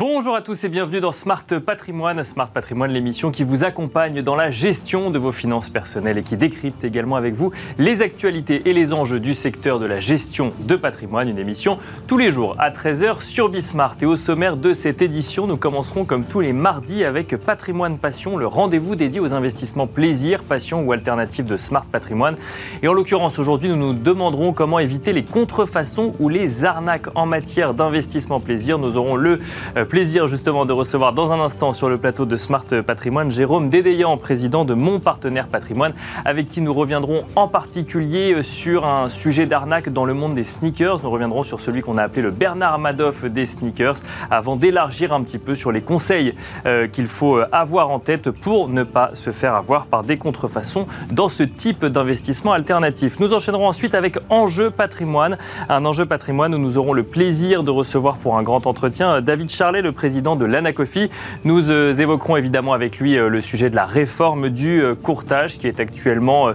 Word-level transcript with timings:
Bonjour 0.00 0.34
à 0.34 0.40
tous 0.40 0.64
et 0.64 0.70
bienvenue 0.70 1.00
dans 1.00 1.12
Smart 1.12 1.44
Patrimoine. 1.44 2.24
Smart 2.24 2.48
Patrimoine, 2.48 2.90
l'émission 2.90 3.30
qui 3.30 3.44
vous 3.44 3.64
accompagne 3.64 4.22
dans 4.22 4.34
la 4.34 4.48
gestion 4.48 5.10
de 5.10 5.18
vos 5.18 5.30
finances 5.30 5.68
personnelles 5.68 6.16
et 6.16 6.22
qui 6.22 6.38
décrypte 6.38 6.84
également 6.84 7.16
avec 7.16 7.34
vous 7.34 7.52
les 7.76 8.00
actualités 8.00 8.62
et 8.64 8.72
les 8.72 8.94
enjeux 8.94 9.20
du 9.20 9.34
secteur 9.34 9.78
de 9.78 9.84
la 9.84 10.00
gestion 10.00 10.54
de 10.60 10.74
patrimoine. 10.74 11.28
Une 11.28 11.36
émission 11.36 11.76
tous 12.06 12.16
les 12.16 12.30
jours 12.30 12.56
à 12.58 12.70
13h 12.70 13.20
sur 13.20 13.50
Bismart. 13.50 13.96
Et 14.00 14.06
au 14.06 14.16
sommaire 14.16 14.56
de 14.56 14.72
cette 14.72 15.02
édition, 15.02 15.46
nous 15.46 15.58
commencerons 15.58 16.06
comme 16.06 16.24
tous 16.24 16.40
les 16.40 16.54
mardis 16.54 17.04
avec 17.04 17.36
Patrimoine 17.36 17.98
Passion, 17.98 18.38
le 18.38 18.46
rendez-vous 18.46 18.94
dédié 18.94 19.20
aux 19.20 19.34
investissements 19.34 19.86
plaisir, 19.86 20.44
passion 20.44 20.82
ou 20.82 20.92
alternative 20.92 21.44
de 21.44 21.58
Smart 21.58 21.84
Patrimoine. 21.84 22.36
Et 22.82 22.88
en 22.88 22.94
l'occurrence, 22.94 23.38
aujourd'hui, 23.38 23.68
nous 23.68 23.76
nous 23.76 23.92
demanderons 23.92 24.54
comment 24.54 24.78
éviter 24.78 25.12
les 25.12 25.24
contrefaçons 25.24 26.14
ou 26.20 26.30
les 26.30 26.64
arnaques 26.64 27.08
en 27.14 27.26
matière 27.26 27.74
d'investissement 27.74 28.40
plaisir. 28.40 28.78
Nous 28.78 28.96
aurons 28.96 29.16
le 29.16 29.40
euh, 29.76 29.84
plaisir 29.90 30.28
justement 30.28 30.66
de 30.66 30.72
recevoir 30.72 31.12
dans 31.12 31.32
un 31.32 31.40
instant 31.40 31.72
sur 31.72 31.88
le 31.88 31.98
plateau 31.98 32.24
de 32.24 32.36
Smart 32.36 32.64
Patrimoine 32.86 33.32
Jérôme 33.32 33.70
Dédéian, 33.70 34.16
président 34.18 34.64
de 34.64 34.72
Mon 34.72 35.00
Partenaire 35.00 35.48
Patrimoine, 35.48 35.94
avec 36.24 36.46
qui 36.48 36.60
nous 36.60 36.72
reviendrons 36.72 37.24
en 37.34 37.48
particulier 37.48 38.34
euh, 38.34 38.44
sur 38.44 38.86
un 38.86 39.08
sujet 39.08 39.46
d'arnaque 39.46 39.88
dans 39.92 40.04
le 40.04 40.14
monde 40.14 40.36
des 40.36 40.44
sneakers. 40.44 41.02
Nous 41.02 41.10
reviendrons 41.10 41.42
sur 41.42 41.60
celui 41.60 41.82
qu'on 41.82 41.98
a 41.98 42.04
appelé 42.04 42.22
le 42.22 42.30
Bernard 42.30 42.78
Madoff 42.78 43.24
des 43.24 43.46
sneakers, 43.46 43.96
avant 44.30 44.54
d'élargir 44.54 45.12
un 45.12 45.24
petit 45.24 45.38
peu 45.38 45.56
sur 45.56 45.72
les 45.72 45.80
conseils 45.80 46.36
euh, 46.66 46.86
qu'il 46.86 47.08
faut 47.08 47.40
avoir 47.50 47.90
en 47.90 47.98
tête 47.98 48.30
pour 48.30 48.68
ne 48.68 48.84
pas 48.84 49.10
se 49.14 49.32
faire 49.32 49.56
avoir 49.56 49.86
par 49.86 50.04
des 50.04 50.18
contrefaçons 50.18 50.86
dans 51.10 51.28
ce 51.28 51.42
type 51.42 51.84
d'investissement 51.84 52.52
alternatif. 52.52 53.18
Nous 53.18 53.34
enchaînerons 53.34 53.66
ensuite 53.66 53.96
avec 53.96 54.18
Enjeu 54.28 54.70
Patrimoine, 54.70 55.36
un 55.68 55.84
enjeu 55.84 56.06
patrimoine 56.06 56.54
où 56.54 56.58
nous 56.58 56.78
aurons 56.78 56.92
le 56.92 57.02
plaisir 57.02 57.64
de 57.64 57.72
recevoir 57.72 58.18
pour 58.18 58.38
un 58.38 58.44
grand 58.44 58.68
entretien 58.68 59.20
David 59.20 59.50
Le 59.82 59.92
président 59.92 60.36
de 60.36 60.44
l'Anacofi. 60.44 61.08
Nous 61.44 61.70
euh, 61.70 61.94
évoquerons 61.94 62.36
évidemment 62.36 62.74
avec 62.74 62.98
lui 62.98 63.16
euh, 63.16 63.28
le 63.28 63.40
sujet 63.40 63.70
de 63.70 63.76
la 63.76 63.86
réforme 63.86 64.50
du 64.50 64.82
euh, 64.82 64.94
courtage 64.94 65.58
qui 65.58 65.66
est 65.66 65.80
actuellement 65.80 66.48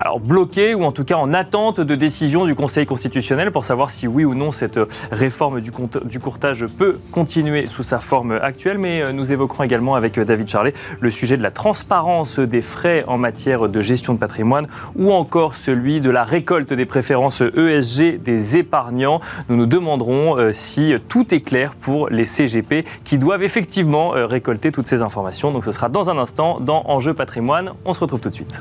alors, 0.00 0.18
bloqué 0.18 0.74
ou 0.74 0.84
en 0.84 0.92
tout 0.92 1.04
cas 1.04 1.16
en 1.16 1.34
attente 1.34 1.80
de 1.80 1.94
décision 1.94 2.46
du 2.46 2.54
Conseil 2.54 2.86
constitutionnel 2.86 3.50
pour 3.50 3.64
savoir 3.64 3.90
si 3.90 4.06
oui 4.06 4.24
ou 4.24 4.34
non 4.34 4.50
cette 4.50 4.80
réforme 5.10 5.60
du, 5.60 5.70
du 6.04 6.20
courtage 6.20 6.66
peut 6.66 6.98
continuer 7.12 7.68
sous 7.68 7.82
sa 7.82 7.98
forme 7.98 8.32
actuelle. 8.32 8.78
Mais 8.78 9.12
nous 9.12 9.32
évoquerons 9.32 9.64
également 9.64 9.94
avec 9.94 10.18
David 10.18 10.48
Charlet 10.48 10.72
le 11.00 11.10
sujet 11.10 11.36
de 11.36 11.42
la 11.42 11.50
transparence 11.50 12.38
des 12.38 12.62
frais 12.62 13.04
en 13.06 13.18
matière 13.18 13.68
de 13.68 13.80
gestion 13.80 14.14
de 14.14 14.18
patrimoine 14.18 14.68
ou 14.96 15.12
encore 15.12 15.54
celui 15.54 16.00
de 16.00 16.10
la 16.10 16.24
récolte 16.24 16.72
des 16.72 16.86
préférences 16.86 17.42
ESG 17.42 18.22
des 18.22 18.56
épargnants. 18.56 19.20
Nous 19.48 19.56
nous 19.56 19.66
demanderons 19.66 20.36
si 20.52 20.94
tout 21.08 21.34
est 21.34 21.40
clair 21.40 21.74
pour 21.74 22.08
les 22.08 22.24
Qui 23.04 23.18
doivent 23.18 23.42
effectivement 23.42 24.14
euh, 24.14 24.26
récolter 24.26 24.72
toutes 24.72 24.86
ces 24.86 25.02
informations. 25.02 25.50
Donc 25.50 25.64
ce 25.64 25.72
sera 25.72 25.88
dans 25.88 26.10
un 26.10 26.18
instant 26.18 26.60
dans 26.60 26.84
Enjeu 26.86 27.14
patrimoine. 27.14 27.72
On 27.84 27.94
se 27.94 28.00
retrouve 28.00 28.20
tout 28.20 28.28
de 28.28 28.34
suite. 28.34 28.60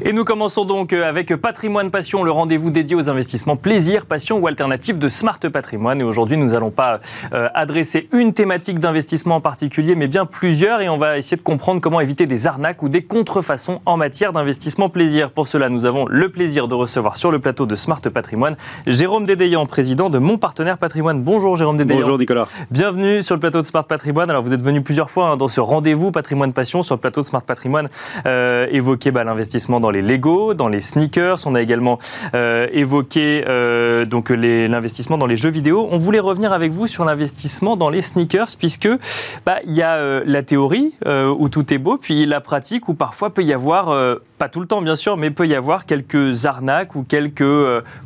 Et 0.00 0.12
nous 0.12 0.24
commençons 0.24 0.64
donc 0.64 0.92
euh, 0.92 1.04
avec 1.04 1.34
Patrimoine 1.34 1.90
Passion, 1.90 2.22
le 2.22 2.30
rendez-vous 2.30 2.70
dédié 2.70 2.94
aux 2.94 3.10
investissements 3.10 3.56
plaisir, 3.56 4.06
passion 4.06 4.38
ou 4.38 4.46
alternative 4.46 4.96
de 4.96 5.08
Smart 5.08 5.40
Patrimoine. 5.40 6.00
Et 6.00 6.04
aujourd'hui, 6.04 6.36
nous 6.36 6.50
n'allons 6.50 6.70
pas 6.70 7.00
euh, 7.32 7.48
adresser 7.52 8.08
une 8.12 8.32
thématique 8.32 8.78
d'investissement 8.78 9.36
en 9.36 9.40
particulier, 9.40 9.96
mais 9.96 10.06
bien 10.06 10.24
plusieurs. 10.24 10.82
Et 10.82 10.88
on 10.88 10.98
va 10.98 11.18
essayer 11.18 11.36
de 11.36 11.42
comprendre 11.42 11.80
comment 11.80 12.00
éviter 12.00 12.26
des 12.26 12.46
arnaques 12.46 12.84
ou 12.84 12.88
des 12.88 13.02
contrefaçons 13.02 13.80
en 13.86 13.96
matière 13.96 14.32
d'investissement 14.32 14.88
plaisir. 14.88 15.32
Pour 15.32 15.48
cela, 15.48 15.68
nous 15.68 15.84
avons 15.84 16.06
le 16.08 16.28
plaisir 16.28 16.68
de 16.68 16.76
recevoir 16.76 17.16
sur 17.16 17.32
le 17.32 17.40
plateau 17.40 17.66
de 17.66 17.74
Smart 17.74 18.00
Patrimoine 18.00 18.56
Jérôme 18.86 19.26
Dédéian, 19.26 19.66
président 19.66 20.10
de 20.10 20.18
Mon 20.18 20.38
Partenaire 20.38 20.78
Patrimoine. 20.78 21.22
Bonjour 21.22 21.56
Jérôme 21.56 21.76
Dédéian. 21.76 22.02
Bonjour 22.02 22.18
Nicolas. 22.18 22.46
Bienvenue 22.70 23.24
sur 23.24 23.34
le 23.34 23.40
plateau 23.40 23.62
de 23.62 23.66
Smart 23.66 23.84
Patrimoine. 23.84 24.30
Alors 24.30 24.42
vous 24.42 24.52
êtes 24.52 24.62
venu 24.62 24.80
plusieurs 24.80 25.10
fois 25.10 25.30
hein, 25.30 25.36
dans 25.36 25.48
ce 25.48 25.60
rendez-vous 25.60 26.12
Patrimoine 26.12 26.52
Passion 26.52 26.82
sur 26.82 26.94
le 26.94 27.00
plateau 27.00 27.22
de 27.22 27.26
Smart 27.26 27.42
Patrimoine, 27.42 27.88
euh, 28.26 28.68
évoquer 28.70 29.10
bah, 29.10 29.24
l'investissement 29.24 29.80
dans 29.80 29.87
les 29.90 30.02
Lego, 30.02 30.54
dans 30.54 30.68
les 30.68 30.80
sneakers. 30.80 31.38
On 31.46 31.54
a 31.54 31.62
également 31.62 31.98
euh, 32.34 32.66
évoqué 32.72 33.44
euh, 33.46 34.04
l'investissement 34.68 35.18
dans 35.18 35.26
les 35.26 35.36
jeux 35.36 35.50
vidéo. 35.50 35.88
On 35.90 35.98
voulait 35.98 36.20
revenir 36.20 36.52
avec 36.52 36.72
vous 36.72 36.86
sur 36.86 37.04
l'investissement 37.04 37.76
dans 37.76 37.90
les 37.90 38.02
sneakers, 38.02 38.56
puisque 38.58 38.88
bah, 39.46 39.58
il 39.66 39.72
y 39.72 39.82
a 39.82 39.96
euh, 39.96 40.22
la 40.26 40.42
théorie 40.42 40.94
où 41.06 41.48
tout 41.48 41.72
est 41.72 41.78
beau, 41.78 41.96
puis 41.96 42.26
la 42.26 42.40
pratique 42.40 42.88
où 42.88 42.94
parfois 42.94 43.30
peut 43.30 43.42
y 43.42 43.52
avoir 43.52 44.18
pas 44.38 44.48
tout 44.48 44.60
le 44.60 44.66
temps 44.66 44.82
bien 44.82 44.96
sûr, 44.96 45.16
mais 45.16 45.30
peut 45.30 45.46
y 45.46 45.54
avoir 45.54 45.86
quelques 45.86 46.46
arnaques 46.46 46.94
ou 46.94 47.02
quelques 47.02 47.44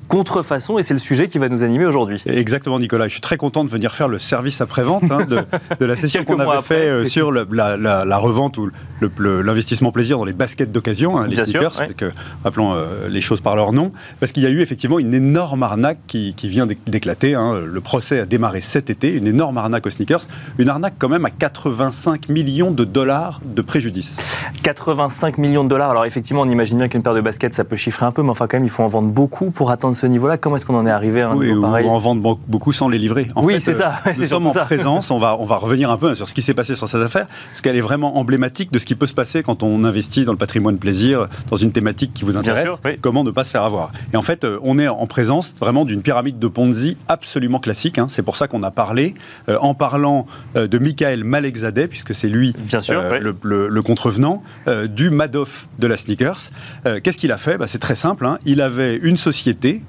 contrefaçons, 0.08 0.78
et 0.78 0.82
c'est 0.82 0.94
le 0.94 1.00
sujet 1.00 1.26
qui 1.26 1.38
va 1.38 1.48
nous 1.48 1.62
animer 1.62 1.86
aujourd'hui. 1.86 2.22
Exactement, 2.26 2.78
Nicolas. 2.78 3.08
Je 3.08 3.12
suis 3.12 3.20
très 3.20 3.36
content 3.36 3.64
de 3.64 3.70
venir 3.70 3.94
faire 3.94 4.08
le 4.08 4.18
service 4.18 4.60
après-vente 4.60 5.10
hein, 5.10 5.26
de, 5.26 5.84
la 5.84 5.96
session 6.02 6.24
qu'on 6.24 6.38
avait 6.38 6.62
fait 6.62 7.06
sur 7.06 7.32
la, 7.32 8.16
revente 8.18 8.58
ou 8.58 8.70
l'investissement 9.18 9.92
plaisir 9.92 10.18
dans 10.18 10.24
les 10.24 10.32
baskets 10.32 10.70
d'occasion, 10.70 11.18
hein, 11.18 11.26
les 11.26 11.36
sneakers 11.36 11.96
que, 11.96 12.12
appelons 12.44 12.74
euh, 12.74 13.08
les 13.08 13.20
choses 13.20 13.40
par 13.40 13.56
leur 13.56 13.72
nom, 13.72 13.92
parce 14.20 14.32
qu'il 14.32 14.42
y 14.42 14.46
a 14.46 14.50
eu 14.50 14.60
effectivement 14.60 14.98
une 14.98 15.14
énorme 15.14 15.62
arnaque 15.62 15.98
qui, 16.06 16.34
vient 16.42 16.66
d'éclater. 16.66 17.34
Hein. 17.34 17.60
Le 17.64 17.80
procès 17.80 18.20
a 18.20 18.26
démarré 18.26 18.60
cet 18.60 18.90
été, 18.90 19.12
une 19.12 19.26
énorme 19.26 19.58
arnaque 19.58 19.86
aux 19.86 19.90
sneakers, 19.90 20.26
une 20.58 20.68
arnaque 20.68 20.94
quand 20.98 21.08
même 21.08 21.24
à 21.24 21.30
85 21.30 22.28
millions 22.28 22.70
de 22.70 22.84
dollars 22.84 23.40
de 23.44 23.62
préjudice. 23.62 24.18
85 24.62 25.38
millions 25.38 25.64
de 25.64 25.68
dollars, 25.68 25.90
alors 25.90 26.04
effectivement 26.04 26.21
on 26.32 26.48
imagine 26.48 26.78
bien 26.78 26.88
qu'une 26.88 27.02
paire 27.02 27.14
de 27.14 27.20
baskets 27.20 27.54
ça 27.54 27.64
peut 27.64 27.76
chiffrer 27.76 28.06
un 28.06 28.12
peu, 28.12 28.22
mais 28.22 28.30
enfin 28.30 28.46
quand 28.46 28.56
même 28.56 28.64
il 28.64 28.70
faut 28.70 28.82
en 28.82 28.88
vendre 28.88 29.08
beaucoup 29.08 29.50
pour 29.50 29.70
atteindre 29.70 29.96
ce 29.96 30.06
niveau-là. 30.06 30.36
Comment 30.38 30.56
est-ce 30.56 30.66
qu'on 30.66 30.76
en 30.76 30.86
est 30.86 30.90
arrivé 30.90 31.22
à 31.22 31.30
un 31.30 31.36
niveau 31.36 31.62
pareil 31.62 31.86
en 31.88 31.98
vendre 31.98 32.38
beaucoup 32.46 32.72
sans 32.72 32.88
les 32.88 32.98
livrer. 32.98 33.28
oui, 33.36 33.60
c'est 33.60 33.72
ça. 33.72 33.92
Euh, 34.06 34.12
nous 34.18 34.26
sommes 34.26 34.46
en 34.46 34.52
présence, 34.52 35.10
on 35.10 35.18
va, 35.18 35.36
on 35.38 35.44
va 35.44 35.56
revenir 35.56 35.90
un 35.90 35.96
peu 35.96 36.14
sur 36.14 36.28
ce 36.28 36.34
qui 36.34 36.42
s'est 36.42 36.54
passé 36.54 36.74
sur 36.74 36.88
cette 36.88 37.02
affaire, 37.02 37.26
parce 37.50 37.62
qu'elle 37.62 37.76
est 37.76 37.82
vraiment 37.82 38.18
emblématique 38.18 38.72
de 38.72 38.78
ce 38.78 38.86
qui 38.86 38.94
peut 38.94 39.06
se 39.06 39.14
passer 39.14 39.42
quand 39.42 39.62
on 39.62 39.84
investit 39.84 40.24
dans 40.24 40.32
le 40.32 40.38
patrimoine 40.38 40.78
plaisir, 40.78 41.28
dans 41.50 41.56
une 41.56 41.72
thématique 41.72 42.12
qui 42.12 42.24
vous 42.24 42.36
intéresse, 42.36 42.70
comment 43.00 43.24
ne 43.24 43.30
pas 43.30 43.44
se 43.44 43.50
faire 43.50 43.62
avoir? 43.62 43.92
Et 44.12 44.16
en 44.16 44.22
fait, 44.22 44.44
euh, 44.44 44.58
on 44.62 44.78
est 44.78 44.88
en 44.88 45.06
présence 45.06 45.54
vraiment 45.58 45.84
d'une 45.84 46.02
pyramide 46.02 46.38
de 46.38 46.48
Ponzi 46.48 46.96
absolument 47.08 47.58
classique. 47.58 47.98
Hein. 47.98 48.06
C'est 48.08 48.22
pour 48.22 48.36
ça 48.36 48.48
qu'on 48.48 48.62
a 48.62 48.70
parlé, 48.70 49.14
euh, 49.48 49.58
en 49.60 49.74
parlant 49.74 50.26
euh, 50.56 50.66
de 50.66 50.78
Michael 50.78 51.24
Malekzadeh, 51.24 51.88
puisque 51.88 52.14
c'est 52.14 52.28
lui 52.28 52.54
Bien 52.58 52.80
sûr, 52.80 53.02
le, 53.20 53.82
contrevenant, 53.82 54.42
du 54.86 55.10
Madoff 55.10 55.68
de 55.78 55.86
la 55.86 55.96
sneakers. 56.12 56.50
Qu'est-ce 57.02 57.18
qu'il 57.18 57.32
a 57.32 57.36
fait? 57.36 57.58
Bah, 57.58 57.66
C'est 57.66 57.78
très 57.78 57.94
simple. 57.94 58.26
Hein. 58.26 58.38
Il 58.44 58.60
avait 58.60 58.96
une 58.96 59.16
société 59.16 59.82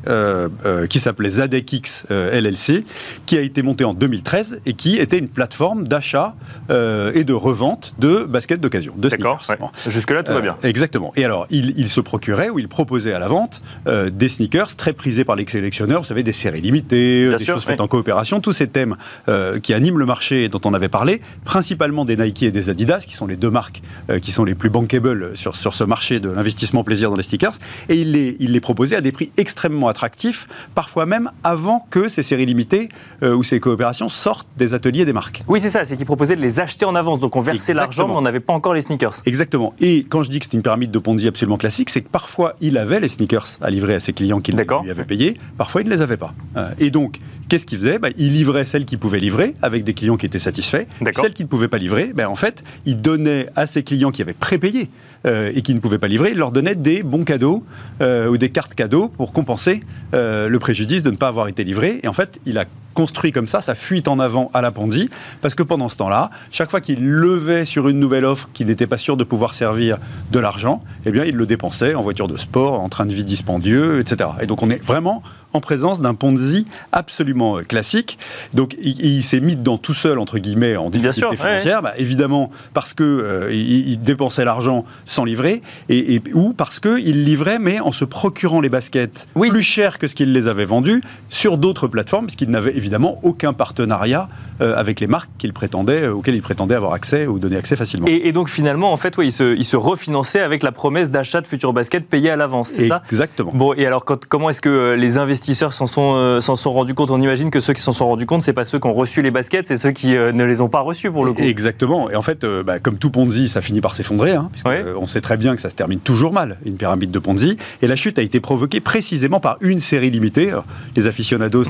qui 0.89 1.00
s'appelait 1.00 1.29
ZadekX 1.29 2.06
LLC, 2.09 2.85
qui 3.25 3.38
a 3.38 3.41
été 3.41 3.61
montée 3.61 3.84
en 3.84 3.94
2013 3.94 4.59
et 4.66 4.73
qui 4.73 4.97
était 4.97 5.17
une 5.17 5.28
plateforme 5.28 5.88
d'achat 5.88 6.35
et 6.69 7.23
de 7.23 7.34
revente 7.34 7.94
de 8.00 8.23
baskets 8.23 8.61
d'occasion, 8.61 8.94
de 8.97 9.09
sneakers. 9.09 9.44
Jusque-là, 9.88 10.23
tout 10.23 10.34
va 10.34 10.41
bien. 10.41 10.57
Exactement. 10.63 11.11
Et 11.16 11.25
alors, 11.25 11.47
il, 11.50 11.73
il 11.78 11.89
se 11.89 12.01
procurait 12.01 12.50
ou 12.50 12.59
il 12.59 12.67
proposait 12.67 13.13
à 13.13 13.19
la 13.19 13.28
vente 13.28 13.61
euh, 13.88 14.09
des 14.09 14.29
sneakers 14.29 14.75
très 14.75 14.94
prisés 14.94 15.25
par 15.25 15.35
les 15.35 15.45
sélectionneurs, 15.47 16.01
vous 16.01 16.07
savez, 16.07 16.23
des 16.23 16.31
séries 16.31 16.61
limitées, 16.61 17.35
des 17.38 17.45
choses 17.45 17.66
faites 17.66 17.81
en 17.81 17.88
coopération, 17.88 18.40
tous 18.40 18.53
ces 18.53 18.67
thèmes 18.67 18.95
euh, 19.28 19.59
qui 19.59 19.73
animent 19.73 20.00
le 20.00 20.05
marché 20.05 20.50
dont 20.50 20.61
on 20.66 20.73
avait 20.73 20.90
parlé, 20.90 21.22
principalement 21.44 22.05
des 22.05 22.17
Nike 22.17 22.44
et 22.44 22.51
des 22.51 22.69
Adidas, 22.69 23.05
qui 23.07 23.16
sont 23.16 23.28
les 23.28 23.35
deux 23.35 23.50
marques 23.50 23.81
euh, 24.09 24.19
qui 24.19 24.31
sont 24.31 24.44
les 24.44 24.55
plus 24.55 24.69
bankable 24.69 25.38
sur, 25.38 25.55
sur 25.55 25.75
ce 25.75 25.84
marché 25.84 26.12
de 26.19 26.29
l'investissement 26.29 26.84
plaisir 26.84 27.09
dans 27.09 27.16
les 27.16 27.24
sneakers, 27.24 27.59
et 27.90 27.96
il 28.01 28.12
les, 28.12 28.35
il 28.40 28.51
les 28.51 28.59
proposait 28.59 28.96
à 28.96 29.01
des 29.01 29.12
prix 29.12 29.31
extrêmement 29.38 29.88
attractifs, 29.88 30.47
parfois 30.75 31.06
même 31.06 31.31
avant 31.44 31.85
que 31.90 32.09
ces 32.09 32.24
séries 32.24 32.46
limitées 32.46 32.90
ou 33.22 33.44
ces 33.44 33.59
coopérations 33.59 34.09
sortent 34.09 34.47
des 34.57 34.73
ateliers 34.73 35.06
des 35.06 35.13
marques. 35.13 35.44
Oui, 35.47 35.59
c'est 35.59 35.69
ça, 35.69 35.85
c'est 35.85 35.96
qu'il 35.96 36.06
proposait 36.06 36.35
de 36.35 36.41
les 36.41 36.59
acheter 36.59 36.85
en 36.85 36.96
avance, 36.96 37.19
donc 37.19 37.35
on 37.35 37.41
versait 37.41 37.73
l'argent, 37.73 38.07
mais 38.07 38.16
on 38.16 38.22
n'avait 38.22 38.40
pas 38.40 38.53
encore 38.53 38.73
les 38.73 38.81
sneakers. 38.81 39.22
Exactement. 39.26 39.73
Et 39.79 40.05
quand 40.08 40.23
je 40.23 40.29
dis 40.29 40.40
que 40.40 40.46
c'est 40.46 40.58
une 40.58 40.64
pyramide 40.64 40.91
de 40.91 40.99
Ponzi 40.99 41.28
absolument 41.28 41.58
classique, 41.58 41.90
c'est 41.90 42.02
que 42.02 42.09
parfois 42.09 42.53
il 42.61 42.78
avait 42.78 42.99
les 42.99 43.08
sneakers 43.08 43.47
à 43.61 43.70
livrer 43.70 43.96
à 43.96 43.99
ses 43.99 44.14
clients 44.14 44.40
qu'il 44.40 44.55
lui 44.55 44.90
avait 44.90 45.05
payés, 45.05 45.37
parfois 45.58 45.82
il 45.82 45.85
ne 45.85 45.91
les 45.91 46.02
avait 46.02 46.17
pas. 46.17 46.34
Euh, 46.58 46.70
et 46.79 46.90
donc, 46.90 47.20
qu'est-ce 47.53 47.67
qu'il 47.67 47.78
faisait? 47.78 48.00
Bah, 48.00 48.09
Il 48.17 48.34
livrait 48.34 48.66
celles 48.66 48.84
qu'il 48.84 48.97
pouvait 48.97 49.20
livrer 49.20 49.53
avec 49.61 49.84
des 49.84 49.94
clients 49.94 50.17
qui 50.17 50.26
étaient 50.26 50.40
satisfaits. 50.40 50.88
Celles 51.16 51.34
qu'il 51.34 51.46
ne 51.46 51.50
pouvait 51.50 51.67
pas 51.67 51.78
livrer, 51.78 52.11
bah, 52.11 52.28
en 52.28 52.34
fait, 52.34 52.64
il 52.88 52.97
donnait 52.97 53.46
à 53.55 53.67
ses 53.67 53.84
clients 53.84 54.09
qui 54.09 54.23
avaient 54.23 54.34
prépayé 54.34 54.90
euh, 55.28 55.52
et 55.53 55.61
qui 55.61 55.76
ne 55.76 55.79
pouvaient 55.79 56.00
pas 56.00 56.08
livrer, 56.08 56.32
il 56.32 56.38
leur 56.40 56.52
donnait 56.52 56.73
des 56.73 57.03
bons 57.03 57.26
cadeaux 57.26 57.64
euh, 58.02 58.28
ou 58.28 58.40
des 58.40 58.50
cartes 58.50 58.73
cadeaux 58.73 59.08
pour 59.08 59.34
compenser 59.34 59.82
le 60.14 60.58
préjudice 60.58 61.03
de 61.03 61.11
ne 61.11 61.16
pas 61.16 61.28
avoir 61.28 61.47
été 61.47 61.64
livré. 61.64 62.00
Et 62.02 62.08
en 62.08 62.14
fait, 62.14 62.40
il 62.47 62.58
a 62.58 62.66
construit 62.94 63.32
comme 63.32 63.47
ça, 63.47 63.61
sa 63.61 63.76
fuite 63.76 64.08
en 64.08 64.20
avant 64.20 64.49
à 64.53 64.61
la 64.61 64.72
Ponzi, 64.72 65.09
parce 65.41 65.56
que 65.56 65.64
pendant 65.64 65.90
ce 65.90 65.97
temps-là, 65.97 66.29
chaque 66.52 66.70
fois 66.70 66.82
qu'il 66.82 67.03
levait 67.06 67.66
sur 67.66 67.90
une 67.90 67.99
nouvelle 67.99 68.26
offre 68.26 68.49
qui 68.53 68.66
n'était 68.66 68.88
pas 68.88 68.97
sûr 68.97 69.17
de 69.17 69.23
pouvoir 69.23 69.53
servir 69.53 69.97
de 70.32 70.40
l'argent, 70.40 70.84
eh 71.06 71.11
bien, 71.11 71.26
il 71.26 71.35
le 71.35 71.46
dépensait 71.46 71.96
en 71.96 72.02
voiture 72.02 72.28
de 72.28 72.38
sport, 72.38 72.79
en 72.79 72.90
train 72.90 73.06
de 73.06 73.14
vie 73.14 73.26
dispendieux, 73.26 73.99
etc. 73.99 74.29
Et 74.41 74.46
donc, 74.46 74.64
on 74.64 74.70
est 74.70 74.84
vraiment 74.84 75.23
en 75.53 75.61
présence 75.61 76.02
d'un 76.02 76.14
Ponzi 76.14 76.66
absolument 76.91 77.59
classique. 77.67 78.17
Donc 78.53 78.76
il, 78.82 79.23
s'est 79.23 79.40
mis 79.40 79.55
dedans 79.55 79.78
tout 79.78 79.94
seul, 79.94 80.20
entre 80.20 80.40
guillemets, 80.40 80.76
en 80.76 80.90
difficulté 80.90 81.35
financière. 81.35 81.82
Bah, 81.82 81.94
évidemment, 81.97 82.52
parce 82.73 82.94
que 82.94 83.50
il, 83.52 83.97
dépensait 84.03 84.46
l'argent 84.46 84.85
sans 85.05 85.23
livrer, 85.23 85.61
et, 85.90 86.22
ou 86.34 86.53
parce 86.53 86.79
qu'il 86.79 87.23
livrait, 87.23 87.59
mais 87.59 87.79
en 87.79 87.91
se 87.91 88.05
procurant 88.05 88.59
les 88.59 88.70
baskets 88.70 89.28
plus 89.34 89.64
cher 89.64 90.00
que 90.00 90.08
ce 90.08 90.16
qu'il 90.16 90.34
les 90.34 90.47
avait 90.47 90.66
vendus 90.66 91.02
sur 91.29 91.58
d'autres 91.58 91.88
plateformes, 91.88 92.26
puisqu'il 92.26 92.49
n'avait 92.49 92.76
évidemment 92.76 93.20
aucun 93.23 93.53
partenariat 93.53 94.29
euh, 94.61 94.76
avec 94.76 94.99
les 94.99 95.08
marques 95.08 95.29
qu'il 95.38 95.53
prétendait, 95.53 96.03
euh, 96.03 96.14
auxquelles 96.14 96.35
il 96.35 96.41
prétendait 96.41 96.76
avoir 96.76 96.94
accès 96.94 97.28
ou 97.28 97.40
donner 97.40 97.58
accès 97.58 97.76
facilement. 97.76 98.08
Et, 98.08 98.32
donc 98.32 98.49
finalement, 98.49 98.91
en 98.91 98.97
fait, 98.97 99.17
ouais, 99.17 99.28
il, 99.28 99.32
se, 99.32 99.56
il 99.56 99.66
se 99.66 99.76
refinançait 99.76 100.40
avec 100.40 100.64
la 100.64 100.72
promesse 100.72 101.11
d'achat 101.11 101.41
de 101.41 101.47
futurs 101.47 101.73
baskets 101.73 102.08
payés 102.08 102.32
à 102.32 102.35
l'avance, 102.35 102.70
c'est 102.70 102.88
ça? 102.88 103.03
Exactement. 103.06 103.52
Bon, 103.53 103.73
et 103.73 103.85
alors 103.85 104.06
comment 104.06 104.49
est-ce 104.49 104.61
que 104.61 104.70
euh, 104.70 104.96
les 104.96 105.17
investisseurs 105.17 105.42
s'en 105.53 105.72
sont, 105.87 106.41
s'en 106.41 106.55
sont 106.55 106.72
rendus 106.72 106.93
compte 106.93 107.11
On 107.11 107.22
imagine 107.22 107.51
que 107.51 107.59
ceux 107.59 107.73
qui 107.73 107.81
s'en 107.81 107.91
sont 107.91 108.07
rendus 108.07 108.25
compte, 108.25 108.41
c'est 108.41 108.53
pas 108.53 108.63
ceux 108.63 108.79
qui 108.79 108.87
ont 108.87 108.93
reçu 108.93 109.22
les 109.22 109.31
baskets, 109.31 109.67
c'est 109.67 109.78
ceux 109.78 109.91
qui 109.91 110.09
ne 110.09 110.43
les 110.43 110.61
ont 110.61 110.69
pas 110.69 110.79
reçus 110.79 111.11
pour 111.11 111.25
le 111.25 111.34
coup. 111.34 111.41
Exactement. 111.41 112.09
Et 112.09 112.16
en 112.16 112.22
fait, 112.22 112.45
bah, 112.45 112.79
comme 112.79 112.97
tout 112.97 113.11
Ponzi, 113.11 113.49
ça 113.49 113.61
finit 113.61 113.81
par 113.81 113.95
s'effondrer, 113.95 114.31
hein, 114.31 114.49
puisqu'on 114.51 115.05
sait 115.05 115.22
très 115.22 115.37
bien 115.37 115.55
que 115.55 115.61
ça 115.61 115.69
se 115.69 115.75
termine 115.75 115.99
toujours 115.99 116.34
mal, 116.34 116.57
une 116.66 116.78
pyramide 116.78 117.11
de 117.11 117.19
Ponzi. 117.19 117.57
Et 117.81 117.87
la 117.87 117.95
chute 117.95 118.17
a 118.17 118.22
été 118.22 118.40
provoquée 118.40 118.79
précisément 118.79 119.40
par 119.40 119.57
une 119.61 119.79
série 119.79 120.09
limitée. 120.09 120.51
les 120.95 121.07
aficionados 121.07 121.66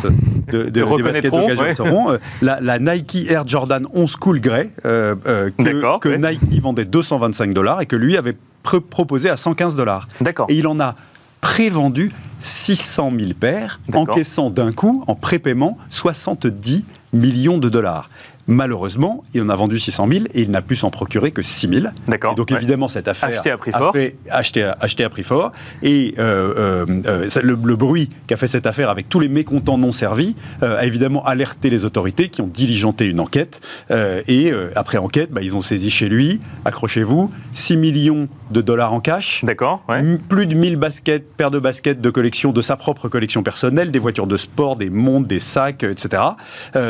de, 0.52 0.64
de, 0.64 0.70
des 0.70 1.04
baskets 1.04 1.32
d'occasion 1.32 1.76
seront. 1.76 2.18
La, 2.42 2.60
la 2.62 2.80
Nike 2.80 3.30
Air 3.30 3.48
Jordan 3.48 3.64
Jordan 3.64 3.88
11 3.94 4.16
Cool 4.18 4.42
Grey 4.42 4.70
euh, 4.86 5.16
euh, 5.26 5.50
que, 6.02 6.10
Nike 6.10 6.62
vendait 6.62 6.84
225 6.84 7.54
dollars 7.54 7.80
et 7.80 7.86
que 7.86 7.96
lui 7.96 8.18
avait 8.18 8.36
proposé 8.62 9.30
à 9.30 9.38
115 9.38 9.78
dollars. 9.78 10.08
Et 10.50 10.56
il 10.56 10.68
en 10.68 10.82
a 10.82 10.96
prévendu 11.44 12.14
600 12.40 13.12
000 13.20 13.34
paires, 13.38 13.82
encaissant 13.94 14.50
d'un 14.50 14.72
coup, 14.72 15.04
en 15.08 15.16
prépaiement, 15.16 15.78
70 15.90 16.86
millions 17.12 17.58
de 17.58 17.68
dollars. 17.70 18.10
Malheureusement, 18.48 19.24
il 19.34 19.42
en 19.42 19.50
a 19.50 19.56
vendu 19.56 19.80
600 19.80 20.08
000 20.12 20.26
et 20.34 20.42
il 20.42 20.52
n'a 20.52 20.62
pu 20.62 20.76
s'en 20.76 20.90
procurer 20.90 21.32
que 21.32 21.42
6 21.42 21.70
000. 21.70 21.86
D'accord. 22.08 22.36
donc 22.36 22.52
évidemment, 22.52 22.90
cette 22.90 23.08
affaire 23.08 23.30
acheté 23.30 23.52
à 23.52 23.58
prix 23.58 23.72
fort. 23.72 23.94
fait 23.94 24.18
acheté 24.30 24.64
à, 24.64 24.78
à 24.82 25.10
prix 25.10 25.24
fort. 25.24 25.52
Et 25.82 26.16
euh, 26.18 26.86
euh, 26.88 27.28
euh, 27.36 27.42
le, 27.42 27.76
bruit 27.76 28.10
qu'a 28.28 28.36
fait 28.36 28.48
cette 28.48 28.66
affaire 28.66 28.90
avec 28.90 29.08
tous 29.08 29.22
les 29.22 29.30
mécontents 29.30 29.78
non 29.78 29.92
servis 29.92 30.36
a 30.62 30.86
évidemment 30.86 31.26
alerté 31.26 31.70
les 31.70 31.86
autorités 31.86 32.28
qui 32.28 32.42
ont 32.42 32.48
diligenté 32.48 33.06
une 33.06 33.20
enquête. 33.20 33.62
et 33.90 34.52
après 34.76 34.98
enquête, 34.98 35.32
bah, 35.32 35.42
ils 35.42 35.56
ont 35.56 35.62
saisi 35.62 35.90
chez 35.90 36.10
lui, 36.10 36.42
accrochez-vous, 36.66 37.32
6 37.54 37.78
millions 37.78 38.28
de 38.54 38.62
dollars 38.62 38.94
en 38.94 39.00
cash. 39.00 39.44
D'accord. 39.44 39.84
Plus 40.30 40.48
de 40.48 40.56
1000 40.56 40.78
baskets, 40.78 41.26
paires 41.36 41.52
de 41.52 41.60
baskets 41.60 42.00
de 42.00 42.10
collection, 42.10 42.52
de 42.52 42.62
sa 42.62 42.78
propre 42.78 43.10
collection 43.10 43.44
personnelle, 43.44 43.92
des 43.92 44.00
voitures 44.00 44.28
de 44.28 44.38
sport, 44.38 44.76
des 44.76 44.90
montres, 44.90 45.28
des 45.28 45.40
sacs, 45.40 45.84
etc. 45.84 46.24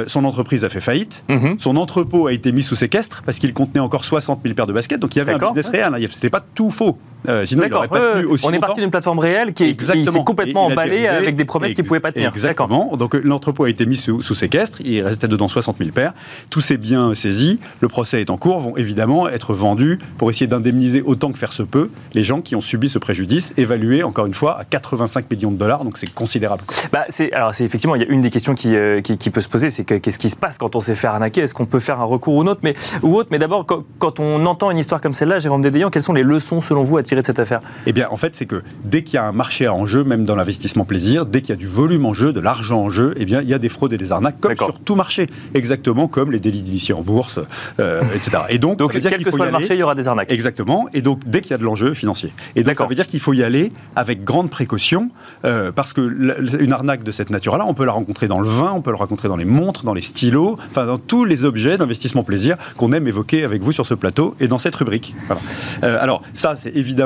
son 0.07 0.25
entreprise 0.25 0.65
a 0.65 0.69
fait 0.69 0.81
faillite. 0.81 1.25
Mhm. 1.29 1.55
Son 1.59 1.75
entrepôt 1.77 2.27
a 2.27 2.33
été 2.33 2.51
mis 2.51 2.63
sous 2.63 2.75
séquestre 2.75 3.23
parce 3.25 3.39
qu'il 3.39 3.53
contenait 3.53 3.79
encore 3.79 4.05
60 4.05 4.41
000 4.43 4.53
paires 4.53 4.67
de 4.67 4.73
baskets. 4.73 4.99
Donc 4.99 5.15
il 5.15 5.19
y 5.19 5.21
avait 5.21 5.33
un 5.33 5.39
business 5.39 5.69
réel. 5.69 5.93
Hein. 5.93 6.07
C'était 6.09 6.29
pas 6.29 6.43
tout 6.53 6.69
faux. 6.69 6.97
Euh, 7.27 7.45
sinon, 7.45 7.63
il 7.65 7.69
n'aurait 7.69 7.87
pas 7.87 8.15
tenu 8.15 8.25
aussi 8.25 8.45
On 8.47 8.51
est 8.51 8.59
parti 8.59 8.81
d'une 8.81 8.91
plateforme 8.91 9.19
réelle 9.19 9.53
qui, 9.53 9.75
s'est 9.79 10.23
complètement 10.23 10.65
emballée 10.65 11.07
avec 11.07 11.35
des 11.35 11.45
promesses 11.45 11.73
qui 11.73 11.81
ne 11.81 11.87
pouvaient 11.87 11.99
pas 11.99 12.11
tenir. 12.11 12.29
Exactement. 12.29 12.95
Donc 12.97 13.13
l'entrepôt 13.15 13.65
a 13.65 13.69
été 13.69 13.85
mis 13.85 13.97
sous, 13.97 14.21
séquestre. 14.21 14.81
Il 14.81 15.01
restait 15.01 15.27
dedans 15.27 15.47
60 15.47 15.77
000 15.77 15.91
paires. 15.91 16.13
Tous 16.49 16.61
ces 16.61 16.77
biens 16.77 17.13
saisis, 17.13 17.59
le 17.81 17.87
procès 17.87 18.21
est 18.21 18.29
en 18.29 18.37
cours, 18.37 18.59
vont 18.59 18.77
évidemment 18.77 19.27
être 19.29 19.53
vendus 19.53 19.99
pour 20.17 20.29
essayer 20.29 20.47
d'indemniser 20.47 21.01
autant 21.01 21.31
que 21.31 21.37
faire 21.37 21.53
se 21.53 21.63
peut 21.63 21.89
les 22.13 22.23
gens 22.23 22.41
qui 22.41 22.55
ont 22.55 22.61
subi 22.61 22.89
ce 22.89 22.99
préjudice, 22.99 23.53
évalué 23.57 24.03
encore 24.03 24.25
une 24.25 24.33
fois 24.33 24.59
à 24.59 24.65
85 24.65 25.29
millions 25.31 25.51
de 25.51 25.57
dollars. 25.57 25.83
Donc 25.83 25.97
c'est 25.97 26.11
considérable. 26.13 26.63
Bah, 26.91 27.05
alors 27.33 27.53
c'est 27.53 27.65
effectivement, 27.65 27.95
il 27.95 28.01
y 28.01 28.05
a 28.05 28.09
une 28.09 28.21
des 28.21 28.29
questions 28.29 28.55
qui, 28.55 28.75
euh, 28.75 29.01
qui, 29.01 29.29
peut 29.29 29.41
se 29.41 29.49
poser, 29.49 29.69
c'est 29.69 29.83
qu'est-ce 29.83 30.19
qui 30.19 30.29
se 30.29 30.35
passe 30.35 30.57
quand 30.57 30.75
on 30.75 30.81
s'est 30.81 30.95
fait 30.95 31.07
arnaquer? 31.07 31.41
Est-ce 31.41 31.53
qu'on 31.53 31.65
peut 31.65 31.79
faire 31.79 31.99
un 31.99 32.05
recours 32.05 32.35
ou, 32.35 32.43
autre? 32.43 32.61
Mais, 32.63 32.73
ou 33.01 33.15
autre 33.15 33.29
Mais 33.31 33.39
d'abord, 33.39 33.65
quand, 33.65 34.19
on 34.19 34.45
entend 34.45 34.71
une 34.71 34.77
histoire 34.77 35.01
comme 35.01 35.13
celle-là, 35.13 35.39
Jérôme 35.39 35.61
Dédéan, 35.61 35.89
quelles 35.89 36.03
sont 36.03 36.13
les 36.13 36.23
leçons 36.23 36.61
selon 36.61 36.83
vous 36.83 36.97
à 36.97 37.03
tirer 37.03 37.12
de 37.15 37.25
cette 37.25 37.39
affaire 37.39 37.61
eh 37.85 37.93
bien, 37.93 38.07
en 38.09 38.17
fait, 38.17 38.35
c'est 38.35 38.45
que 38.45 38.63
dès 38.83 39.03
qu'il 39.03 39.15
y 39.15 39.17
a 39.17 39.25
un 39.25 39.31
marché 39.31 39.67
en 39.67 39.85
jeu, 39.85 40.03
même 40.03 40.25
dans 40.25 40.35
l'investissement 40.35 40.85
plaisir, 40.85 41.25
dès 41.25 41.41
qu'il 41.41 41.49
y 41.49 41.53
a 41.53 41.57
du 41.57 41.67
volume 41.67 42.05
en 42.05 42.13
jeu, 42.13 42.33
de 42.33 42.39
l'argent 42.39 42.81
en 42.81 42.89
jeu, 42.89 43.13
eh 43.17 43.25
bien, 43.25 43.41
il 43.41 43.47
y 43.47 43.53
a 43.53 43.59
des 43.59 43.69
fraudes 43.69 43.93
et 43.93 43.97
des 43.97 44.11
arnaques, 44.11 44.39
comme 44.39 44.55
sur 44.55 44.79
tout 44.79 44.95
marché. 44.95 45.27
Exactement 45.53 46.07
comme 46.07 46.31
les 46.31 46.39
délits 46.39 46.61
d'initiés 46.61 46.93
en 46.93 47.01
bourse, 47.01 47.39
euh, 47.79 48.01
etc. 48.15 48.43
Et 48.49 48.57
donc, 48.57 48.77
donc 48.77 48.91
quel 48.91 49.23
que 49.23 49.31
soit 49.31 49.45
le 49.45 49.51
marché, 49.51 49.73
il 49.73 49.79
y 49.79 49.83
aura 49.83 49.95
des 49.95 50.07
arnaques. 50.07 50.31
Exactement. 50.31 50.87
Et 50.93 51.01
donc, 51.01 51.21
dès 51.25 51.41
qu'il 51.41 51.51
y 51.51 51.53
a 51.53 51.57
de 51.57 51.63
l'enjeu 51.63 51.93
financier. 51.93 52.33
Et 52.55 52.63
donc, 52.63 52.77
ça 52.77 52.85
veut 52.85 52.95
dire 52.95 53.07
qu'il 53.07 53.19
faut 53.19 53.33
y 53.33 53.43
aller 53.43 53.71
avec 53.95 54.23
grande 54.23 54.49
précaution, 54.49 55.09
euh, 55.45 55.71
parce 55.71 55.93
que 55.93 56.01
une 56.59 56.73
arnaque 56.73 57.03
de 57.03 57.11
cette 57.11 57.29
nature-là, 57.29 57.65
on 57.67 57.73
peut 57.73 57.85
la 57.85 57.91
rencontrer 57.91 58.27
dans 58.27 58.39
le 58.39 58.47
vin, 58.47 58.71
on 58.73 58.81
peut 58.81 58.91
la 58.91 58.97
rencontrer 58.97 59.27
dans 59.27 59.37
les 59.37 59.45
montres, 59.45 59.83
dans 59.83 59.93
les 59.93 60.01
stylos, 60.01 60.57
enfin, 60.69 60.85
dans 60.85 60.97
tous 60.97 61.25
les 61.25 61.45
objets 61.45 61.77
d'investissement 61.77 62.23
plaisir 62.23 62.57
qu'on 62.77 62.91
aime 62.93 63.07
évoquer 63.07 63.43
avec 63.43 63.61
vous 63.61 63.71
sur 63.71 63.85
ce 63.85 63.93
plateau 63.93 64.35
et 64.39 64.47
dans 64.47 64.57
cette 64.57 64.75
rubrique. 64.75 65.15
Euh, 65.83 65.97
alors, 66.01 66.21
ça, 66.33 66.55
c'est 66.55 66.75
évidemment 66.75 67.02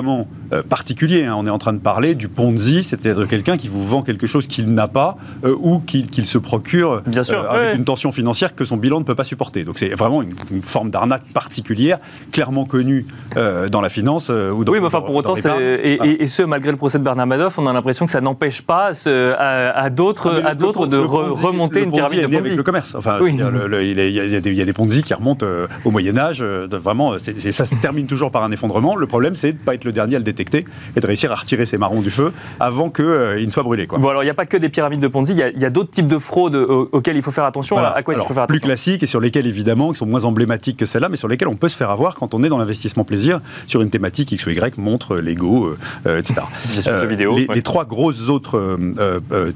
particulier. 0.70 1.26
Hein. 1.26 1.36
On 1.38 1.46
est 1.46 1.50
en 1.50 1.58
train 1.58 1.74
de 1.74 1.80
parler 1.80 2.16
du 2.16 2.28
Ponzi, 2.28 2.84
c'est-à-dire 2.84 3.28
quelqu'un 3.28 3.58
qui 3.58 3.68
vous 3.68 3.86
vend 3.86 4.02
quelque 4.02 4.28
chose 4.28 4.48
qu'il 4.48 4.74
n'a 4.74 4.88
pas 4.88 5.18
euh, 5.44 5.56
ou 5.60 5.80
qu'il 5.80 6.26
se 6.26 6.38
procure 6.38 7.02
Bien 7.06 7.24
sûr, 7.24 7.40
euh, 7.40 7.50
avec 7.50 7.76
une 7.76 7.86
tension 7.86 8.12
financière 8.12 8.56
que 8.56 8.66
son 8.66 8.78
bilan 8.78 9.00
ne 9.00 9.06
peut 9.06 9.16
pas 9.16 9.24
supporter. 9.24 9.64
Donc 9.64 9.78
c'est 9.78 9.90
vraiment 9.90 10.22
une, 10.22 10.34
forme 10.64 10.90
d'arnaque 10.90 11.24
particulière, 11.34 12.00
clairement 12.32 12.66
connue 12.66 13.06
euh, 13.36 13.70
dans 13.70 13.82
la 13.82 13.90
finance 13.90 14.30
ou 14.30 14.64
dans 14.64 14.72
Oui, 14.72 14.80
mais 14.80 14.88
enfin 14.88 15.02
pour 15.02 15.16
autant, 15.16 15.36
et, 15.36 16.28
ce 16.28 16.44
malgré 16.44 16.72
le 16.72 16.78
procès 16.78 17.00
de 17.00 17.04
Bernard 17.04 17.28
Madoff, 17.28 17.58
on 17.58 17.68
a 17.68 17.74
l'impression 17.74 18.06
que 18.06 18.12
ça 18.12 18.22
n'empêche 18.22 18.62
pas 18.62 18.92
à, 19.08 19.90
d'autres 19.90 20.44
à 20.44 20.56
d'autres 20.56 20.88
de 20.88 20.98
remonter 20.98 21.84
une 21.84 21.92
pyramide 21.92 22.22
de 22.22 22.26
Ponzi. 22.26 22.38
avec 22.38 22.56
le 22.56 22.64
commerce. 22.64 22.96
Enfin, 22.96 23.20
il, 23.26 23.36
y 23.36 24.36
a, 24.36 24.66
des, 24.66 24.74
Ponzi 24.74 25.02
qui 25.02 25.14
remontent 25.14 25.46
au 25.86 25.92
Moyen 25.92 26.18
Âge. 26.18 26.44
vraiment, 26.44 27.18
ça 27.18 27.66
se 27.66 27.76
termine 27.76 28.08
toujours 28.08 28.32
par 28.32 28.44
un 28.44 28.52
effondrement. 28.52 28.96
Le 28.96 29.08
problème, 29.08 29.36
c'est 29.36 29.54
de 29.54 29.58
ne 29.58 29.64
pas 29.64 29.74
être 29.74 29.86
le 29.88 29.94
dernier 29.94 30.16
à 30.16 30.20
le 30.20 30.24
détecter 30.24 30.66
et 30.96 31.00
de 31.00 31.08
réussir 31.08 31.32
à 31.32 31.36
retirer 31.36 31.66
ces 31.66 31.78
marrons 31.78 32.02
du 32.02 32.12
feu 32.12 32.32
avant 32.60 32.90
qu'ils 32.90 33.06
euh, 33.06 33.46
ne 33.46 33.50
soient 33.50 33.64
brûlés. 33.64 33.88
Quoi. 33.88 33.98
Bon, 33.98 34.10
alors 34.10 34.24
il 34.24 34.28
n'y 34.28 34.32
a 34.32 34.36
pas 34.36 34.46
que 34.46 34.58
des 34.58 34.70
pyramides 34.70 35.00
de 35.00 35.08
Ponzi, 35.08 35.34
il 35.34 35.60
y 35.60 35.66
a, 35.66 35.70
d'autres 35.70 35.92
types 35.92 36.08
de 36.08 36.20
fraudes 36.20 36.56
auxquels 36.56 37.16
il 37.16 37.22
faut 37.22 37.32
faire 37.32 37.46
attention. 37.46 37.78
À 37.78 38.04
quoi 38.04 38.14
il 38.14 38.18
faut 38.18 38.34
faire 38.34 38.44
attention 38.44 38.48
Plus 38.48 38.60
classiques 38.60 39.04
et 39.04 39.08
sur 39.08 39.20
lesquels, 39.20 39.48
évidemment, 39.48 39.92
qui 39.92 39.98
sont 39.98 40.06
moins 40.06 40.26
emblématiques 40.26 40.78
que 40.78 40.86
celles-là, 40.86 41.10
mais 41.10 41.18
sur 41.18 41.28
lesquels 41.28 41.48
on 41.48 41.56
peut 41.56 41.70
se 41.70 41.76
faire 41.76 41.90
avoir 41.90 42.16
quand 42.16 42.34
on 42.34 42.44
est 42.44 42.50
dans 42.50 42.58
l'investissement 42.58 43.04
plaisir 43.04 43.42
sur 43.66 43.82
une 43.82 43.90
thématique 43.90 44.32
X 44.32 44.46
ou 44.46 44.50
Y, 44.52 44.78
montre, 44.78 45.18
Lego, 45.18 45.66
euh, 45.66 45.78
euh, 46.06 46.20
etc. 46.20 46.42
vidéo, 47.08 47.38
les, 47.38 47.62
trois 47.62 47.86
grosses 47.86 48.30
autres 48.30 48.78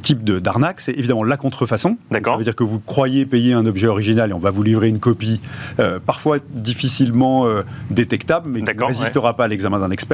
types 0.01 0.24
d'arnaques, 0.24 0.81
c'est 0.81 0.98
évidemment 0.98 1.24
la 1.24 1.38
contrefaçon. 1.38 1.98
D'accord. 2.10 2.34
Ça 2.34 2.38
veut 2.39 2.44
dire 2.44 2.56
que 2.56 2.63
vous 2.63 2.80
croyez 2.80 3.25
payer 3.25 3.54
un 3.54 3.66
objet 3.66 3.88
original 3.88 4.31
et 4.31 4.34
on 4.34 4.39
va 4.39 4.51
vous 4.51 4.63
livrer 4.63 4.88
une 4.88 5.00
copie, 5.00 5.42
parfois 6.06 6.38
difficilement 6.54 7.45
détectable, 7.89 8.50
mais 8.50 8.62
qui 8.62 8.75
ne 8.75 8.84
résistera 8.84 9.36
pas 9.36 9.45
à 9.45 9.48
l'examen 9.48 9.80
d'un 9.80 9.92
expert. 9.92 10.11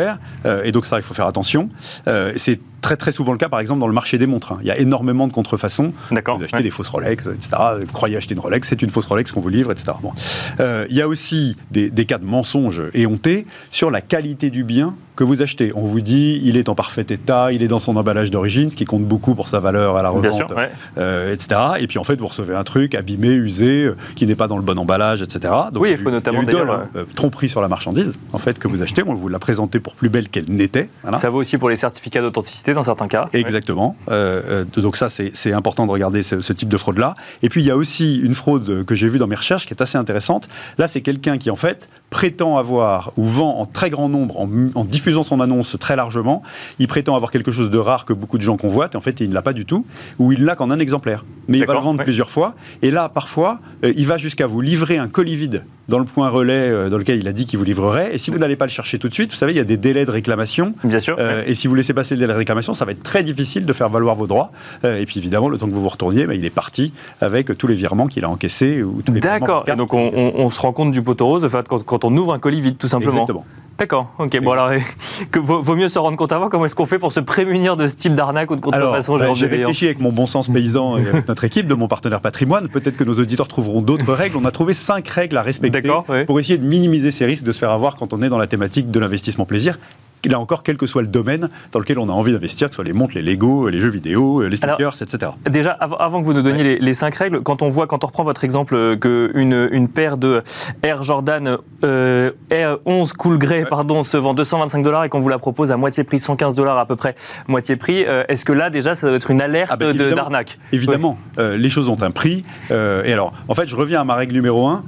Et 0.64 0.72
donc 0.72 0.86
ça, 0.86 0.98
il 0.98 1.04
faut 1.04 1.14
faire 1.14 1.28
attention. 1.28 1.70
Euh, 2.08 2.34
c'est 2.36 2.60
très 2.82 2.96
très 2.96 3.12
souvent 3.12 3.32
le 3.32 3.38
cas, 3.38 3.50
par 3.50 3.60
exemple, 3.60 3.80
dans 3.80 3.88
le 3.88 3.94
marché 3.94 4.18
des 4.18 4.28
montres. 4.28 4.54
Hein. 4.54 4.60
Il 4.62 4.68
y 4.68 4.72
a 4.72 4.78
énormément 4.78 5.28
de 5.28 5.34
contrefaçons. 5.34 5.94
D'accord. 6.12 6.38
Vous 6.38 6.44
achetez 6.44 6.64
des 6.64 6.70
fausses 6.70 6.90
Rolex, 6.90 7.28
etc. 7.28 7.52
Vous 7.86 7.94
croyez 7.94 8.18
acheter 8.18 8.34
une 8.34 8.40
Rolex, 8.40 8.68
c'est 8.68 8.82
une 8.82 8.90
fausse 8.90 9.06
Rolex 9.06 9.32
qu'on 9.32 9.40
vous 9.40 9.50
livre, 9.50 9.72
etc. 9.72 9.94
Bon. 10.02 10.12
Euh, 10.60 10.86
il 10.90 10.96
y 10.96 11.02
a 11.02 11.08
aussi 11.08 11.56
des, 11.72 11.90
cas 12.06 12.18
de 12.18 12.26
mensonges 12.26 12.84
éhontés 12.94 13.46
sur 13.72 13.92
la 13.92 14.02
qualité 14.02 14.50
du 14.50 14.64
bien 14.64 14.96
que 15.16 15.24
vous 15.24 15.42
achetez. 15.42 15.72
On 15.76 15.82
vous 15.82 16.00
dit, 16.00 16.40
il 16.44 16.58
est 16.58 16.70
en 16.70 16.76
parfait 16.76 17.06
état, 17.10 17.52
il 17.52 17.64
est 17.64 17.68
dans 17.68 17.80
son 17.80 17.98
emballage 17.98 18.30
d'origine, 18.30 18.70
ce 18.70 18.76
qui 18.76 18.86
compte 18.86 19.04
beaucoup 19.04 19.34
pour 19.34 19.48
sa 19.48 19.60
valeur 19.60 19.98
à 19.98 20.04
la 20.04 20.10
revente, 20.10 20.54
euh, 20.98 21.34
etc. 21.34 21.60
Et 21.80 21.88
puis 21.88 21.98
en 21.98 22.04
fait, 22.04 22.20
vous 22.20 22.28
recevez 22.28 22.56
un 22.56 22.64
truc 22.64 22.94
abîmé, 22.94 23.34
usé, 23.34 23.86
euh, 23.86 23.98
qui 24.16 24.28
n'est 24.28 24.36
pas 24.36 24.48
dans 24.48 24.58
le 24.58 24.64
bon 24.64 24.78
emballage, 24.78 25.22
etc. 25.22 25.54
Donc, 25.74 25.82
oui, 25.82 25.92
il 25.92 25.98
faut 25.98 26.12
notamment 26.12 26.42
il 26.44 26.54
y 26.54 26.56
a 26.56 26.62
hein, 26.62 27.06
tromperie 27.16 27.50
sur 27.50 27.62
la 27.62 27.68
marchandise, 27.68 28.18
en 28.32 28.38
fait, 28.38 28.60
que 28.60 28.68
vous 28.68 28.84
achetez. 28.84 29.04
On 29.06 29.16
vous 29.16 29.28
l'a 29.28 29.40
présenté 29.40 29.80
pour 29.80 29.96
plus 29.96 30.10
belle 30.10 30.30
qu'elle 30.30 30.50
n'était. 30.50 30.90
Ça 31.20 31.30
vaut 31.30 31.40
aussi 31.40 31.58
pour 31.58 31.70
les 31.70 31.76
certificats 31.76 32.22
d'authenticité 32.22 32.67
dans 32.74 32.84
certains 32.84 33.08
cas. 33.08 33.30
Exactement. 33.34 33.96
Euh, 34.10 34.64
euh, 34.76 34.82
donc 34.82 34.98
ça, 34.98 35.10
c'est 35.10 35.54
important 35.54 35.86
de 35.86 35.92
regarder 35.92 36.24
ce, 36.24 36.54
type 36.54 36.70
de 36.70 36.78
fraude-là. 36.78 37.16
Et 37.44 37.50
puis, 37.50 37.62
il 37.62 37.68
y 37.68 37.72
a 37.72 37.76
aussi 37.76 38.20
une 38.20 38.34
fraude 38.34 38.84
que 38.86 38.96
j'ai 38.96 39.08
vue 39.08 39.20
dans 39.20 39.28
mes 39.28 39.36
recherches 39.36 39.66
qui 39.66 39.74
est 39.74 39.82
assez 39.82 39.98
intéressante. 39.98 40.48
Là, 40.78 40.88
c'est 40.88 41.02
quelqu'un 41.02 41.38
qui, 41.38 41.50
en 41.50 41.56
fait, 41.56 41.90
prétend 42.10 42.58
avoir 42.58 43.12
ou 43.18 43.24
vend 43.24 43.60
en 43.60 43.66
très 43.66 43.90
grand 43.90 44.10
nombre, 44.10 44.40
en, 44.40 44.86
diffusant 44.86 45.24
son 45.24 45.40
annonce 45.40 45.78
très 45.80 45.96
largement, 45.96 46.44
il 46.80 46.88
prétend 46.88 47.16
avoir 47.16 47.32
quelque 47.32 47.52
chose 47.52 47.70
de 47.70 47.78
rare 47.78 48.06
que 48.06 48.14
beaucoup 48.14 48.38
de 48.38 48.44
gens 48.44 48.58
convoitent, 48.58 48.96
et 48.96 48.98
en 48.98 49.02
fait, 49.02 49.20
il 49.20 49.30
ne 49.30 49.34
l'a 49.34 49.42
pas 49.42 49.54
du 49.54 49.66
tout, 49.66 49.86
ou 50.20 50.32
il 50.32 50.46
l'a 50.46 50.56
qu'en 50.56 50.72
un 50.72 50.80
exemplaire. 50.80 51.26
Mais 51.48 51.60
il 51.60 51.66
va 51.66 51.74
le 51.74 51.80
vendre 51.80 52.04
plusieurs 52.04 52.30
fois. 52.30 52.56
Et 52.82 52.92
là, 52.92 53.10
parfois, 53.10 53.60
euh, 53.84 53.94
il 53.96 54.08
va 54.08 54.18
jusqu'à 54.18 54.48
vous 54.48 54.62
livrer 54.62 54.98
un 54.98 55.08
colis 55.08 55.36
vide 55.36 55.64
dans 55.88 56.00
le 56.00 56.06
point 56.06 56.30
relais 56.30 56.90
dans 56.90 56.98
lequel 56.98 57.20
il 57.20 57.28
a 57.28 57.34
dit 57.34 57.46
qu'il 57.46 57.60
vous 57.60 57.66
livrerait. 57.66 58.14
Et 58.14 58.18
si 58.18 58.32
vous 58.32 58.38
n'allez 58.38 58.56
pas 58.56 58.66
le 58.66 58.72
chercher 58.72 59.00
tout 59.00 59.10
de 59.10 59.14
suite, 59.14 59.32
vous 59.32 59.38
savez, 59.38 59.54
il 59.54 59.58
y 59.58 59.62
a 59.62 59.66
des 59.66 59.78
délais 59.78 60.06
de 60.06 60.12
réclamation. 60.12 60.74
Bien 60.84 61.00
sûr. 61.00 61.18
Et 61.46 61.56
si 61.56 61.68
vous 61.68 61.76
laissez 61.76 61.94
passer 61.94 62.16
le 62.16 62.20
délai 62.20 62.34
de 62.34 62.38
réclamation, 62.38 62.74
ça 62.74 62.86
va 62.86 62.92
être 62.92 63.04
très 63.04 63.24
difficile 63.24 63.66
de 63.66 63.74
faire 63.74 63.90
valoir 63.90 64.16
vos 64.16 64.28
droits. 64.28 64.52
Euh, 64.84 65.00
et 65.00 65.06
puis 65.06 65.20
évidemment, 65.20 65.50
le 65.50 65.58
temps 65.58 65.68
que 65.68 65.74
vous 65.74 65.82
vous 65.82 65.90
retourniez, 65.90 66.28
bah, 66.28 66.36
il 66.36 66.46
est 66.46 66.50
parti 66.50 66.94
avec 67.22 67.58
tous 67.58 67.68
les 67.68 67.76
virements 67.76 68.08
qu'il 68.08 68.26
a 68.26 68.30
encaissés. 68.30 68.84
D'accord. 69.08 69.64
Et 69.68 69.76
donc 69.76 69.94
on, 69.94 70.50
se 70.50 70.62
rend 70.62 70.74
compte 70.74 70.92
du 70.92 71.02
poteau 71.02 71.28
rose 71.28 71.48
quand, 71.68 71.84
quand, 71.84 72.06
on 72.06 72.16
ouvre 72.18 72.34
un 72.34 72.40
colis 72.40 72.62
vide, 72.62 72.78
tout 72.78 72.88
simplement. 72.88 73.12
Exactement. 73.12 73.46
D'accord, 73.78 74.12
ok. 74.18 74.40
Bon 74.42 74.52
alors, 74.52 74.72
que 75.32 75.40
vaut, 75.40 75.76
mieux 75.76 75.88
se 75.88 76.00
rendre 76.00 76.18
compte 76.18 76.32
avant. 76.32 76.50
Comment 76.50 76.66
est-ce 76.66 76.76
qu'on 76.76 76.86
fait 76.86 76.98
pour 77.00 77.12
se 77.12 77.20
prémunir 77.20 77.78
de 77.78 77.88
ce 77.88 77.96
type 77.96 78.16
d'arnaque 78.16 78.50
ou 78.50 78.56
de 78.56 78.62
contrefaçon 78.62 79.18
bah, 79.18 79.34
J'ai 79.34 79.48
réfléchi 79.48 79.86
avec 79.86 80.00
mon 80.00 80.12
bon 80.12 80.26
sens 80.26 80.50
paysan 80.50 80.98
et 80.98 81.08
avec 81.08 81.28
notre 81.28 81.44
équipe 81.44 81.68
de 81.68 81.76
mon 81.76 81.88
partenaire 81.88 82.22
patrimoine. 82.22 82.70
Peut-être 82.70 82.98
que 82.98 83.04
nos 83.04 83.14
auditeurs 83.14 83.48
trouveront 83.48 83.82
d'autres 83.82 84.14
règles. 84.14 84.38
On 84.38 84.46
a 84.46 84.52
trouvé 84.52 84.74
cinq 84.74 85.08
règles 85.08 85.38
à 85.38 85.44
respecter 85.44 85.92
pour 86.26 86.40
essayer 86.40 86.58
de 86.58 86.66
minimiser 86.66 87.12
ces 87.12 87.26
risques 87.26 87.44
de 87.44 87.52
se 87.52 87.60
faire 87.60 87.72
avoir 87.72 87.96
quand 87.96 88.14
on 88.14 88.22
est 88.22 88.30
dans 88.30 88.38
la 88.38 88.48
thématique 88.48 88.90
de 88.90 89.00
l'investissement 89.00 89.46
plaisir 89.46 89.78
là 90.26 90.40
encore, 90.40 90.64
quel 90.64 90.78
que 90.78 90.88
soit 90.88 91.02
le 91.02 91.08
domaine 91.08 91.50
dans 91.72 91.80
lequel 91.80 92.00
on 92.00 92.10
a 92.10 92.12
envie 92.12 92.34
d'investir, 92.34 92.68
que 92.68 92.74
ce 92.74 92.78
soit 92.78 92.84
les 92.84 92.94
montres, 92.94 93.16
les 93.16 93.22
Lego, 93.22 93.70
les 93.70 93.80
jeux 93.80 93.90
vidéo, 93.90 94.42
les 94.48 94.56
sneakers, 94.56 95.02
etc. 95.02 95.32
Déjà, 95.50 95.72
avant 95.72 96.20
que 96.20 96.26
vous 96.26 96.34
nous 96.34 96.42
donniez 96.42 96.80
les, 96.80 96.94
cinq 96.94 97.16
règles, 97.16 97.42
quand 97.42 97.62
on 97.62 97.70
voit, 97.70 97.88
quand 97.88 98.04
on 98.04 98.08
reprend 98.08 98.24
votre 98.24 98.44
exemple, 98.44 98.76
euh, 98.76 98.96
qu'une 98.96 99.68
une 99.72 99.88
paire 99.88 100.18
de 100.18 100.44
Air 100.82 101.04
Jordan 101.04 101.58
euh, 101.84 102.32
Air 102.50 102.78
11 102.86 103.14
Cool 103.14 103.38
Grey 103.38 103.66
pardon, 103.70 104.04
se 104.04 104.18
vend 104.18 104.34
225 104.34 104.84
dollars 104.84 105.04
et 105.04 105.10
qu'on 105.10 105.20
vous 105.20 105.30
la 105.30 105.38
propose 105.38 105.72
à 105.72 105.78
moitié 105.78 106.04
prix, 106.04 106.20
115 106.20 106.56
dollars 106.56 106.78
à 106.78 106.86
peu 106.86 106.96
près, 106.96 107.16
moitié 107.48 107.76
prix, 107.76 108.06
euh, 108.06 108.24
est-ce 108.28 108.46
que 108.46 108.54
là, 108.54 108.70
déjà, 108.70 108.96
ça 108.96 109.08
doit 109.08 109.16
être 109.16 109.32
une 109.32 109.42
alerte 109.42 109.72
ah 109.74 109.78
ben, 109.78 109.96
d'arnaque? 109.96 110.58
Évidemment, 110.72 111.18
les 111.38 111.70
choses 111.70 111.90
ont 111.90 112.02
un 112.02 112.12
prix. 112.12 112.44
et 112.72 113.14
alors, 113.14 113.34
en 113.48 113.54
fait, 113.54 113.68
je 113.68 113.76
reviens 113.76 114.02
à 114.02 114.04
ma 114.04 114.16
règle 114.16 114.34
numéro 114.34 114.68
1. 114.68 114.84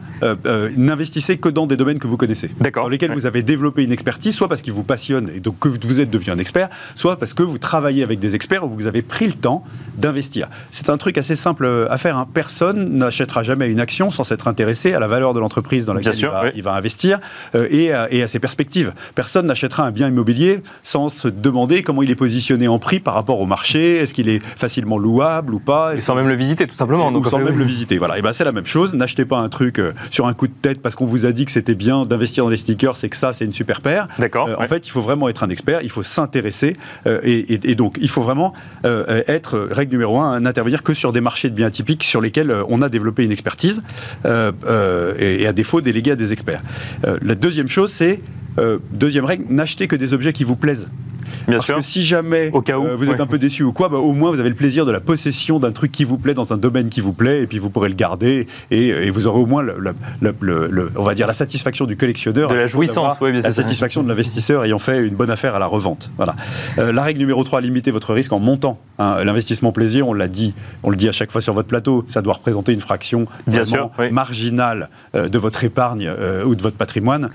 N'investissez 0.78 1.38
que 1.38 1.50
dans 1.50 1.68
des 1.68 1.78
domaines 1.78 2.00
que 2.00 2.08
vous 2.08 2.18
connaissez. 2.18 2.52
Dans 2.74 2.88
lesquels 2.88 3.12
vous 3.12 3.26
avez 3.26 3.42
développé 3.42 3.84
une 3.84 3.92
expertise, 3.92 4.36
soit 4.36 4.48
parce 4.48 4.62
qu'ils 4.62 4.74
vous 4.74 4.84
passionnent 4.84 5.19
et 5.34 5.40
donc 5.40 5.60
que 5.60 5.68
vous 5.68 6.00
êtes 6.00 6.10
devenu 6.10 6.32
un 6.32 6.38
expert, 6.38 6.70
soit 6.96 7.18
parce 7.18 7.34
que 7.34 7.44
vous 7.44 7.58
travaillez 7.58 8.04
avec 8.04 8.20
des 8.20 8.36
experts 8.36 8.66
ou 8.66 8.70
vous 8.70 8.88
avez 8.88 9.02
pris 9.02 9.28
le 9.28 9.34
temps 9.34 9.64
d'investir. 9.98 10.48
C'est 10.72 10.90
un 10.90 10.98
truc 10.98 11.18
assez 11.18 11.36
simple 11.36 11.88
à 11.90 11.98
faire. 11.98 12.18
Hein. 12.18 12.28
Personne 12.34 12.98
n'achètera 12.98 13.44
jamais 13.44 13.70
une 13.70 13.80
action 13.80 14.12
sans 14.12 14.24
s'être 14.24 14.48
intéressé 14.48 14.94
à 14.94 15.00
la 15.00 15.08
valeur 15.08 15.34
de 15.34 15.40
l'entreprise 15.40 15.86
dans 15.86 15.94
laquelle 15.94 16.16
il, 16.56 16.64
va, 16.64 16.74
investir 16.74 17.20
euh, 17.56 17.68
et, 17.70 17.92
à, 17.92 18.28
ses 18.28 18.40
perspectives. 18.40 18.94
Personne 19.16 19.48
n'achètera 19.48 19.84
un 19.84 19.92
bien 19.92 20.08
immobilier 20.08 20.62
sans 20.84 21.10
se 21.10 21.28
demander 21.28 21.84
comment 21.84 22.04
il 22.04 22.12
est 22.12 22.16
positionné 22.16 22.68
en 22.68 22.80
prix 22.80 23.00
par 23.00 23.14
rapport 23.14 23.40
au 23.40 23.46
marché, 23.46 23.98
est-ce 23.98 24.14
qu'il 24.14 24.30
est 24.30 24.44
facilement 24.44 24.98
louable 24.98 25.54
ou 25.54 25.60
pas. 25.60 25.96
Et 25.96 26.00
sans 26.00 26.16
même 26.16 26.28
le 26.28 26.36
visiter, 26.36 26.68
tout 26.68 26.76
simplement. 26.76 27.12
Sans 27.24 27.40
même 27.40 27.58
le 27.58 27.66
visiter. 27.66 27.98
Voilà. 27.98 28.18
Et 28.18 28.22
ben 28.22 28.34
c'est 28.34 28.44
la 28.44 28.52
même 28.52 28.66
chose. 28.66 28.94
N'achetez 28.94 29.26
pas 29.26 29.38
un 29.38 29.50
truc 29.50 29.80
euh, 29.80 29.94
sur 30.12 30.28
un 30.28 30.34
coup 30.34 30.48
de 30.48 30.54
tête 30.54 30.82
parce 30.82 30.96
qu'on 30.96 31.06
vous 31.06 31.26
a 31.26 31.32
dit 31.32 31.46
que 31.46 31.52
c'était 31.52 31.76
bien 31.76 32.06
d'investir 32.06 32.44
dans 32.44 32.50
les 32.50 32.58
sneakers, 32.58 32.98
c'est 32.98 33.10
que 33.10 33.16
ça, 33.16 33.34
c'est 33.34 33.46
une 33.46 33.54
super 33.54 33.82
paire. 33.82 34.08
D'accord. 34.18 34.48
Euh, 34.48 34.56
en 34.58 34.68
fait, 34.68 34.88
il 34.88 34.92
faut 34.92 35.02
vraiment 35.10 35.28
être 35.28 35.42
un 35.42 35.50
expert, 35.50 35.82
il 35.82 35.90
faut 35.90 36.04
s'intéresser 36.04 36.76
euh, 37.08 37.20
et, 37.24 37.74
donc 37.74 37.98
il 38.00 38.10
faut 38.10 38.22
vraiment 38.22 38.54
euh, 38.86 39.24
être, 39.28 39.58
règle 39.72 39.94
numéro 39.94 40.20
un, 40.20 40.40
n'intervenir 40.42 40.84
que 40.84 40.94
sur 40.94 41.12
des 41.12 41.20
marchés 41.20 41.50
de 41.50 41.56
biens 41.56 41.72
typiques 41.72 42.04
sur 42.04 42.22
lesquels 42.22 42.52
euh, 42.52 42.64
on 42.70 42.84
a 42.84 42.90
développé 42.90 43.24
une 43.24 43.32
expertise 43.32 43.82
et, 44.26 45.48
à 45.48 45.54
défaut 45.54 45.82
déléguer 45.82 46.12
à 46.12 46.16
des 46.16 46.32
experts. 46.32 46.62
la 47.04 47.36
deuxième 47.36 47.70
chose, 47.70 47.92
c'est, 47.92 48.22
deuxième 48.92 49.26
règle, 49.26 49.46
n'achetez 49.50 49.88
que 49.88 49.96
des 49.96 50.14
objets 50.14 50.34
qui 50.34 50.44
vous 50.44 50.56
plaisent. 50.56 50.90
Parce 51.48 51.72
que 51.72 51.82
si 51.82 52.04
jamais 52.04 52.52
euh, 52.54 52.96
vous 52.96 53.10
êtes 53.10 53.22
un 53.22 53.26
peu 53.26 53.38
déçu 53.38 53.64
ou 53.64 53.74
quoi, 53.74 53.90
bah, 53.90 53.98
au 53.98 54.14
moins 54.14 54.32
vous 54.32 54.40
avez 54.40 54.50
le 54.50 54.56
plaisir 54.56 54.86
de 54.86 54.92
la 54.92 55.00
possession 55.00 55.60
d'un 55.60 55.72
truc 55.72 55.92
qui 55.92 56.04
vous 56.04 56.18
plaît 56.18 56.34
dans 56.34 56.54
un 56.54 56.58
domaine 56.58 56.90
qui 56.90 57.02
vous 57.02 57.14
plaît, 57.14 57.44
et 57.44 57.48
puis 57.48 57.60
vous 57.60 57.70
pourrez 57.70 57.90
le 57.90 57.96
garder, 57.96 58.48
et, 58.72 59.10
vous 59.10 59.28
aurez 59.28 59.40
au 59.40 59.46
moins, 59.46 59.64
le, 59.64 60.92
on 60.96 61.04
va 61.04 61.16
dire, 61.16 61.28
la 61.28 61.34
satisfaction 61.34 61.86
du 61.86 61.98
collectionneur. 61.98 62.50
De 62.50 62.56
la 62.56 62.68
jouissance, 62.68 63.18
oui, 63.22 63.32
La 63.42 63.52
satisfaction 63.52 64.04
de 64.04 64.08
l'investisseur 64.08 64.64
ayant 64.64 64.80
fait 64.80 65.00
une 65.00 65.16
bonne 65.16 65.32
affaire 65.32 65.56
à 65.56 65.60
la 65.60 65.66
revente. 65.66 66.12
Voilà. 66.18 66.36
Euh, 66.78 66.92
la 66.92 67.04
règle 67.04 67.20
numéro 67.20 67.44
3, 67.44 67.62
limitez 67.62 67.92
votre 67.92 68.14
risque 68.14 68.34
en 68.34 68.40
montant. 68.40 68.80
Hein. 69.00 69.24
L'investissement 69.24 69.72
plaisir, 69.72 70.08
on 70.08 70.14
l'a 70.14 70.28
dit, 70.28 70.54
on 70.84 70.90
le 70.90 70.96
dit 70.96 71.10
à 71.10 71.12
chaque 71.12 71.32
fois 71.32 71.42
sur 71.42 71.54
votre 71.54 71.68
plateau, 71.68 72.06
ça 72.08 72.22
doit 72.22 72.34
représenter 72.34 72.74
une 72.74 72.80
fraction 72.80 73.26
Bien 73.48 73.64
sûr, 73.64 73.92
marginale 74.12 74.90
euh, 75.16 75.30
de 75.30 75.38
votre 75.38 75.64
épargne 75.64 76.12
ou 76.46 76.56
de 76.56 76.62
votre 76.62 76.78
patrimoine. 76.78 77.30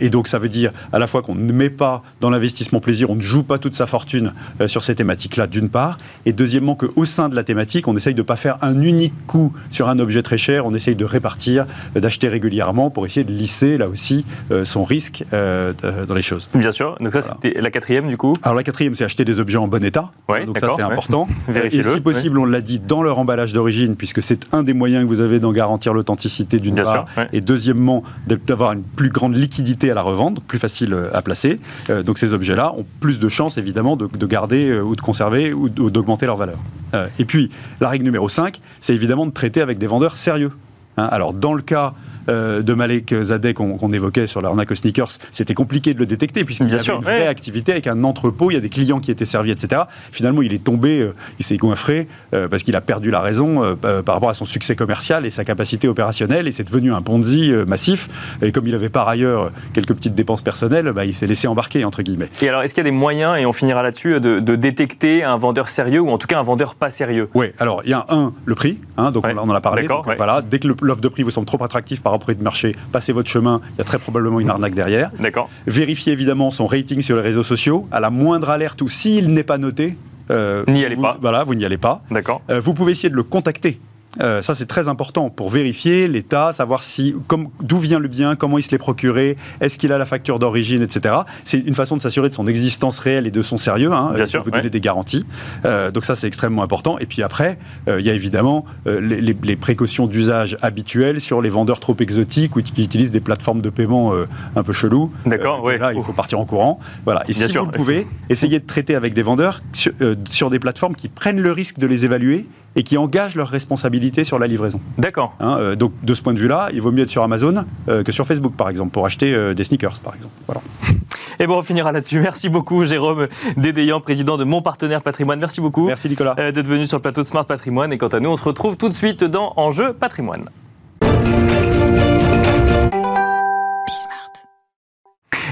et 0.00 0.10
donc 0.10 0.28
ça 0.28 0.38
veut 0.38 0.48
dire 0.48 0.72
à 0.92 0.98
la 0.98 1.06
fois 1.06 1.22
qu'on 1.22 1.34
ne 1.34 1.52
met 1.52 1.70
pas 1.70 2.02
dans 2.20 2.30
l'investissement 2.30 2.80
plaisir, 2.80 3.10
on 3.10 3.16
ne 3.16 3.22
joue 3.26 3.42
pas 3.42 3.58
toute 3.58 3.74
sa 3.74 3.86
fortune 3.86 4.32
euh, 4.60 4.68
sur 4.68 4.82
ces 4.82 4.94
thématiques-là, 4.94 5.46
d'une 5.46 5.68
part, 5.68 5.98
et 6.24 6.32
deuxièmement 6.32 6.74
qu'au 6.74 7.04
sein 7.04 7.28
de 7.28 7.34
la 7.34 7.42
thématique, 7.42 7.88
on 7.88 7.96
essaye 7.96 8.14
de 8.14 8.22
ne 8.22 8.26
pas 8.26 8.36
faire 8.36 8.56
un 8.62 8.80
unique 8.80 9.26
coup 9.26 9.52
sur 9.70 9.88
un 9.88 9.98
objet 9.98 10.22
très 10.22 10.38
cher, 10.38 10.64
on 10.64 10.74
essaye 10.74 10.94
de 10.94 11.04
répartir, 11.04 11.66
euh, 11.96 12.00
d'acheter 12.00 12.28
régulièrement 12.28 12.90
pour 12.90 13.04
essayer 13.04 13.24
de 13.24 13.32
lisser, 13.32 13.76
là 13.76 13.88
aussi, 13.88 14.24
euh, 14.50 14.64
son 14.64 14.84
risque 14.84 15.24
dans 15.32 16.14
les 16.14 16.22
choses. 16.22 16.48
Bien 16.54 16.72
sûr, 16.72 16.96
donc 17.00 17.12
ça 17.12 17.22
c'était 17.22 17.60
la 17.60 17.70
quatrième 17.70 18.08
du 18.08 18.16
coup? 18.16 18.34
Alors 18.42 18.54
la 18.54 18.62
quatrième, 18.62 18.94
c'est 18.94 19.04
acheter 19.04 19.24
des 19.24 19.40
objets 19.40 19.58
en 19.58 19.68
bon 19.68 19.84
état, 19.84 20.10
donc 20.28 20.58
ça 20.58 20.68
c'est 20.76 20.82
important. 20.82 21.28
et 21.72 21.82
si 21.82 22.00
possible, 22.00 22.38
on 22.38 22.44
l'a 22.44 22.60
dit, 22.60 22.78
dans 22.78 23.02
leur 23.02 23.18
emballage 23.18 23.52
d'origine, 23.52 23.96
puisque 23.96 24.22
c'est 24.22 24.46
un 24.54 24.62
des 24.62 24.72
moyens 24.72 25.04
que 25.04 25.08
vous 25.08 25.20
avez 25.20 25.40
d'en 25.40 25.52
garantir 25.52 25.92
l'authenticité 25.92 26.60
d'une 26.60 26.76
part, 26.76 27.06
et 27.32 27.40
deuxièmement, 27.40 28.04
d'avoir 28.46 28.72
une 28.72 28.82
plus 28.82 29.10
grande 29.10 29.34
liquidité 29.34 29.90
à 29.90 29.94
la 29.94 30.02
revente, 30.02 30.42
plus 30.42 30.58
facile 30.58 30.96
à 31.12 31.22
placer. 31.22 31.58
donc 32.04 32.18
ces 32.18 32.32
objets-là 32.32 32.72
ont 32.76 32.86
plus 33.00 33.15
de 33.18 33.28
chances 33.28 33.58
évidemment 33.58 33.96
de, 33.96 34.26
garder 34.26 34.68
euh, 34.68 34.82
ou 34.82 34.96
de 34.96 35.00
conserver 35.00 35.52
ou 35.52 35.68
d'augmenter 35.68 36.26
leur 36.26 36.36
valeur. 36.36 36.58
Euh, 36.94 37.08
et 37.18 37.24
puis 37.24 37.50
la 37.80 37.88
règle 37.88 38.04
numéro 38.04 38.28
5, 38.28 38.58
c'est 38.80 38.94
évidemment 38.94 39.26
de 39.26 39.32
traiter 39.32 39.60
avec 39.60 39.78
des 39.78 39.86
vendeurs 39.86 40.16
sérieux. 40.16 40.52
Hein. 40.98 41.08
alors 41.10 41.34
dans 41.34 41.52
le 41.52 41.60
cas 41.60 41.92
euh, 42.28 42.62
de 42.62 42.74
Malek 42.74 43.14
Zadeh 43.22 43.54
qu'on 43.54 43.92
évoquait 43.92 44.26
sur 44.26 44.42
l'arnaque 44.42 44.70
aux 44.70 44.74
sneakers, 44.74 45.18
c'était 45.32 45.54
compliqué 45.54 45.94
de 45.94 45.98
le 45.98 46.06
détecter 46.06 46.44
puisqu'il 46.44 46.68
y 46.68 46.74
avait 46.74 46.84
une 46.84 47.00
vraie 47.00 47.26
activité 47.26 47.72
avec 47.72 47.86
un 47.86 48.04
entrepôt, 48.04 48.50
il 48.50 48.54
y 48.54 48.56
a 48.56 48.60
des 48.60 48.68
clients 48.68 49.00
qui 49.00 49.10
étaient 49.10 49.24
servis, 49.24 49.50
etc. 49.50 49.82
Finalement, 50.12 50.42
il 50.42 50.52
est 50.52 50.62
tombé, 50.62 51.00
euh, 51.00 51.14
il 51.38 51.44
s'est 51.44 51.56
goinfré 51.56 52.08
euh, 52.34 52.48
parce 52.48 52.62
qu'il 52.62 52.76
a 52.76 52.80
perdu 52.80 53.10
la 53.10 53.20
raison 53.20 53.76
par 53.76 54.14
rapport 54.14 54.30
à 54.30 54.34
son 54.34 54.44
succès 54.44 54.76
commercial 54.76 55.26
et 55.26 55.30
sa 55.30 55.44
capacité 55.44 55.88
opérationnelle 55.88 56.46
et 56.46 56.52
c'est 56.52 56.64
devenu 56.64 56.92
un 56.92 57.02
Ponzi 57.02 57.52
massif. 57.66 58.08
Et 58.42 58.52
comme 58.52 58.66
il 58.66 58.74
avait 58.74 58.88
par 58.88 59.08
ailleurs 59.08 59.50
quelques 59.72 59.94
petites 59.94 60.14
dépenses 60.14 60.42
personnelles, 60.42 60.92
bah, 60.92 61.04
il 61.04 61.14
s'est 61.14 61.26
laissé 61.26 61.46
embarquer, 61.48 61.84
entre 61.84 62.02
guillemets. 62.02 62.28
Et 62.42 62.48
alors, 62.48 62.62
est-ce 62.62 62.74
qu'il 62.74 62.82
y 62.82 62.86
a 62.86 62.90
des 62.90 62.96
moyens, 62.96 63.38
et 63.38 63.46
on 63.46 63.52
finira 63.52 63.82
là-dessus, 63.82 64.20
de, 64.20 64.56
détecter 64.56 65.22
un 65.22 65.36
vendeur 65.36 65.68
sérieux 65.68 66.00
ou 66.00 66.10
en 66.10 66.18
tout 66.18 66.26
cas 66.26 66.38
un 66.38 66.42
vendeur 66.42 66.74
pas 66.74 66.90
sérieux? 66.90 67.28
Oui, 67.34 67.46
alors 67.58 67.82
il 67.84 67.90
y 67.90 67.94
a 67.94 68.06
un, 68.08 68.32
le 68.44 68.54
prix, 68.54 68.78
hein, 68.96 69.10
donc 69.10 69.26
on, 69.26 69.38
en 69.38 69.54
a 69.54 69.60
parlé. 69.60 69.86
voilà, 70.16 70.42
dès 70.42 70.58
que 70.58 70.68
l'offre 70.80 71.00
de 71.00 71.08
prix 71.08 71.22
vous 71.22 71.30
semble 71.30 71.46
trop 71.46 71.62
attractif 71.62 72.02
par 72.02 72.12
rapport 72.18 72.34
de 72.34 72.42
marché, 72.42 72.74
passez 72.92 73.12
votre 73.12 73.28
chemin, 73.28 73.60
il 73.74 73.78
y 73.78 73.80
a 73.80 73.84
très 73.84 73.98
probablement 73.98 74.40
une 74.40 74.50
arnaque 74.50 74.74
derrière. 74.74 75.10
D'accord. 75.18 75.48
Vérifiez 75.66 76.12
évidemment 76.12 76.50
son 76.50 76.66
rating 76.66 77.02
sur 77.02 77.16
les 77.16 77.22
réseaux 77.22 77.42
sociaux. 77.42 77.86
À 77.90 78.00
la 78.00 78.10
moindre 78.10 78.50
alerte 78.50 78.82
ou 78.82 78.88
s'il 78.88 79.28
n'est 79.32 79.44
pas 79.44 79.58
noté, 79.58 79.96
euh, 80.30 80.64
n'y 80.68 80.84
allez 80.84 80.96
pas. 80.96 81.18
Voilà, 81.20 81.44
vous 81.44 81.54
n'y 81.54 81.64
allez 81.64 81.78
pas. 81.78 82.02
D'accord. 82.10 82.42
Euh, 82.50 82.60
vous 82.60 82.74
pouvez 82.74 82.92
essayer 82.92 83.08
de 83.08 83.14
le 83.14 83.22
contacter 83.22 83.80
euh, 84.20 84.42
ça, 84.42 84.54
c'est 84.54 84.66
très 84.66 84.88
important 84.88 85.30
pour 85.30 85.50
vérifier 85.50 86.08
l'état, 86.08 86.52
savoir 86.52 86.82
si, 86.82 87.14
d'où 87.60 87.78
vient 87.78 87.98
le 87.98 88.08
bien, 88.08 88.36
comment 88.36 88.58
il 88.58 88.62
se 88.62 88.70
l'est 88.70 88.78
procuré, 88.78 89.36
est-ce 89.60 89.78
qu'il 89.78 89.92
a 89.92 89.98
la 89.98 90.06
facture 90.06 90.38
d'origine, 90.38 90.82
etc. 90.82 91.16
C'est 91.44 91.58
une 91.58 91.74
façon 91.74 91.96
de 91.96 92.02
s'assurer 92.02 92.28
de 92.28 92.34
son 92.34 92.46
existence 92.46 92.98
réelle 92.98 93.26
et 93.26 93.30
de 93.30 93.42
son 93.42 93.58
sérieux. 93.58 93.92
Hein, 93.92 94.12
Bien 94.14 94.26
sûr, 94.26 94.42
vous 94.42 94.50
donner 94.50 94.70
des 94.70 94.80
garanties. 94.80 95.26
Euh, 95.64 95.90
donc 95.90 96.04
ça, 96.04 96.16
c'est 96.16 96.26
extrêmement 96.26 96.62
important. 96.62 96.98
Et 96.98 97.06
puis 97.06 97.22
après, 97.22 97.58
euh, 97.88 98.00
il 98.00 98.06
y 98.06 98.10
a 98.10 98.14
évidemment 98.14 98.64
les, 98.86 99.34
précautions 99.56 100.06
d'usage 100.06 100.56
habituelles 100.60 101.20
sur 101.20 101.40
les 101.40 101.48
vendeurs 101.48 101.80
trop 101.80 101.96
exotiques 101.98 102.56
ou 102.56 102.62
qui 102.62 102.84
utilisent 102.84 103.10
des 103.10 103.20
plateformes 103.20 103.60
de 103.60 103.70
paiement 103.70 104.12
un 104.54 104.62
peu 104.62 104.72
chelous. 104.72 105.10
D'accord, 105.24 105.62
oui. 105.64 105.78
Là, 105.78 105.92
il 105.92 106.02
faut 106.02 106.12
partir 106.12 106.38
en 106.38 106.44
courant. 106.44 106.78
Voilà. 107.04 107.24
Et 107.28 107.32
si 107.32 107.46
vous 107.56 107.64
le 107.64 107.70
pouvez, 107.70 108.06
essayez 108.28 108.60
de 108.60 108.66
traiter 108.66 108.94
avec 108.94 109.14
des 109.14 109.22
vendeurs 109.22 109.60
sur 109.72 110.50
des 110.50 110.58
plateformes 110.58 110.94
qui 110.94 111.08
prennent 111.08 111.40
le 111.40 111.52
risque 111.52 111.78
de 111.78 111.86
les 111.86 112.04
évaluer 112.04 112.46
et 112.76 112.82
qui 112.82 112.96
engagent 112.98 113.34
leurs 113.34 113.48
responsabilités 113.48 114.22
sur 114.24 114.38
la 114.38 114.46
livraison. 114.46 114.80
D'accord. 114.98 115.34
Hein, 115.40 115.56
euh, 115.58 115.74
donc 115.74 115.92
de 116.02 116.14
ce 116.14 116.22
point 116.22 116.34
de 116.34 116.38
vue-là, 116.38 116.68
il 116.72 116.80
vaut 116.80 116.92
mieux 116.92 117.02
être 117.02 117.10
sur 117.10 117.22
Amazon 117.22 117.64
euh, 117.88 118.04
que 118.04 118.12
sur 118.12 118.26
Facebook, 118.26 118.54
par 118.54 118.68
exemple, 118.68 118.90
pour 118.90 119.06
acheter 119.06 119.34
euh, 119.34 119.54
des 119.54 119.64
sneakers, 119.64 119.98
par 120.00 120.14
exemple. 120.14 120.34
Voilà. 120.46 120.60
Et 121.38 121.46
bon, 121.46 121.58
on 121.58 121.62
finira 121.62 121.92
là-dessus. 121.92 122.20
Merci 122.20 122.48
beaucoup, 122.48 122.84
Jérôme 122.84 123.26
Dédéian, 123.56 124.00
président 124.00 124.36
de 124.36 124.44
Mon 124.44 124.62
Partenaire 124.62 125.02
Patrimoine. 125.02 125.40
Merci 125.40 125.60
beaucoup. 125.60 125.86
Merci, 125.86 126.08
Nicolas. 126.08 126.34
D'être 126.34 126.66
venu 126.66 126.86
sur 126.86 126.98
le 126.98 127.02
plateau 127.02 127.22
de 127.22 127.26
Smart 127.26 127.44
Patrimoine. 127.44 127.92
Et 127.92 127.98
quant 127.98 128.08
à 128.08 128.20
nous, 128.20 128.30
on 128.30 128.36
se 128.36 128.44
retrouve 128.44 128.76
tout 128.76 128.88
de 128.88 128.94
suite 128.94 129.24
dans 129.24 129.52
Enjeu 129.56 129.92
Patrimoine. 129.92 130.44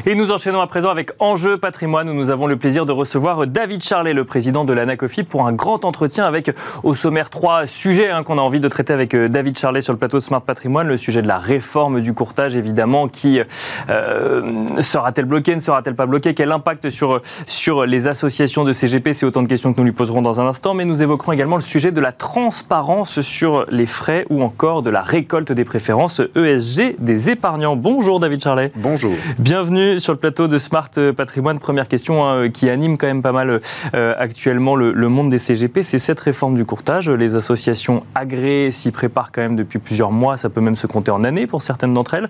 Et 0.06 0.14
nous 0.14 0.30
enchaînons 0.30 0.60
à 0.60 0.66
présent 0.66 0.90
avec 0.90 1.12
Enjeu 1.18 1.56
patrimoine 1.56 2.10
où 2.10 2.12
nous 2.12 2.28
avons 2.28 2.46
le 2.46 2.56
plaisir 2.56 2.84
de 2.84 2.92
recevoir 2.92 3.46
David 3.46 3.82
Charlet, 3.82 4.12
le 4.12 4.24
président 4.24 4.66
de 4.66 4.74
l'ANACOFI, 4.74 5.22
pour 5.22 5.46
un 5.46 5.52
grand 5.52 5.86
entretien 5.86 6.26
avec 6.26 6.50
au 6.82 6.94
sommaire 6.94 7.30
trois 7.30 7.66
sujets 7.66 8.10
hein, 8.10 8.22
qu'on 8.22 8.36
a 8.36 8.42
envie 8.42 8.60
de 8.60 8.68
traiter 8.68 8.92
avec 8.92 9.14
euh, 9.14 9.30
David 9.30 9.56
Charlet 9.56 9.80
sur 9.80 9.94
le 9.94 9.98
plateau 9.98 10.18
de 10.18 10.22
Smart 10.22 10.42
Patrimoine. 10.42 10.88
Le 10.88 10.98
sujet 10.98 11.22
de 11.22 11.26
la 11.26 11.38
réforme 11.38 12.02
du 12.02 12.12
courtage, 12.12 12.54
évidemment, 12.54 13.08
qui 13.08 13.40
euh, 13.88 14.66
sera-t-elle 14.78 15.24
bloquée, 15.24 15.54
ne 15.54 15.60
sera-t-elle 15.60 15.96
pas 15.96 16.04
bloquée? 16.04 16.34
Quel 16.34 16.52
impact 16.52 16.90
sur, 16.90 17.22
sur 17.46 17.86
les 17.86 18.06
associations 18.06 18.64
de 18.64 18.74
CGP 18.74 19.14
C'est 19.14 19.24
autant 19.24 19.42
de 19.42 19.48
questions 19.48 19.72
que 19.72 19.78
nous 19.78 19.86
lui 19.86 19.92
poserons 19.92 20.20
dans 20.20 20.38
un 20.38 20.46
instant. 20.46 20.74
Mais 20.74 20.84
nous 20.84 21.02
évoquerons 21.02 21.32
également 21.32 21.56
le 21.56 21.62
sujet 21.62 21.92
de 21.92 22.00
la 22.02 22.12
transparence 22.12 23.22
sur 23.22 23.64
les 23.70 23.86
frais 23.86 24.26
ou 24.28 24.42
encore 24.42 24.82
de 24.82 24.90
la 24.90 25.00
récolte 25.00 25.50
des 25.50 25.64
préférences 25.64 26.20
ESG 26.36 26.96
des 26.98 27.30
épargnants. 27.30 27.74
Bonjour 27.74 28.20
David 28.20 28.42
Charlet. 28.42 28.70
Bonjour. 28.76 29.14
Bienvenue 29.38 29.93
sur 29.98 30.12
le 30.12 30.18
plateau 30.18 30.48
de 30.48 30.58
Smart 30.58 30.90
Patrimoine. 31.16 31.58
Première 31.58 31.88
question 31.88 32.28
hein, 32.28 32.48
qui 32.48 32.68
anime 32.68 32.98
quand 32.98 33.06
même 33.06 33.22
pas 33.22 33.32
mal 33.32 33.60
actuellement 33.92 34.76
le, 34.76 35.08
monde 35.08 35.30
des 35.30 35.38
CGP, 35.38 35.82
c'est 35.82 35.98
cette 35.98 36.20
réforme 36.20 36.54
du 36.54 36.64
courtage. 36.64 37.08
Les 37.08 37.36
associations 37.36 38.02
agréées 38.14 38.72
s'y 38.72 38.90
préparent 38.90 39.30
quand 39.32 39.42
même 39.42 39.56
depuis 39.56 39.78
plusieurs 39.78 40.10
mois, 40.10 40.36
ça 40.36 40.48
peut 40.48 40.60
même 40.60 40.76
se 40.76 40.86
compter 40.86 41.10
en 41.10 41.24
années 41.24 41.46
pour 41.46 41.62
certaines 41.62 41.94
d'entre 41.94 42.14
elles. 42.14 42.28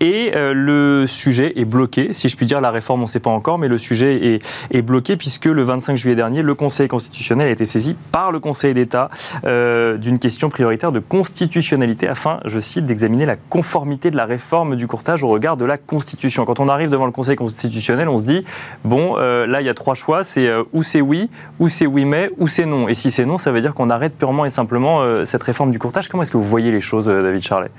et 0.00 0.32
le 0.34 1.06
sujet 1.06 1.52
est 1.56 1.64
bloqué, 1.64 2.12
si 2.12 2.28
je 2.28 2.36
puis 2.36 2.46
dire, 2.46 2.60
la 2.60 2.70
réforme 2.70 3.00
on 3.00 3.04
ne 3.04 3.08
sait 3.08 3.20
pas 3.20 3.30
encore, 3.30 3.58
mais 3.58 3.68
le 3.68 3.78
sujet 3.78 4.40
est 4.70 4.82
bloqué 4.82 5.16
puisque 5.16 5.46
le 5.46 5.62
25 5.62 5.96
juillet 5.96 6.16
dernier, 6.16 6.42
le 6.42 6.54
Conseil 6.54 6.88
constitutionnel 6.88 7.48
a 7.48 7.50
été 7.50 7.64
saisi 7.64 7.94
par 8.12 8.32
le 8.32 8.40
Conseil 8.40 8.74
d'État 8.74 9.10
d'une 9.44 10.18
question 10.18 10.50
prioritaire 10.50 10.92
de 10.92 11.00
constitutionnalité 11.00 12.08
afin, 12.08 12.40
je 12.44 12.60
cite, 12.60 12.86
d'examiner 12.86 13.26
la 13.26 13.36
conformité 13.36 14.10
de 14.10 14.16
la 14.16 14.24
réforme 14.24 14.76
du 14.76 14.86
courtage 14.86 15.22
au 15.22 15.28
regard 15.28 15.56
de 15.56 15.64
la 15.64 15.78
Constitution. 15.78 16.44
Quand 16.50 16.58
on 16.58 16.68
arrive 16.68 16.90
devant 16.90 17.06
le 17.06 17.12
Conseil 17.12 17.36
constitutionnel, 17.36 18.08
on 18.08 18.18
se 18.18 18.24
dit, 18.24 18.44
bon, 18.82 19.14
euh, 19.18 19.46
là, 19.46 19.60
il 19.60 19.66
y 19.66 19.68
a 19.68 19.74
trois 19.74 19.94
choix, 19.94 20.24
c'est 20.24 20.48
euh, 20.48 20.64
ou 20.72 20.82
c'est 20.82 21.00
oui, 21.00 21.30
ou 21.60 21.68
c'est 21.68 21.86
oui 21.86 22.04
mais, 22.04 22.28
ou 22.38 22.48
c'est 22.48 22.66
non. 22.66 22.88
Et 22.88 22.96
si 22.96 23.12
c'est 23.12 23.24
non, 23.24 23.38
ça 23.38 23.52
veut 23.52 23.60
dire 23.60 23.72
qu'on 23.72 23.88
arrête 23.88 24.18
purement 24.18 24.44
et 24.44 24.50
simplement 24.50 25.00
euh, 25.00 25.24
cette 25.24 25.44
réforme 25.44 25.70
du 25.70 25.78
courtage. 25.78 26.08
Comment 26.08 26.24
est-ce 26.24 26.32
que 26.32 26.36
vous 26.38 26.42
voyez 26.42 26.72
les 26.72 26.80
choses, 26.80 27.06
David 27.06 27.40
Charlet? 27.40 27.70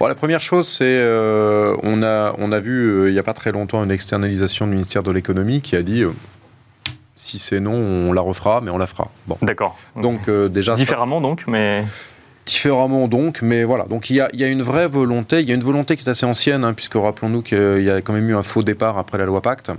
Bon, 0.00 0.06
La 0.06 0.14
première 0.14 0.40
chose, 0.40 0.66
c'est 0.66 1.04
on, 1.82 2.02
a, 2.02 2.34
on 2.38 2.50
a 2.50 2.60
vu 2.60 3.08
il 3.08 3.12
n'y 3.12 3.18
a 3.18 3.22
pas 3.22 3.34
très 3.34 3.52
longtemps 3.52 3.84
une 3.84 3.90
externalisation 3.90 4.64
du 4.66 4.72
ministère 4.72 5.02
de 5.02 5.10
l'économie 5.10 5.60
qui 5.60 5.76
a 5.76 5.82
dit 5.82 6.02
si 7.14 7.38
c'est 7.38 7.60
non, 7.60 7.74
on 7.74 8.14
la 8.14 8.22
refera, 8.22 8.62
mais 8.62 8.70
on 8.70 8.78
la 8.78 8.86
fera. 8.86 9.10
Bon. 9.26 9.36
D'accord. 9.42 9.76
Donc 10.00 10.30
déjà 10.30 10.72
différemment 10.72 11.20
donc, 11.20 11.44
mais 11.46 11.84
Différemment 12.46 13.08
donc, 13.08 13.40
mais 13.42 13.64
voilà. 13.64 13.84
Donc 13.84 14.10
il 14.10 14.16
y, 14.16 14.20
a, 14.20 14.28
il 14.32 14.40
y 14.40 14.44
a, 14.44 14.48
une 14.48 14.62
vraie 14.62 14.86
volonté, 14.86 15.40
il 15.40 15.48
y 15.48 15.52
a 15.52 15.54
une 15.54 15.62
volonté 15.62 15.96
qui 15.96 16.04
est 16.04 16.10
assez 16.10 16.26
ancienne, 16.26 16.64
hein, 16.64 16.74
puisque 16.74 16.94
rappelons-nous 16.94 17.42
qu'il 17.42 17.82
y 17.82 17.90
a 17.90 18.02
quand 18.02 18.12
même 18.12 18.28
eu 18.28 18.36
un 18.36 18.42
faux 18.42 18.62
départ 18.62 18.98
après 18.98 19.18
la 19.18 19.24
loi 19.24 19.40
Pacte 19.40 19.70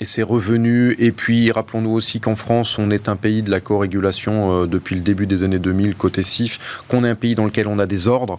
et 0.00 0.04
c'est 0.04 0.22
revenu. 0.22 0.94
Et 0.98 1.12
puis, 1.12 1.50
rappelons-nous 1.50 1.90
aussi 1.90 2.20
qu'en 2.20 2.36
France, 2.36 2.78
on 2.78 2.90
est 2.90 3.08
un 3.08 3.16
pays 3.16 3.42
de 3.42 3.50
la 3.50 3.60
co-régulation 3.60 4.62
euh, 4.62 4.66
depuis 4.66 4.94
le 4.94 5.00
début 5.00 5.26
des 5.26 5.42
années 5.42 5.58
2000, 5.58 5.94
côté 5.96 6.22
CIF, 6.22 6.82
qu'on 6.86 7.04
est 7.04 7.08
un 7.08 7.14
pays 7.14 7.34
dans 7.34 7.44
lequel 7.44 7.66
on 7.66 7.78
a 7.78 7.86
des 7.86 8.06
ordres. 8.06 8.38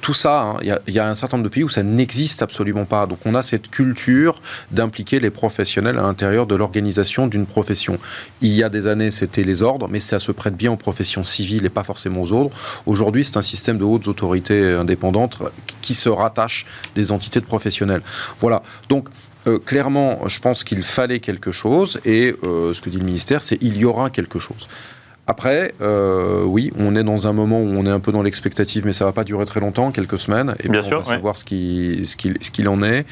Tout 0.00 0.14
ça, 0.14 0.40
hein, 0.42 0.56
il 0.86 0.94
y, 0.94 0.98
a 0.98 1.08
un 1.08 1.14
certain 1.14 1.36
nombre 1.36 1.48
de 1.48 1.54
pays 1.54 1.62
où 1.62 1.68
ça 1.68 1.82
n'existe 1.82 2.42
absolument 2.42 2.84
pas. 2.86 3.06
Donc, 3.06 3.18
on 3.24 3.34
a 3.34 3.42
cette 3.42 3.70
culture 3.70 4.42
d'impliquer 4.72 5.20
les 5.20 5.30
professionnels 5.30 5.98
à 5.98 6.02
l'intérieur 6.02 6.46
de 6.46 6.56
l'organisation 6.56 7.28
d'une 7.28 7.46
profession. 7.46 7.98
Il 8.42 8.52
y 8.52 8.64
a 8.64 8.68
des 8.68 8.86
années, 8.86 9.10
c'était 9.10 9.44
les 9.44 9.62
ordres, 9.62 9.88
mais 9.88 10.00
ça 10.00 10.18
se 10.18 10.32
prête 10.32 10.56
bien 10.56 10.72
aux 10.72 10.76
professions 10.76 11.24
civiles 11.24 11.64
et 11.64 11.70
pas 11.70 11.84
forcément 11.84 12.22
aux 12.22 12.32
ordres. 12.32 12.50
Aujourd'hui, 12.86 13.24
c'est 13.24 13.36
un 13.36 13.42
système 13.42 13.78
de 13.78 13.84
hautes 13.84 14.08
autorités 14.08 14.72
indépendantes 14.72 15.38
qui 15.82 15.94
se 15.94 16.08
rattachent 16.08 16.66
des 16.94 17.12
entités 17.12 17.40
de 17.40 17.46
professionnels. 17.46 18.02
Voilà. 18.40 18.62
Donc, 18.88 19.08
euh, 19.46 19.58
clairement, 19.58 20.28
je 20.28 20.38
pense 20.38 20.64
qu'il 20.64 20.82
fallait 20.82 21.20
quelque 21.20 21.52
chose, 21.52 22.00
et 22.04 22.34
euh, 22.44 22.74
ce 22.74 22.82
que 22.82 22.90
dit 22.90 22.98
le 22.98 23.04
ministère, 23.04 23.42
c'est 23.42 23.58
il 23.62 23.76
y 23.78 23.84
aura 23.84 24.10
quelque 24.10 24.38
chose. 24.38 24.68
Après, 25.26 25.74
euh, 25.80 26.42
oui, 26.44 26.72
on 26.76 26.96
est 26.96 27.04
dans 27.04 27.28
un 27.28 27.32
moment 27.32 27.60
où 27.60 27.68
on 27.68 27.86
est 27.86 27.90
un 27.90 28.00
peu 28.00 28.10
dans 28.10 28.22
l'expectative, 28.22 28.84
mais 28.84 28.92
ça 28.92 29.04
va 29.04 29.12
pas 29.12 29.22
durer 29.22 29.44
très 29.44 29.60
longtemps, 29.60 29.92
quelques 29.92 30.18
semaines, 30.18 30.56
et 30.62 30.68
Bien 30.68 30.82
sûr, 30.82 30.96
on 30.96 31.00
va 31.02 31.04
savoir 31.04 31.36
ce 31.36 31.44
qu'il 31.44 32.04
ce 32.06 32.16
qu'il 32.16 32.68
en 32.68 32.82
est. 32.82 33.06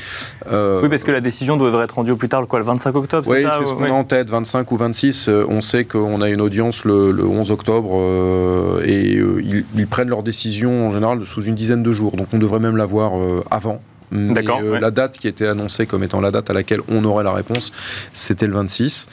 oui, 0.51 0.89
parce 0.89 1.05
que 1.05 1.13
la 1.13 1.21
décision 1.21 1.57
devrait 1.57 1.85
être 1.85 1.95
rendue 1.95 2.11
au 2.11 2.17
plus 2.17 2.29
tard, 2.29 2.47
quoi, 2.49 2.59
le 2.59 2.65
25 2.65 2.95
octobre, 2.97 3.31
Oui, 3.31 3.47
c'est 3.59 3.67
ce 3.67 3.73
qu'on 3.73 3.85
a 3.85 3.91
en 3.91 4.05
tête, 4.05 4.29
25 4.29 4.71
ou 4.73 4.77
26. 4.77 5.31
on 5.49 5.61
sait 5.61 5.85
qu'on 5.85 6.21
a 6.21 6.29
une 6.29 6.41
audience 6.41 6.85
le, 6.85 7.25
11 7.25 7.53
octobre, 7.53 8.83
et 8.85 9.13
ils, 9.13 9.65
ils, 9.77 9.87
prennent 9.87 10.09
leur 10.09 10.25
décision 10.25 10.89
en 10.89 10.91
général 10.91 11.25
sous 11.25 11.43
une 11.43 11.55
dizaine 11.55 11.85
de 11.85 11.93
jours, 11.93 12.13
donc 12.13 12.27
on 12.33 12.39
devrait 12.39 12.61
même 12.61 12.77
l'avoir 12.77 13.13
avant. 13.51 13.81
D'accord. 14.13 14.61
Euh, 14.63 14.79
la 14.79 14.91
date 14.91 15.19
qui 15.19 15.29
était 15.29 15.47
annoncée 15.47 15.87
comme 15.87 16.03
étant 16.03 16.21
la 16.21 16.31
date 16.31 16.51
à 16.51 16.53
laquelle 16.53 16.81
on 16.89 17.05
aurait 17.05 17.25
la 17.25 17.33
réponse, 17.33 17.73
c'était 18.13 18.47
le 18.47 18.55
26. 18.55 19.07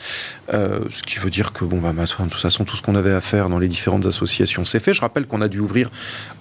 Euh, 0.53 0.79
ce 0.91 1.03
qui 1.03 1.19
veut 1.19 1.29
dire 1.29 1.53
que, 1.53 1.65
bon, 1.65 1.79
bah, 1.79 1.91
de 1.91 2.05
toute 2.05 2.33
façon, 2.35 2.65
tout 2.65 2.77
ce 2.77 2.81
qu'on 2.81 2.95
avait 2.95 3.13
à 3.13 3.21
faire 3.21 3.49
dans 3.49 3.59
les 3.59 3.67
différentes 3.67 4.05
associations, 4.05 4.63
c'est 4.63 4.79
fait. 4.79 4.93
Je 4.93 5.01
rappelle 5.01 5.25
qu'on 5.25 5.41
a 5.41 5.47
dû 5.47 5.59
ouvrir 5.59 5.89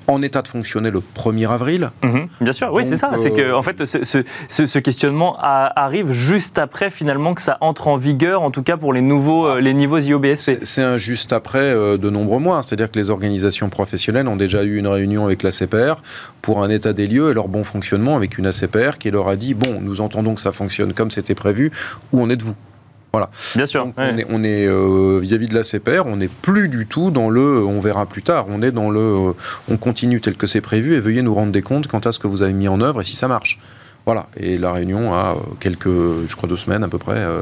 en 0.07 0.23
état 0.23 0.43
de 0.43 0.49
fonctionner 0.49 0.91
le 0.91 1.01
1er 1.01 1.49
avril. 1.49 1.91
Mhm. 2.03 2.29
bien 2.41 2.53
sûr, 2.53 2.71
oui, 2.73 2.85
c'est 2.85 2.97
ça. 2.97 3.11
C'est 3.17 3.31
que, 3.31 3.41
euh, 3.41 3.57
en 3.57 3.63
fait, 3.63 3.85
ce, 3.85 4.79
questionnement 4.79 5.37
arrive 5.39 6.11
juste 6.11 6.59
après, 6.59 6.91
finalement, 6.91 7.35
que 7.35 7.43
ça 7.43 7.59
entre 7.61 7.89
en 7.89 7.97
vigueur, 7.97 8.43
en 8.43 8.51
tout 8.51 8.63
cas 8.63 8.77
pour 8.77 8.93
les 8.93 9.01
nouveaux 9.01 9.59
les 9.59 9.75
niveaux 9.75 9.99
IOBSP. 9.99 10.59
C'est 10.63 10.83
un 10.83 10.97
juste 10.97 11.33
après 11.33 11.73
de 11.73 12.11
nombreux 12.11 12.41
mois. 12.41 12.63
C'est-à-dire 12.63 12.91
que 12.91 12.99
les 12.99 13.11
organisations 13.11 13.69
professionnelles 13.69 14.29
ont 14.29 14.37
déjà 14.37 14.63
eu 14.63 14.77
une 14.77 14.87
réunion 14.87 15.25
avec 15.25 15.43
la 15.43 15.51
CPR 15.51 16.03
pour 16.43 16.63
un 16.63 16.71
état 16.71 16.93
des 16.93 17.07
lieux 17.07 17.31
et 17.31 17.35
leur 17.35 17.49
bon 17.49 17.65
fonctionnement 17.65 18.17
avec 18.17 18.39
une 18.39 18.47
ACPR 18.47 18.99
qui 18.99 19.11
leur 19.11 19.29
a 19.29 19.37
dit 19.37 19.55
bon, 19.55 19.81
nous 19.81 20.01
entendons 20.01 20.35
que 20.35 20.41
ça 20.41 20.53
fonctionne 20.53 20.93
comme 20.93 21.11
c'était 21.11 21.35
prévu, 21.35 21.71
où 22.13 22.23
en 22.23 22.31
êtes-vous? 22.31 22.55
Voilà. 23.15 23.31
Bien 23.55 23.67
sûr. 23.67 23.87
on 23.97 24.43
est, 24.43 24.67
euh, 24.67 25.21
vis-à-vis 25.23 25.47
de 25.47 25.55
la 25.55 25.63
CPR, 25.63 26.03
on 26.07 26.17
n'est 26.17 26.27
plus 26.27 26.69
du 26.69 26.87
tout 26.87 27.13
dans 27.13 27.31
le 27.31 27.65
on 27.65 27.79
verra 27.79 28.07
plus 28.07 28.23
tard. 28.23 28.47
On 28.49 28.61
est 28.61 28.73
dans 28.73 28.91
le 28.91 28.99
euh, 28.99 29.33
on 29.69 29.77
continue 29.77 30.21
tel 30.21 30.35
que 30.35 30.49
c'est 30.49 30.61
prévu 30.61 30.97
et 30.97 31.01
veuillez 31.01 31.23
nous 31.23 31.33
rendre 31.33 31.53
des 31.53 31.63
comptes 31.63 31.87
quant 31.87 32.01
à 32.01 32.11
ce 32.11 32.19
que 32.19 32.27
vous 32.27 32.43
avez 32.43 32.53
mis 32.53 32.67
en 32.67 32.81
œuvre 32.81 33.03
et 33.03 33.05
si 33.05 33.15
ça 33.15 33.29
marche. 33.29 33.61
Voilà, 34.07 34.27
et 34.37 34.59
la 34.59 34.71
réunion 34.73 35.15
a 35.15 35.31
euh, 35.31 35.35
quelques, 35.61 35.89
je 35.89 36.37
crois, 36.37 36.47
deux 36.47 36.59
semaines 36.59 36.85
à 36.85 36.89
peu 36.89 36.99
près. 36.99 37.17
Euh, 37.17 37.41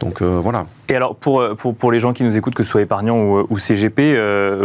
donc 0.00 0.20
euh, 0.20 0.38
voilà. 0.42 0.66
Et 0.90 0.94
alors, 0.94 1.16
pour, 1.16 1.42
pour, 1.56 1.74
pour, 1.74 1.90
les 1.90 2.00
gens 2.00 2.12
qui 2.12 2.22
nous 2.22 2.36
écoutent, 2.36 2.54
que 2.54 2.62
ce 2.62 2.70
soit 2.70 2.82
épargnant 2.82 3.18
ou, 3.18 3.46
ou 3.48 3.58
CGP, 3.58 4.16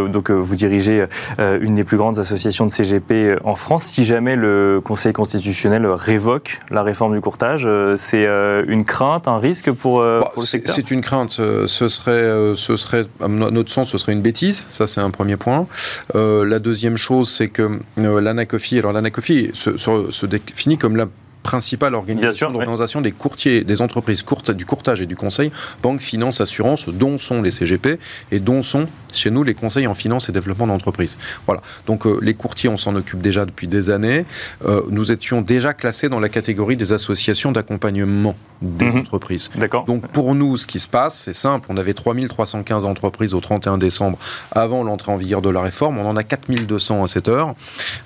donc 0.08 0.30
vous 0.30 0.54
dirigez 0.54 1.06
une 1.38 1.74
des 1.74 1.82
plus 1.82 1.96
grandes 1.96 2.20
associations 2.20 2.64
de 2.64 2.70
CGP 2.70 3.34
en 3.42 3.56
France. 3.56 3.82
Si 3.82 4.04
jamais 4.04 4.36
le 4.36 4.80
Conseil 4.84 5.12
constitutionnel 5.12 5.84
révoque 5.84 6.60
la 6.70 6.84
réforme 6.84 7.14
du 7.14 7.20
courtage, 7.20 7.66
c'est 7.96 8.24
une 8.68 8.84
crainte, 8.84 9.26
un 9.26 9.38
risque 9.38 9.72
pour, 9.72 9.98
bah, 9.98 10.30
pour 10.32 10.42
le 10.42 10.46
secteur 10.46 10.72
C'est 10.76 10.92
une 10.92 11.00
crainte. 11.00 11.30
Ce 11.30 11.88
serait, 11.88 12.54
ce 12.54 12.76
serait, 12.76 13.04
à 13.20 13.26
notre 13.26 13.72
sens, 13.72 13.90
ce 13.90 13.98
serait 13.98 14.12
une 14.12 14.22
bêtise. 14.22 14.64
Ça, 14.68 14.86
c'est 14.86 15.00
un 15.00 15.10
premier 15.10 15.36
point. 15.36 15.66
la 16.14 16.60
deuxième 16.60 16.98
chose, 16.98 17.28
c'est 17.28 17.48
que 17.48 17.80
l'ANACOFI, 17.96 18.78
alors 18.78 18.92
l'ANACOFI 18.92 19.50
se, 19.54 19.76
se, 19.76 20.12
se 20.12 20.26
définit 20.26 20.78
comme 20.78 20.94
la 20.94 21.06
principale 21.42 21.94
organisation 21.94 22.50
d'organisation 22.50 23.00
des 23.00 23.12
courtiers, 23.12 23.64
des 23.64 23.82
entreprises 23.82 24.22
courtes, 24.22 24.50
du 24.50 24.66
courtage 24.66 25.00
et 25.00 25.06
du 25.06 25.16
conseil, 25.16 25.50
banque, 25.82 26.00
finance, 26.00 26.40
assurance, 26.40 26.88
dont 26.88 27.18
sont 27.18 27.42
les 27.42 27.50
CGP 27.50 27.98
et 28.30 28.38
dont 28.38 28.62
sont 28.62 28.86
chez 29.12 29.30
nous 29.30 29.42
les 29.42 29.54
conseils 29.54 29.86
en 29.86 29.94
finance 29.94 30.28
et 30.28 30.32
développement 30.32 30.66
d'entreprise. 30.66 31.18
Voilà. 31.46 31.62
Donc 31.86 32.06
euh, 32.06 32.18
les 32.22 32.34
courtiers, 32.34 32.68
on 32.68 32.76
s'en 32.76 32.94
occupe 32.96 33.20
déjà 33.20 33.44
depuis 33.44 33.68
des 33.68 33.90
années. 33.90 34.24
Euh, 34.66 34.82
nous 34.90 35.12
étions 35.12 35.42
déjà 35.42 35.74
classés 35.74 36.08
dans 36.08 36.20
la 36.20 36.28
catégorie 36.28 36.76
des 36.76 36.92
associations 36.92 37.52
d'accompagnement 37.52 38.34
des 38.62 38.86
mhm. 38.86 39.00
entreprises. 39.00 39.50
D'accord. 39.56 39.84
Donc 39.84 40.06
pour 40.08 40.34
nous, 40.34 40.56
ce 40.56 40.66
qui 40.66 40.78
se 40.78 40.88
passe, 40.88 41.16
c'est 41.16 41.32
simple. 41.32 41.66
On 41.68 41.76
avait 41.76 41.94
3315 41.94 42.84
entreprises 42.84 43.34
au 43.34 43.40
31 43.40 43.78
décembre 43.78 44.18
avant 44.52 44.84
l'entrée 44.84 45.12
en 45.12 45.16
vigueur 45.16 45.42
de 45.42 45.50
la 45.50 45.60
réforme. 45.60 45.98
On 45.98 46.06
en 46.06 46.16
a 46.16 46.22
4200 46.22 47.04
à 47.04 47.08
cette 47.08 47.28
heure. 47.28 47.54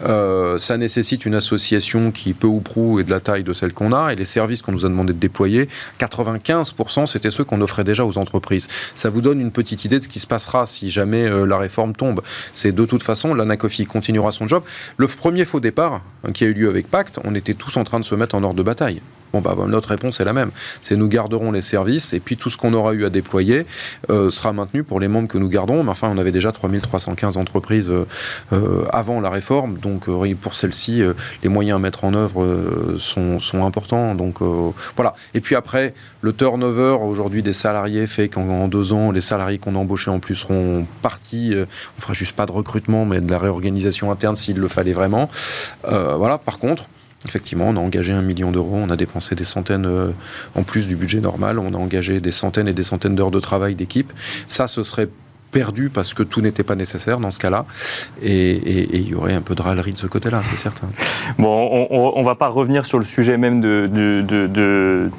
Euh, 0.04 0.58
ça 0.58 0.76
nécessite 0.76 1.26
une 1.26 1.34
association 1.34 2.10
qui 2.10 2.32
peu 2.32 2.46
ou 2.46 2.60
prou 2.60 3.00
est 3.00 3.04
de 3.04 3.10
la 3.10 3.20
de 3.26 3.52
celle 3.52 3.72
qu'on 3.72 3.92
a 3.92 4.12
et 4.12 4.16
les 4.16 4.24
services 4.24 4.62
qu'on 4.62 4.72
nous 4.72 4.86
a 4.86 4.88
demandé 4.88 5.12
de 5.12 5.18
déployer, 5.18 5.68
95% 5.98 7.06
c'était 7.06 7.30
ceux 7.30 7.44
qu'on 7.44 7.60
offrait 7.60 7.84
déjà 7.84 8.04
aux 8.04 8.18
entreprises. 8.18 8.68
Ça 8.94 9.10
vous 9.10 9.20
donne 9.20 9.40
une 9.40 9.50
petite 9.50 9.84
idée 9.84 9.98
de 9.98 10.04
ce 10.04 10.08
qui 10.08 10.20
se 10.20 10.26
passera 10.26 10.66
si 10.66 10.90
jamais 10.90 11.24
euh, 11.24 11.44
la 11.44 11.58
réforme 11.58 11.94
tombe. 11.94 12.22
C'est 12.54 12.72
de 12.72 12.84
toute 12.84 13.02
façon, 13.02 13.34
l'ANACOFI 13.34 13.86
continuera 13.86 14.32
son 14.32 14.46
job. 14.48 14.62
Le 14.96 15.06
premier 15.08 15.44
faux 15.44 15.60
départ 15.60 16.02
hein, 16.24 16.32
qui 16.32 16.44
a 16.44 16.46
eu 16.46 16.52
lieu 16.52 16.68
avec 16.68 16.88
Pacte, 16.90 17.18
on 17.24 17.34
était 17.34 17.54
tous 17.54 17.76
en 17.76 17.84
train 17.84 18.00
de 18.00 18.04
se 18.04 18.14
mettre 18.14 18.34
en 18.34 18.42
ordre 18.42 18.56
de 18.56 18.62
bataille. 18.62 19.02
Bah, 19.40 19.54
notre 19.66 19.88
réponse 19.88 20.20
est 20.20 20.24
la 20.24 20.32
même. 20.32 20.50
C'est 20.82 20.96
nous 20.96 21.08
garderons 21.08 21.52
les 21.52 21.62
services 21.62 22.12
et 22.12 22.20
puis 22.20 22.36
tout 22.36 22.50
ce 22.50 22.56
qu'on 22.56 22.72
aura 22.74 22.92
eu 22.92 23.04
à 23.04 23.10
déployer 23.10 23.66
euh, 24.10 24.30
sera 24.30 24.52
maintenu 24.52 24.82
pour 24.82 25.00
les 25.00 25.08
membres 25.08 25.28
que 25.28 25.38
nous 25.38 25.48
gardons. 25.48 25.82
Mais 25.82 25.90
enfin, 25.90 26.10
on 26.12 26.18
avait 26.18 26.32
déjà 26.32 26.52
3315 26.52 27.36
entreprises 27.36 27.90
euh, 28.52 28.84
avant 28.92 29.20
la 29.20 29.30
réforme. 29.30 29.78
Donc, 29.78 30.06
pour 30.40 30.54
celle-ci, 30.54 31.02
les 31.42 31.48
moyens 31.48 31.76
à 31.76 31.78
mettre 31.78 32.04
en 32.04 32.14
œuvre 32.14 32.96
sont, 32.98 33.38
importants. 33.54 34.14
Donc, 34.14 34.40
voilà. 34.96 35.14
Et 35.34 35.40
puis 35.40 35.54
après, 35.54 35.94
le 36.20 36.32
turnover 36.32 36.98
aujourd'hui 37.02 37.42
des 37.42 37.52
salariés 37.52 38.06
fait 38.06 38.28
qu'en 38.28 38.68
deux 38.68 38.92
ans, 38.92 39.10
les 39.10 39.20
salariés 39.20 39.58
qu'on 39.58 39.76
a 39.76 39.78
embauchés 39.78 40.10
en 40.10 40.18
plus 40.18 40.34
seront 40.34 40.86
partis. 41.02 41.54
Euh, 41.54 41.66
on 41.98 42.00
fera 42.00 42.14
juste 42.14 42.34
pas 42.34 42.46
de 42.46 42.52
recrutement, 42.52 43.04
mais 43.04 43.20
de 43.20 43.30
la 43.30 43.38
réorganisation 43.38 44.10
interne 44.10 44.36
s'il 44.36 44.56
le 44.56 44.68
fallait 44.68 44.92
vraiment. 44.92 45.28
Euh, 45.88 46.14
voilà. 46.16 46.38
Par 46.38 46.58
contre, 46.58 46.88
Effectivement, 47.26 47.68
on 47.68 47.76
a 47.76 47.80
engagé 47.80 48.12
un 48.12 48.22
million 48.22 48.50
d'euros, 48.52 48.76
on 48.76 48.90
a 48.90 48.96
dépensé 48.96 49.34
des 49.34 49.44
centaines 49.44 49.86
euh, 49.86 50.12
en 50.54 50.62
plus 50.62 50.86
du 50.86 50.96
budget 50.96 51.20
normal, 51.20 51.58
on 51.58 51.74
a 51.74 51.76
engagé 51.76 52.20
des 52.20 52.32
centaines 52.32 52.68
et 52.68 52.72
des 52.72 52.84
centaines 52.84 53.14
d'heures 53.16 53.30
de 53.30 53.40
travail 53.40 53.74
d'équipe. 53.74 54.12
Ça, 54.48 54.66
ce 54.66 54.82
serait 54.82 55.08
perdu 55.50 55.90
parce 55.90 56.14
que 56.14 56.22
tout 56.22 56.40
n'était 56.40 56.62
pas 56.62 56.74
nécessaire 56.74 57.18
dans 57.18 57.30
ce 57.30 57.38
cas-là. 57.38 57.64
Et 58.22 58.96
il 58.96 59.08
y 59.08 59.14
aurait 59.14 59.34
un 59.34 59.40
peu 59.40 59.54
de 59.54 59.62
râlerie 59.62 59.92
de 59.92 59.98
ce 59.98 60.06
côté-là, 60.06 60.42
c'est 60.42 60.56
certain. 60.56 60.88
Bon, 61.38 61.86
on 61.90 62.20
ne 62.20 62.24
va 62.24 62.34
pas 62.34 62.48
revenir 62.48 62.86
sur 62.86 62.98
le 62.98 63.04
sujet 63.04 63.36
même 63.36 63.60
de, 63.60 63.88
de, 63.92 64.22
de, 64.22 65.10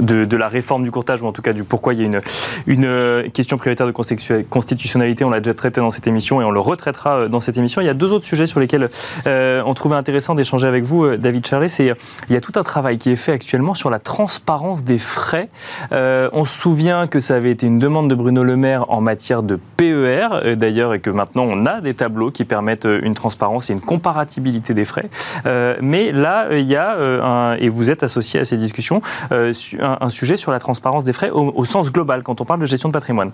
de, 0.00 0.36
la 0.36 0.48
réforme 0.48 0.82
du 0.82 0.90
courtage, 0.90 1.22
ou 1.22 1.26
en 1.26 1.32
tout 1.32 1.42
cas 1.42 1.52
du 1.52 1.64
pourquoi 1.64 1.94
il 1.94 2.00
y 2.00 2.02
a 2.02 2.06
une, 2.06 2.20
une 2.66 2.84
euh, 2.84 3.28
question 3.28 3.56
prioritaire 3.56 3.86
de 3.86 3.92
constitutionnalité. 3.92 5.24
On 5.24 5.30
l'a 5.30 5.40
déjà 5.40 5.54
traité 5.54 5.80
dans 5.80 5.90
cette 5.90 6.06
émission 6.06 6.40
et 6.40 6.44
on 6.44 6.50
le 6.50 6.60
retraitera 6.60 7.16
euh, 7.16 7.28
dans 7.28 7.40
cette 7.40 7.56
émission. 7.56 7.80
Il 7.80 7.86
y 7.86 7.90
a 7.90 7.94
deux 7.94 8.12
autres 8.12 8.24
sujets 8.24 8.46
sur 8.46 8.60
lesquels 8.60 8.90
euh, 9.26 9.62
on 9.64 9.74
trouvait 9.74 9.96
intéressant 9.96 10.34
d'échanger 10.34 10.66
avec 10.66 10.84
vous, 10.84 11.16
David 11.16 11.46
Charlet. 11.46 11.68
Il 11.78 11.94
y 12.30 12.36
a 12.36 12.40
tout 12.40 12.52
un 12.56 12.62
travail 12.62 12.98
qui 12.98 13.10
est 13.10 13.16
fait 13.16 13.32
actuellement 13.32 13.74
sur 13.74 13.90
la 13.90 13.98
transparence 13.98 14.84
des 14.84 14.98
frais. 14.98 15.48
on 15.92 16.44
se 16.44 16.58
souvient 16.58 17.06
que 17.06 17.20
ça 17.20 17.36
avait 17.36 17.50
été 17.50 17.66
une 17.66 17.78
demande 17.78 18.08
de 18.08 18.14
Bruno 18.14 18.42
Le 18.42 18.56
Maire 18.56 18.90
en 18.90 19.00
matière 19.00 19.42
de 19.42 19.58
PER, 19.84 20.28
euh, 20.32 20.56
d'ailleurs, 20.56 20.94
et 20.94 21.00
que 21.00 21.10
maintenant 21.10 21.44
on 21.44 21.66
a 21.66 21.80
des 21.80 21.94
tableaux 21.94 22.30
qui 22.30 22.44
permettent 22.44 22.86
euh, 22.86 23.00
une 23.02 23.14
transparence 23.14 23.70
et 23.70 23.72
une 23.72 23.80
comparativité 23.80 24.74
des 24.74 24.84
frais. 24.84 25.10
Euh, 25.46 25.76
mais 25.80 26.12
là, 26.12 26.48
il 26.52 26.66
y 26.66 26.76
a, 26.76 27.56
et 27.58 27.68
vous 27.68 27.90
êtes 27.90 28.02
associé 28.02 28.40
à 28.40 28.44
ces 28.44 28.56
discussions, 28.56 29.02
un, 29.30 30.10
sujet 30.10 30.36
sur 30.36 30.52
la 30.52 30.58
transparence 30.58 31.04
des 31.04 31.12
frais 31.12 31.30
au 31.30 31.64
sens 31.64 31.90
global 31.92 32.22
quand 32.22 32.40
on 32.40 32.44
parle 32.44 32.60
de 32.60 32.66
gestion 32.66 32.88
de 32.88 32.92
patrimoine. 32.92 33.32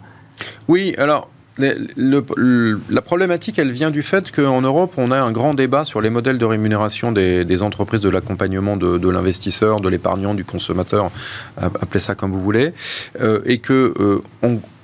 Oui, 0.68 0.94
alors 0.98 1.28
la 1.96 3.02
problématique, 3.02 3.58
elle 3.58 3.70
vient 3.70 3.90
du 3.90 4.02
fait 4.02 4.30
qu'en 4.30 4.62
Europe, 4.62 4.94
on 4.96 5.10
a 5.10 5.20
un 5.20 5.32
grand 5.32 5.54
débat 5.54 5.84
sur 5.84 6.00
les 6.00 6.10
modèles 6.10 6.38
de 6.38 6.44
rémunération 6.44 7.12
des, 7.12 7.62
entreprises 7.62 8.00
de 8.00 8.08
l'accompagnement 8.08 8.76
de, 8.76 9.08
l'investisseur, 9.08 9.80
de 9.80 9.88
l'épargnant, 9.88 10.34
du 10.34 10.44
consommateur, 10.44 11.10
appelez 11.58 12.00
ça 12.00 12.14
comme 12.14 12.32
vous 12.32 12.40
voulez, 12.40 12.72
et 13.44 13.58
que, 13.58 13.94
euh, 13.98 14.22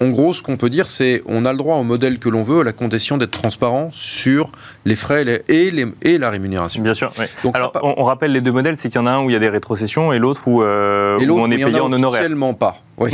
en, 0.00 0.09
gros, 0.09 0.32
ce 0.32 0.42
qu'on 0.42 0.56
peut 0.56 0.70
dire, 0.70 0.88
c'est 0.88 1.22
on 1.26 1.44
a 1.44 1.52
le 1.52 1.59
droit 1.59 1.76
au 1.76 1.85
modèle 1.85 2.18
que 2.18 2.28
l'on 2.28 2.42
veut, 2.42 2.61
à 2.61 2.64
la 2.64 2.72
condition 2.72 3.16
d'être 3.16 3.30
transparent 3.30 3.90
sur 3.92 4.52
les 4.85 4.96
frais 4.96 5.42
et, 5.48 5.70
les, 5.70 5.87
et 6.02 6.18
la 6.18 6.30
rémunération. 6.30 6.82
Bien 6.82 6.94
sûr. 6.94 7.12
Donc 7.42 7.56
Alors, 7.56 7.72
on, 7.82 8.04
rappelle 8.04 8.32
les 8.32 8.40
deux 8.40 8.52
modèles, 8.52 8.76
c'est 8.76 8.88
qu'il 8.88 9.00
y 9.00 9.02
en 9.02 9.06
a 9.06 9.12
un 9.12 9.24
où 9.24 9.30
il 9.30 9.32
y 9.32 9.37
a 9.37 9.40
des 9.40 9.48
rétrocessions 9.48 10.12
et 10.12 10.18
l'autre 10.18 10.42
où, 10.46 10.62
euh, 10.62 11.18
où, 11.18 11.38
on 11.38 11.50
est 11.50 11.56
payé 11.56 11.80
en, 11.80 11.87
en 11.87 11.92
honoraire. 11.92 12.20
Officiellement 12.20 12.54
pas. 12.54 12.82
Oui. 12.98 13.11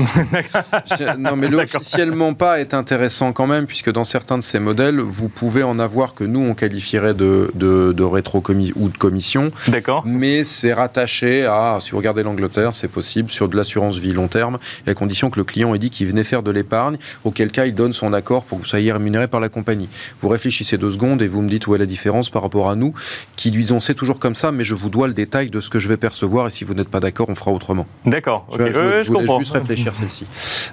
non, 1.18 1.36
mais 1.36 1.48
l'officiellement 1.48 2.34
pas 2.34 2.60
est 2.60 2.74
intéressant 2.74 3.32
quand 3.32 3.46
même, 3.46 3.66
puisque 3.66 3.90
dans 3.90 4.04
certains 4.04 4.38
de 4.38 4.42
ces 4.42 4.60
modèles, 4.60 5.00
vous 5.00 5.28
pouvez 5.28 5.62
en 5.62 5.78
avoir 5.78 6.14
que 6.14 6.24
nous, 6.24 6.40
on 6.40 6.54
qualifierait 6.54 7.14
de, 7.14 7.50
de, 7.54 7.92
de 7.92 8.04
rétro 8.04 8.42
ou 8.76 8.88
de 8.88 8.98
commission. 8.98 9.50
D'accord. 9.68 10.04
Mais 10.06 10.44
c'est 10.44 10.72
rattaché 10.72 11.44
à, 11.46 11.78
si 11.80 11.90
vous 11.90 11.96
regardez 11.96 12.22
l'Angleterre, 12.22 12.74
c'est 12.74 12.88
possible, 12.88 13.30
sur 13.30 13.48
de 13.48 13.56
l'assurance 13.56 13.98
vie 13.98 14.12
long 14.12 14.28
terme, 14.28 14.58
et 14.86 14.90
à 14.90 14.94
condition 14.94 15.30
que 15.30 15.38
le 15.38 15.44
client 15.44 15.74
ait 15.74 15.78
dit 15.78 15.90
qu'il 15.90 16.06
venait 16.06 16.24
faire 16.24 16.42
de 16.42 16.50
l'épargne, 16.50 16.71
auquel 17.24 17.50
cas 17.50 17.66
il 17.66 17.74
donne 17.74 17.92
son 17.92 18.12
accord 18.12 18.44
pour 18.44 18.58
que 18.58 18.62
vous 18.62 18.68
soyez 18.68 18.92
rémunéré 18.92 19.28
par 19.28 19.40
la 19.40 19.48
compagnie. 19.48 19.88
Vous 20.20 20.28
réfléchissez 20.28 20.78
deux 20.78 20.90
secondes 20.90 21.22
et 21.22 21.26
vous 21.26 21.42
me 21.42 21.48
dites 21.48 21.66
où 21.66 21.74
est 21.74 21.78
la 21.78 21.86
différence 21.86 22.30
par 22.30 22.42
rapport 22.42 22.70
à 22.70 22.76
nous, 22.76 22.94
qui 23.36 23.50
lui 23.50 23.62
disons 23.62 23.80
c'est 23.80 23.94
toujours 23.94 24.18
comme 24.18 24.34
ça, 24.34 24.52
mais 24.52 24.64
je 24.64 24.74
vous 24.74 24.90
dois 24.90 25.08
le 25.08 25.14
détail 25.14 25.50
de 25.50 25.60
ce 25.60 25.70
que 25.70 25.78
je 25.78 25.88
vais 25.88 25.96
percevoir, 25.96 26.46
et 26.46 26.50
si 26.50 26.64
vous 26.64 26.74
n'êtes 26.74 26.88
pas 26.88 27.00
d'accord, 27.00 27.28
on 27.28 27.34
fera 27.34 27.50
autrement. 27.50 27.86
D'accord. 28.06 28.46
Je, 28.58 29.02
je, 29.02 29.10
comprends. 29.10 29.38
Juste 29.38 29.56
celle-ci. 29.92 30.26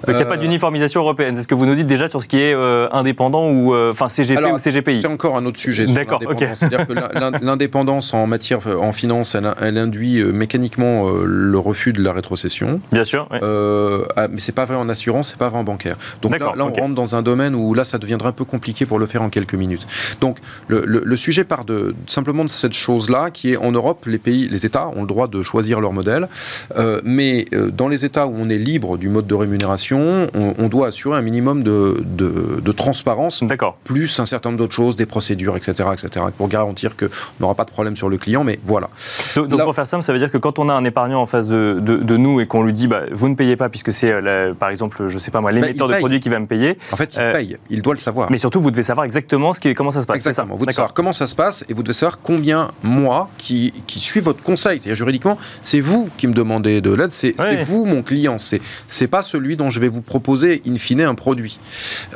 Donc 0.06 0.14
il 0.14 0.14
n'y 0.14 0.22
a 0.22 0.24
pas 0.24 0.34
euh, 0.34 0.36
d'uniformisation 0.38 1.00
européenne. 1.00 1.36
C'est 1.36 1.42
ce 1.42 1.48
que 1.48 1.54
vous 1.54 1.66
nous 1.66 1.74
dites 1.74 1.86
déjà 1.86 2.08
sur 2.08 2.22
ce 2.22 2.28
qui 2.28 2.38
est 2.40 2.54
euh, 2.54 2.88
indépendant 2.92 3.50
ou 3.50 3.74
euh, 3.74 3.90
enfin 3.90 4.08
CGP 4.08 4.42
ou 4.44 4.58
CGPI. 4.58 5.00
C'est 5.02 5.06
encore 5.06 5.36
un 5.36 5.46
autre 5.46 5.58
sujet. 5.58 5.86
D'accord. 5.86 6.20
C'est-à-dire 6.54 6.86
que 6.86 7.44
l'indépendance 7.44 8.14
en 8.14 8.26
matière 8.26 8.60
en 8.80 8.92
finance, 8.92 9.34
elle, 9.34 9.78
induit 9.78 10.22
mécaniquement 10.24 11.08
le 11.24 11.58
refus 11.58 11.92
de 11.92 12.02
la 12.02 12.12
rétrocession. 12.12 12.80
Bien 12.92 13.04
sûr. 13.04 13.28
Ah, 13.32 14.28
mais 14.28 14.40
c'est 14.40 14.52
pas 14.52 14.64
vrai 14.64 14.76
en 14.76 14.88
assurance, 14.88 15.30
c'est 15.30 15.38
pas 15.38 15.48
vrai 15.48 15.58
en 15.58 15.64
bancaire. 15.64 15.89
Donc 16.22 16.38
là, 16.38 16.52
on 16.58 16.72
rentre 16.72 16.94
dans 16.94 17.14
un 17.14 17.22
domaine 17.22 17.54
où 17.54 17.74
là, 17.74 17.84
ça 17.84 17.98
deviendra 17.98 18.30
un 18.30 18.32
peu 18.32 18.44
compliqué 18.44 18.86
pour 18.86 18.98
le 18.98 19.06
faire 19.06 19.22
en 19.22 19.30
quelques 19.30 19.54
minutes. 19.54 19.86
Donc 20.20 20.38
le, 20.68 21.16
sujet 21.16 21.44
part 21.44 21.64
de 21.64 21.94
simplement 22.06 22.44
de 22.44 22.50
cette 22.50 22.72
chose-là, 22.72 23.30
qui 23.30 23.52
est 23.52 23.56
en 23.56 23.72
Europe, 23.72 24.06
les 24.06 24.18
pays, 24.18 24.48
les 24.48 24.64
États 24.64 24.88
ont 24.88 25.02
le 25.02 25.06
droit 25.06 25.28
de 25.28 25.42
choisir 25.42 25.80
leur 25.80 25.92
modèle, 25.92 26.28
mais 27.04 27.46
dans 27.72 27.88
les 27.88 28.04
États 28.04 28.26
où 28.26 28.34
on 28.36 28.48
est 28.48 28.58
libre 28.58 28.96
du 28.96 29.08
mode 29.08 29.26
de 29.26 29.34
rémunération, 29.34 30.26
on, 30.34 30.68
doit 30.68 30.88
assurer 30.88 31.18
un 31.18 31.22
minimum 31.22 31.62
de, 31.62 32.02
de, 32.04 32.72
transparence, 32.72 33.42
plus 33.84 34.20
un 34.20 34.24
certain 34.24 34.50
nombre 34.50 34.60
d'autres 34.60 34.74
choses, 34.74 34.96
des 34.96 35.06
procédures, 35.06 35.56
etc., 35.56 35.88
etc., 35.92 36.26
pour 36.36 36.48
garantir 36.48 36.96
qu'on 36.96 37.08
n'aura 37.40 37.54
pas 37.54 37.64
de 37.64 37.70
problème 37.70 37.96
sur 37.96 38.08
le 38.08 38.16
client, 38.18 38.44
mais 38.44 38.58
voilà. 38.64 38.88
Donc, 39.36 39.62
pour 39.62 39.74
faire 39.74 39.86
simple, 39.86 40.04
ça 40.04 40.12
veut 40.12 40.18
dire 40.18 40.30
que 40.30 40.38
quand 40.38 40.58
on 40.58 40.68
a 40.68 40.72
un 40.72 40.84
épargnant 40.84 41.20
en 41.20 41.26
face 41.26 41.48
de, 41.48 41.80
de 41.80 42.16
nous 42.16 42.40
et 42.40 42.46
qu'on 42.46 42.62
lui 42.62 42.72
dit, 42.72 42.86
bah, 42.86 43.02
vous 43.10 43.28
ne 43.28 43.34
payez 43.34 43.56
pas 43.56 43.68
puisque 43.68 43.92
c'est, 43.92 44.10
euh, 44.12 44.54
par 44.54 44.70
exemple, 44.70 45.08
je 45.08 45.14
ne 45.14 45.18
sais 45.18 45.30
pas 45.30 45.40
moi, 45.40 45.52
bah, 45.52 45.66
de 45.88 45.96
produits 45.96 46.20
qui 46.20 46.28
va 46.28 46.38
me 46.38 46.46
payer. 46.46 46.78
En 46.92 46.96
fait, 46.96 47.14
il 47.14 47.20
euh, 47.20 47.32
paye, 47.32 47.56
il 47.70 47.82
doit 47.82 47.94
le 47.94 47.98
savoir. 47.98 48.30
Mais 48.30 48.38
surtout, 48.38 48.60
vous 48.60 48.70
devez 48.70 48.82
savoir 48.82 49.04
exactement 49.04 49.54
ce 49.54 49.60
qui, 49.60 49.72
comment 49.74 49.90
ça 49.90 50.02
se 50.02 50.06
passe. 50.06 50.16
Exactement, 50.16 50.56
vous 50.56 50.64
devez 50.64 50.74
savoir 50.74 50.94
comment 50.94 51.12
ça 51.12 51.26
se 51.26 51.34
passe 51.34 51.64
et 51.68 51.74
vous 51.74 51.82
devez 51.82 51.94
savoir 51.94 52.18
combien 52.22 52.70
moi, 52.82 53.28
qui, 53.38 53.72
qui 53.86 54.00
suis 54.00 54.20
votre 54.20 54.42
conseil, 54.42 54.80
c'est-à-dire 54.80 54.96
juridiquement, 54.96 55.38
c'est 55.62 55.80
vous 55.80 56.08
qui 56.16 56.26
me 56.26 56.32
demandez 56.32 56.80
de 56.80 56.92
l'aide, 56.92 57.12
c'est 57.12 57.34
vous 57.64 57.84
mon 57.84 58.02
client, 58.02 58.36
c'est 58.38 59.08
pas 59.08 59.22
celui 59.22 59.56
dont 59.56 59.70
je 59.70 59.80
vais 59.80 59.88
vous 59.88 60.02
proposer 60.02 60.62
in 60.66 60.76
fine 60.76 61.00
un 61.00 61.14
produit. 61.14 61.58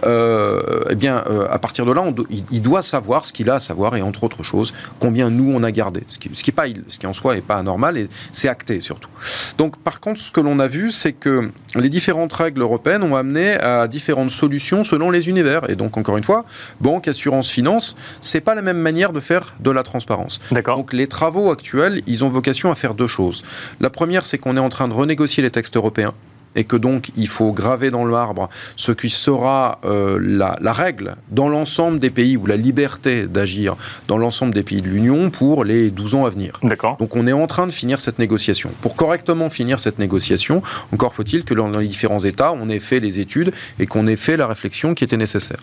Euh, 0.04 0.60
eh 0.90 0.94
bien, 0.94 1.24
euh, 1.26 1.46
à 1.50 1.58
partir 1.58 1.86
de 1.86 1.92
là, 1.92 2.04
il, 2.50 2.62
doit 2.62 2.82
savoir 2.82 3.26
ce 3.26 3.32
qu'il 3.32 3.50
a 3.50 3.54
à 3.54 3.60
savoir 3.60 3.96
et 3.96 4.02
entre 4.02 4.24
autres 4.24 4.42
choses, 4.42 4.72
combien 4.98 5.30
nous 5.30 5.52
on 5.54 5.62
a 5.62 5.70
gardé. 5.70 6.02
Ce 6.08 6.18
qui, 6.18 6.30
ce 6.32 6.42
qui, 6.42 6.52
pas, 6.52 6.64
ce 6.88 6.98
qui 6.98 7.06
en 7.06 7.12
soi 7.12 7.34
n'est 7.34 7.40
pas 7.40 7.56
anormal 7.56 7.98
et 7.98 8.08
c'est 8.32 8.48
acté 8.48 8.80
surtout. 8.80 9.10
Donc, 9.58 9.76
par 9.78 10.00
contre, 10.00 10.20
ce 10.20 10.32
que 10.32 10.40
l'on 10.40 10.58
a 10.58 10.66
vu, 10.66 10.90
c'est 10.90 11.12
que 11.12 11.50
les 11.74 11.88
différentes 11.88 12.32
règles 12.32 12.62
européennes 12.62 13.02
ont 13.02 13.16
amené 13.16 13.53
à 13.60 13.88
différentes 13.88 14.30
solutions 14.30 14.84
selon 14.84 15.10
les 15.10 15.28
univers. 15.28 15.68
Et 15.70 15.76
donc, 15.76 15.96
encore 15.96 16.16
une 16.16 16.24
fois, 16.24 16.44
banque, 16.80 17.08
assurance, 17.08 17.50
finance, 17.50 17.96
c'est 18.22 18.40
pas 18.40 18.54
la 18.54 18.62
même 18.62 18.78
manière 18.78 19.12
de 19.12 19.20
faire 19.20 19.54
de 19.60 19.70
la 19.70 19.82
transparence. 19.82 20.40
D'accord. 20.50 20.76
Donc, 20.76 20.92
les 20.92 21.06
travaux 21.06 21.50
actuels, 21.50 22.02
ils 22.06 22.24
ont 22.24 22.28
vocation 22.28 22.70
à 22.70 22.74
faire 22.74 22.94
deux 22.94 23.06
choses. 23.06 23.42
La 23.80 23.90
première, 23.90 24.24
c'est 24.24 24.38
qu'on 24.38 24.56
est 24.56 24.60
en 24.60 24.68
train 24.68 24.88
de 24.88 24.94
renégocier 24.94 25.42
les 25.42 25.50
textes 25.50 25.76
européens 25.76 26.14
et 26.56 26.64
que 26.64 26.76
donc 26.76 27.10
il 27.16 27.28
faut 27.28 27.52
graver 27.52 27.90
dans 27.90 28.04
le 28.04 28.10
marbre 28.10 28.48
ce 28.76 28.92
qui 28.92 29.10
sera 29.10 29.80
euh, 29.84 30.18
la, 30.20 30.72
règle 30.72 31.16
dans 31.30 31.48
l'ensemble 31.48 31.98
des 31.98 32.10
pays 32.10 32.36
ou 32.36 32.46
la 32.46 32.56
liberté 32.56 33.26
d'agir 33.26 33.76
dans 34.08 34.18
l'ensemble 34.18 34.54
des 34.54 34.62
pays 34.62 34.82
de 34.82 34.88
l'Union 34.88 35.30
pour 35.30 35.64
les 35.64 35.90
12 35.90 36.14
ans 36.14 36.26
à 36.26 36.30
venir. 36.30 36.58
D'accord. 36.62 36.96
Donc 36.98 37.16
on 37.16 37.26
est 37.26 37.32
en 37.32 37.46
train 37.46 37.66
de 37.66 37.72
finir 37.72 38.00
cette 38.00 38.18
négociation. 38.18 38.70
Pour 38.80 38.96
correctement 38.96 39.50
finir 39.50 39.80
cette 39.80 39.98
négociation, 39.98 40.62
encore 40.92 41.14
faut-il 41.14 41.44
que 41.44 41.54
dans 41.54 41.68
les 41.68 41.86
différents 41.86 42.18
États, 42.18 42.52
on 42.52 42.68
ait 42.68 42.80
fait 42.80 43.00
les 43.00 43.20
études 43.20 43.52
et 43.78 43.86
qu'on 43.86 44.06
ait 44.06 44.16
fait 44.16 44.36
la 44.36 44.46
réflexion 44.46 44.94
qui 44.94 45.04
était 45.04 45.16
nécessaire. 45.16 45.58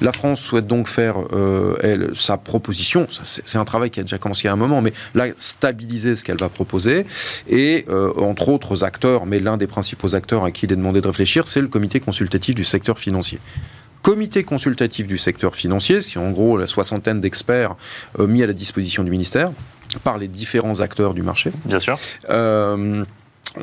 La 0.00 0.12
France 0.12 0.40
souhaite 0.40 0.66
donc 0.66 0.88
faire 0.88 1.16
euh, 1.32 1.76
elle, 1.82 2.10
sa 2.14 2.36
proposition. 2.36 3.06
C'est 3.22 3.58
un 3.58 3.64
travail 3.64 3.90
qui 3.90 4.00
a 4.00 4.02
déjà 4.02 4.18
commencé 4.18 4.46
a 4.48 4.52
un 4.52 4.56
moment, 4.56 4.80
mais 4.80 4.92
là, 5.14 5.26
stabiliser 5.36 6.16
ce 6.16 6.24
qu'elle 6.24 6.36
va 6.36 6.48
proposer 6.48 7.06
et 7.48 7.84
euh, 7.88 8.12
entre 8.16 8.48
autres 8.48 8.84
acteurs, 8.84 9.26
mais 9.26 9.38
l'un 9.38 9.56
des 9.56 9.66
principaux 9.66 10.14
acteurs 10.14 10.35
à 10.44 10.50
qui 10.50 10.66
il 10.66 10.72
est 10.72 10.76
demandé 10.76 11.00
de 11.00 11.06
réfléchir, 11.06 11.46
c'est 11.46 11.60
le 11.60 11.68
comité 11.68 12.00
consultatif 12.00 12.54
du 12.54 12.64
secteur 12.64 12.98
financier 12.98 13.38
comité 14.06 14.44
consultatif 14.44 15.08
du 15.08 15.18
secteur 15.18 15.56
financier, 15.56 16.00
c'est 16.00 16.20
en 16.20 16.30
gros 16.30 16.56
la 16.56 16.68
soixantaine 16.68 17.20
d'experts 17.20 17.74
euh, 18.20 18.28
mis 18.28 18.40
à 18.40 18.46
la 18.46 18.52
disposition 18.52 19.02
du 19.02 19.10
ministère 19.10 19.50
par 20.04 20.16
les 20.16 20.28
différents 20.28 20.78
acteurs 20.78 21.12
du 21.12 21.22
marché. 21.22 21.50
Bien 21.64 21.80
sûr. 21.80 21.98
Euh, 22.30 23.04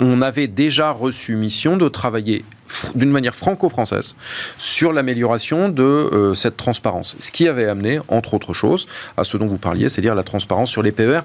on 0.02 0.22
avait 0.22 0.48
déjà 0.48 0.92
reçu 0.92 1.38
mission 1.38 1.78
de 1.78 1.88
travailler 1.88 2.44
d'une 2.94 3.10
manière 3.10 3.36
franco-française 3.36 4.16
sur 4.58 4.92
l'amélioration 4.92 5.70
de 5.70 5.84
euh, 5.84 6.36
cette 6.36 6.58
transparence. 6.58 7.16
Ce 7.20 7.32
qui 7.32 7.48
avait 7.48 7.70
amené, 7.70 8.00
entre 8.10 8.34
autres 8.34 8.54
choses, 8.54 8.86
à 9.16 9.24
ce 9.24 9.38
dont 9.38 9.48
vous 9.48 9.58
parliez, 9.58 9.88
c'est-à-dire 9.88 10.14
la 10.14 10.24
transparence 10.24 10.70
sur 10.70 10.84
les 10.84 10.92
PER 10.92 11.22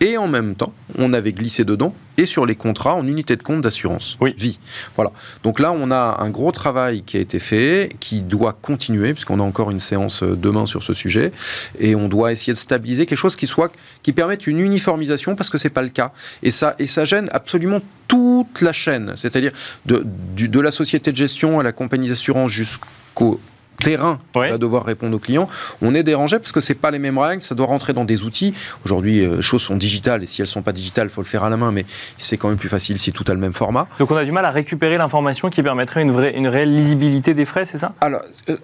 et 0.00 0.16
en 0.16 0.28
même 0.28 0.54
temps, 0.54 0.72
on 0.98 1.12
avait 1.12 1.32
glissé 1.32 1.64
dedans 1.64 1.94
et 2.16 2.24
sur 2.24 2.46
les 2.46 2.54
contrats 2.54 2.94
en 2.94 3.06
unité 3.06 3.36
de 3.36 3.42
compte 3.42 3.60
d'assurance 3.60 4.16
oui. 4.20 4.34
vie. 4.36 4.58
Voilà. 4.96 5.12
Donc 5.42 5.60
là, 5.60 5.72
on 5.72 5.90
a 5.90 6.16
un 6.20 6.30
gros 6.30 6.52
travail 6.52 7.02
qui 7.02 7.18
a 7.18 7.20
été 7.20 7.38
fait, 7.38 7.94
qui 8.00 8.22
doit 8.22 8.56
continuer, 8.60 9.12
puisqu'on 9.12 9.40
a 9.40 9.42
encore 9.42 9.70
une 9.70 9.80
séance 9.80 10.22
euh, 10.22 10.36
demain 10.36 10.64
sur 10.64 10.82
ce 10.82 10.94
sujet, 10.94 11.32
et 11.78 11.94
on 11.94 12.08
doit 12.08 12.32
essayer 12.32 12.54
de 12.54 12.58
stabiliser 12.58 13.04
quelque 13.04 13.18
chose 13.18 13.36
qui 13.36 13.46
soit 13.46 13.72
qui 14.02 14.12
permette 14.12 14.46
une 14.46 14.60
uniformisation, 14.60 15.36
parce 15.36 15.50
que 15.50 15.58
c'est 15.58 15.70
pas 15.70 15.82
le 15.82 15.90
cas. 15.90 16.12
Et 16.42 16.50
ça, 16.50 16.74
et 16.78 16.86
ça 16.86 17.04
gêne 17.04 17.28
absolument 17.32 17.80
toute 18.08 18.62
la 18.62 18.72
chaîne, 18.72 19.12
c'est-à-dire 19.16 19.52
de, 19.86 20.04
de 20.36 20.60
la 20.60 20.70
société 20.70 21.12
de 21.12 21.16
gestion 21.16 21.60
à 21.60 21.62
la 21.62 21.72
compagnie 21.72 22.08
d'assurance 22.08 22.50
jusqu'au 22.50 23.38
terrain 23.80 24.18
qui 24.32 24.38
va 24.38 24.58
devoir 24.58 24.84
répondre 24.84 25.16
aux 25.16 25.18
clients, 25.18 25.48
on 25.82 25.94
est 25.94 26.02
dérangé 26.02 26.38
parce 26.38 26.52
que 26.52 26.60
c'est 26.60 26.74
pas 26.74 26.90
les 26.90 26.98
mêmes 26.98 27.18
règles, 27.18 27.42
ça 27.42 27.54
doit 27.54 27.66
rentrer 27.66 27.92
dans 27.92 28.04
des 28.04 28.22
outils. 28.22 28.54
Aujourd'hui, 28.84 29.24
euh, 29.24 29.36
les 29.36 29.42
choses 29.42 29.62
sont 29.62 29.76
digitales 29.76 30.22
et 30.22 30.26
si 30.26 30.40
elles 30.40 30.48
sont 30.48 30.62
pas 30.62 30.72
digitales, 30.72 31.08
il 31.08 31.10
faut 31.10 31.22
le 31.22 31.26
faire 31.26 31.44
à 31.44 31.50
la 31.50 31.56
main, 31.56 31.72
mais 31.72 31.84
c'est 32.18 32.36
quand 32.36 32.48
même 32.48 32.58
plus 32.58 32.68
facile 32.68 32.98
si 32.98 33.12
tout 33.12 33.24
a 33.28 33.32
le 33.32 33.40
même 33.40 33.52
format. 33.52 33.88
Donc 33.98 34.10
on 34.10 34.16
a 34.16 34.24
du 34.24 34.32
mal 34.32 34.44
à 34.44 34.50
récupérer 34.50 34.96
l'information 34.96 35.50
qui 35.50 35.62
permettrait 35.62 36.02
une, 36.02 36.12
vraie, 36.12 36.36
une 36.36 36.48
réelle 36.48 36.74
lisibilité 36.74 37.34
des 37.34 37.44
frais, 37.44 37.64
c'est 37.64 37.78
ça? 37.78 37.92
Alors, 38.00 38.22
euh, 38.48 38.56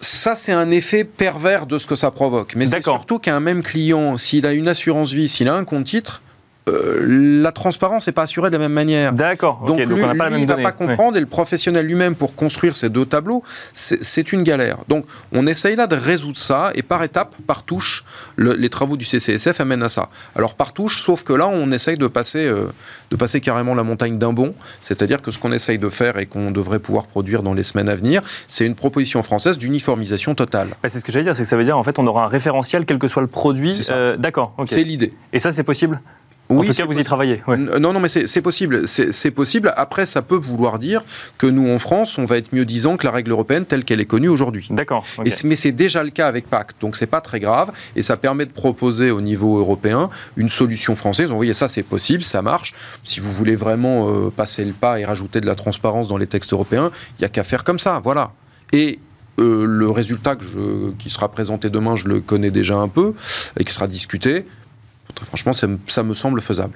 ça, 0.00 0.36
c'est 0.36 0.52
un 0.52 0.70
effet 0.70 1.04
pervers 1.04 1.66
de 1.66 1.78
ce 1.78 1.86
que 1.86 1.94
ça 1.94 2.10
provoque. 2.10 2.54
Mais 2.54 2.66
c'est 2.66 2.82
surtout 2.82 3.18
qu'un 3.18 3.40
même 3.40 3.62
client, 3.62 4.18
s'il 4.18 4.46
a 4.46 4.52
une 4.52 4.68
assurance 4.68 5.12
vie, 5.12 5.28
s'il 5.28 5.48
a 5.48 5.54
un 5.54 5.64
compte 5.64 5.84
titre, 5.84 6.20
la 6.68 7.52
transparence 7.52 8.06
n'est 8.06 8.12
pas 8.12 8.22
assurée 8.22 8.50
de 8.50 8.54
la 8.54 8.58
même 8.58 8.72
manière. 8.72 9.12
D'accord. 9.12 9.62
Donc, 9.66 9.78
lui, 9.78 10.02
on 10.02 10.16
pas 10.16 10.28
il 10.30 10.40
ne 10.40 10.46
va 10.46 10.56
pas 10.56 10.72
comprendre 10.72 11.16
et 11.16 11.20
le 11.20 11.26
professionnel 11.26 11.86
lui-même 11.86 12.14
pour 12.14 12.34
construire 12.34 12.74
ces 12.74 12.88
deux 12.88 13.06
tableaux, 13.06 13.42
c'est 13.72 14.32
une 14.32 14.42
galère. 14.42 14.78
Donc 14.88 15.06
on 15.32 15.46
essaye 15.46 15.76
là 15.76 15.86
de 15.86 15.96
résoudre 15.96 16.38
ça 16.38 16.72
et 16.74 16.82
par 16.82 17.02
étape, 17.02 17.34
par 17.46 17.62
touche, 17.62 18.04
les 18.36 18.68
travaux 18.68 18.96
du 18.96 19.04
CCSF 19.04 19.60
amènent 19.60 19.82
à 19.82 19.88
ça. 19.88 20.08
Alors 20.34 20.54
par 20.54 20.72
touche, 20.72 21.00
sauf 21.00 21.22
que 21.22 21.32
là 21.32 21.48
on 21.48 21.70
essaye 21.70 21.96
de 21.96 22.06
passer, 22.06 22.46
euh, 22.46 22.66
de 23.10 23.16
passer 23.16 23.40
carrément 23.40 23.74
la 23.74 23.82
montagne 23.82 24.18
d'un 24.18 24.32
bond, 24.32 24.54
c'est-à-dire 24.82 25.22
que 25.22 25.30
ce 25.30 25.38
qu'on 25.38 25.52
essaye 25.52 25.78
de 25.78 25.88
faire 25.88 26.18
et 26.18 26.26
qu'on 26.26 26.50
devrait 26.50 26.80
pouvoir 26.80 27.06
produire 27.06 27.42
dans 27.42 27.54
les 27.54 27.62
semaines 27.62 27.88
à 27.88 27.94
venir, 27.94 28.22
c'est 28.48 28.66
une 28.66 28.74
proposition 28.74 29.22
française 29.22 29.58
d'uniformisation 29.58 30.34
totale. 30.34 30.68
Bah, 30.82 30.88
c'est 30.88 31.00
ce 31.00 31.04
que 31.04 31.12
j'allais 31.12 31.24
dire, 31.24 31.36
c'est 31.36 31.42
que 31.42 31.48
ça 31.48 31.56
veut 31.56 31.64
dire 31.64 31.78
en 31.78 31.82
fait 31.82 31.98
on 31.98 32.06
aura 32.06 32.24
un 32.24 32.28
référentiel 32.28 32.84
quel 32.86 32.98
que 32.98 33.08
soit 33.08 33.22
le 33.22 33.28
produit. 33.28 33.78
Euh, 33.90 34.16
D'accord. 34.16 34.54
C'est 34.66 34.82
l'idée. 34.82 35.12
Et 35.32 35.38
ça 35.38 35.52
c'est 35.52 35.62
possible? 35.62 36.00
En 36.48 36.62
tout 36.62 36.72
cas, 36.72 36.84
vous 36.84 36.98
y 36.98 37.04
travaillez. 37.04 37.42
Non, 37.48 37.92
non, 37.92 38.00
mais 38.00 38.08
c'est 38.08 38.42
possible. 38.42 38.86
C'est 38.86 39.30
possible. 39.30 39.72
Après, 39.76 40.06
ça 40.06 40.22
peut 40.22 40.36
vouloir 40.36 40.78
dire 40.78 41.04
que 41.38 41.46
nous, 41.46 41.70
en 41.70 41.78
France, 41.78 42.18
on 42.18 42.24
va 42.24 42.36
être 42.36 42.52
mieux 42.54 42.64
disant 42.64 42.96
que 42.96 43.06
la 43.06 43.12
règle 43.12 43.32
européenne 43.32 43.64
telle 43.64 43.84
qu'elle 43.84 44.00
est 44.00 44.06
connue 44.06 44.28
aujourd'hui. 44.28 44.68
D'accord. 44.70 45.04
Mais 45.44 45.56
c'est 45.56 45.72
déjà 45.72 46.02
le 46.02 46.10
cas 46.10 46.28
avec 46.28 46.48
Pacte, 46.48 46.76
donc 46.80 46.96
c'est 46.96 47.06
pas 47.06 47.20
très 47.20 47.40
grave. 47.40 47.72
Et 47.94 48.02
ça 48.02 48.16
permet 48.16 48.46
de 48.46 48.52
proposer 48.52 49.10
au 49.10 49.20
niveau 49.20 49.58
européen 49.58 50.10
une 50.36 50.48
solution 50.48 50.94
française. 50.94 51.30
Vous 51.30 51.36
voyez, 51.36 51.54
ça, 51.54 51.68
c'est 51.68 51.82
possible, 51.82 52.22
ça 52.22 52.42
marche. 52.42 52.74
Si 53.04 53.20
vous 53.20 53.30
voulez 53.32 53.56
vraiment 53.56 54.08
euh, 54.08 54.30
passer 54.30 54.64
le 54.64 54.72
pas 54.72 55.00
et 55.00 55.04
rajouter 55.04 55.40
de 55.40 55.46
la 55.46 55.54
transparence 55.54 56.08
dans 56.08 56.16
les 56.16 56.26
textes 56.26 56.52
européens, 56.52 56.90
il 57.18 57.22
n'y 57.22 57.26
a 57.26 57.28
qu'à 57.28 57.42
faire 57.42 57.64
comme 57.64 57.78
ça. 57.78 58.00
Voilà. 58.02 58.32
Et 58.72 58.98
euh, 59.38 59.64
le 59.66 59.90
résultat 59.90 60.36
que 60.36 60.44
je, 60.44 60.92
qui 60.98 61.10
sera 61.10 61.28
présenté 61.30 61.70
demain, 61.70 61.96
je 61.96 62.06
le 62.08 62.20
connais 62.20 62.50
déjà 62.50 62.76
un 62.76 62.88
peu 62.88 63.14
et 63.58 63.64
qui 63.64 63.72
sera 63.72 63.86
discuté. 63.86 64.46
Franchement, 65.24 65.52
ça 65.52 66.02
me 66.02 66.14
semble 66.14 66.40
faisable. 66.40 66.74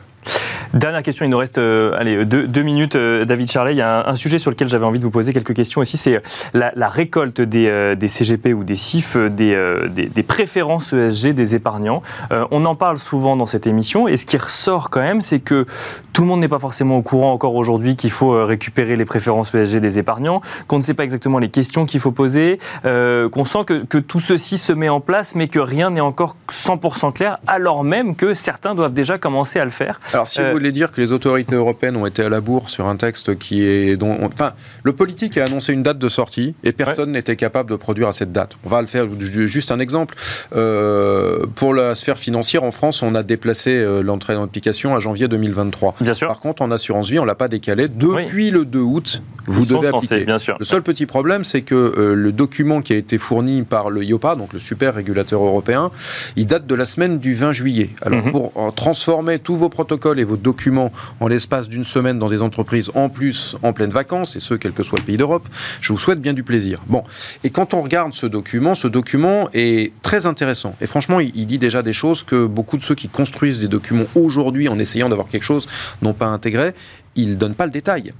Dernière 0.74 1.02
question, 1.02 1.24
il 1.24 1.30
nous 1.30 1.38
reste 1.38 1.58
euh, 1.58 1.98
allez, 1.98 2.24
deux, 2.24 2.62
minutes, 2.62 2.94
euh, 2.94 3.24
David 3.24 3.50
Charlet. 3.50 3.72
Il 3.72 3.78
y 3.78 3.82
a 3.82 4.08
un, 4.08 4.14
sujet 4.14 4.38
sur 4.38 4.52
lequel 4.52 4.68
j'avais 4.68 4.86
envie 4.86 5.00
de 5.00 5.04
vous 5.04 5.10
poser 5.10 5.32
quelques 5.32 5.54
questions 5.54 5.80
aussi, 5.80 5.96
c'est 5.96 6.16
euh, 6.16 6.70
la, 6.76 6.88
récolte 6.88 7.40
des, 7.40 7.96
CGP 8.06 8.54
ou 8.54 8.62
des 8.62 8.76
CIF, 8.76 9.16
des, 9.16 9.56
des, 9.90 10.22
préférences 10.22 10.92
ESG 10.92 11.30
des 11.30 11.56
épargnants. 11.56 12.02
on 12.50 12.64
en 12.66 12.74
parle 12.76 12.98
souvent 12.98 13.36
dans 13.36 13.46
cette 13.46 13.66
émission, 13.66 14.06
et 14.06 14.16
ce 14.16 14.24
qui 14.26 14.36
ressort 14.36 14.90
quand 14.90 15.00
même, 15.00 15.22
c'est 15.22 15.40
que 15.40 15.66
tout 16.12 16.22
le 16.22 16.28
monde 16.28 16.40
n'est 16.40 16.48
pas 16.48 16.58
forcément 16.58 16.96
au 16.96 17.02
courant 17.02 17.32
encore 17.32 17.54
aujourd'hui 17.54 17.96
qu'il 17.96 18.10
faut 18.10 18.44
récupérer 18.44 18.96
les 18.96 19.04
préférences 19.04 19.54
ESG 19.54 19.78
des 19.78 19.98
épargnants, 19.98 20.40
qu'on 20.68 20.76
ne 20.76 20.82
sait 20.82 20.94
pas 20.94 21.04
exactement 21.04 21.38
les 21.38 21.48
questions 21.48 21.86
qu'il 21.86 22.00
faut 22.00 22.12
poser, 22.12 22.58
qu'on 22.84 23.44
sent 23.44 23.64
que 23.66 23.98
tout 23.98 24.20
ceci 24.20 24.58
se 24.58 24.72
met 24.72 24.88
en 24.88 25.00
place, 25.00 25.34
mais 25.34 25.48
que 25.48 25.58
rien 25.58 25.90
n'est 25.90 26.00
encore 26.00 26.36
100% 26.50 27.12
clair, 27.12 27.38
alors 27.46 27.82
même 27.84 28.14
que 28.14 28.34
certains 28.34 28.74
doivent 28.74 28.94
déjà 28.94 29.18
commencer 29.18 29.58
à 29.58 29.64
le 29.64 29.70
faire. 29.70 30.00
Alors, 30.12 30.26
si 30.26 30.40
vous 30.40 30.46
euh, 30.46 30.52
voulez 30.52 30.72
dire 30.72 30.90
que 30.90 31.00
les 31.00 31.12
autorités 31.12 31.54
européennes 31.54 31.96
ont 31.96 32.06
été 32.06 32.22
à 32.22 32.28
la 32.28 32.40
bourre 32.40 32.70
sur 32.70 32.86
un 32.86 32.96
texte 32.96 33.38
qui 33.38 33.62
est. 33.62 33.96
Dont, 33.96 34.18
enfin, 34.22 34.52
le 34.82 34.92
politique 34.92 35.36
a 35.36 35.44
annoncé 35.44 35.72
une 35.72 35.82
date 35.82 35.98
de 35.98 36.08
sortie 36.08 36.54
et 36.64 36.72
personne 36.72 37.12
n'était 37.12 37.36
capable 37.36 37.70
de 37.70 37.76
produire 37.76 38.08
à 38.08 38.12
cette 38.12 38.32
date. 38.32 38.56
On 38.64 38.68
va 38.68 38.80
le 38.80 38.86
faire. 38.86 39.06
Juste 39.18 39.70
un 39.70 39.78
exemple. 39.78 40.16
Euh, 40.54 41.46
pour 41.54 41.74
la 41.74 41.94
sphère 41.94 42.18
financière, 42.18 42.64
en 42.64 42.70
France, 42.70 43.02
on 43.02 43.14
a 43.14 43.22
déplacé 43.22 43.74
euh, 43.74 44.02
l'entrée 44.02 44.36
en 44.36 44.44
application 44.44 44.94
à 44.94 44.98
janvier 44.98 45.28
2023. 45.28 45.96
Bien 46.00 46.14
sûr. 46.14 46.28
Par 46.28 46.40
contre, 46.40 46.62
en 46.62 46.70
assurance 46.70 47.08
vie, 47.08 47.18
on 47.18 47.22
ne 47.22 47.28
l'a 47.28 47.34
pas 47.34 47.48
décalé. 47.48 47.88
Depuis 47.88 48.50
le 48.50 48.64
2 48.64 48.78
août, 48.78 49.22
vous 49.46 49.66
devez 49.66 49.88
appliquer. 49.88 50.24
bien 50.24 50.38
sûr. 50.38 50.56
Le 50.58 50.64
seul 50.64 50.82
petit 50.82 51.06
problème, 51.06 51.44
c'est 51.44 51.62
que 51.62 52.14
le 52.14 52.32
document 52.32 52.82
qui 52.82 52.92
a 52.92 52.96
été 52.96 53.18
fourni 53.18 53.62
par 53.62 53.90
le 53.90 54.04
IOPA, 54.04 54.34
donc 54.34 54.52
le 54.52 54.58
super 54.58 54.94
régulateur 54.94 55.42
européen, 55.42 55.90
il 56.36 56.46
date 56.46 56.66
de 56.66 56.74
la 56.74 56.84
semaine 56.84 57.18
du 57.18 57.34
20 57.34 57.52
juillet. 57.52 57.90
Alors, 58.02 58.24
mhm. 58.24 58.32
pour 58.32 58.74
transformer 58.74 59.38
tous 59.38 59.56
vos 59.56 59.68
protocoles 59.68 59.99
et 60.18 60.24
vos 60.24 60.36
documents 60.36 60.92
en 61.20 61.28
l'espace 61.28 61.68
d'une 61.68 61.84
semaine 61.84 62.18
dans 62.18 62.28
des 62.28 62.42
entreprises 62.42 62.90
en 62.94 63.08
plus 63.08 63.56
en 63.62 63.72
pleine 63.72 63.90
vacances, 63.90 64.36
et 64.36 64.40
ce, 64.40 64.54
quel 64.54 64.72
que 64.72 64.82
soit 64.82 64.98
le 64.98 65.04
pays 65.04 65.16
d'Europe, 65.16 65.46
je 65.80 65.92
vous 65.92 65.98
souhaite 65.98 66.20
bien 66.20 66.32
du 66.32 66.42
plaisir. 66.42 66.80
Bon, 66.86 67.02
et 67.44 67.50
quand 67.50 67.74
on 67.74 67.82
regarde 67.82 68.14
ce 68.14 68.26
document, 68.26 68.74
ce 68.74 68.88
document 68.88 69.48
est 69.52 69.92
très 70.02 70.26
intéressant. 70.26 70.74
Et 70.80 70.86
franchement, 70.86 71.20
il, 71.20 71.46
dit 71.46 71.58
déjà 71.58 71.82
des 71.82 71.92
choses 71.92 72.22
que 72.22 72.46
beaucoup 72.46 72.76
de 72.76 72.82
ceux 72.82 72.94
qui 72.94 73.08
construisent 73.08 73.60
des 73.60 73.68
documents 73.68 74.06
aujourd'hui 74.14 74.68
en 74.68 74.78
essayant 74.78 75.08
d'avoir 75.08 75.28
quelque 75.28 75.42
chose 75.42 75.68
n'ont 76.02 76.14
pas 76.14 76.26
intégré. 76.26 76.72
Ils 77.16 77.30
ne 77.30 77.34
donnent 77.34 77.54
pas 77.54 77.66
le 77.66 77.72
détail. 77.72 78.12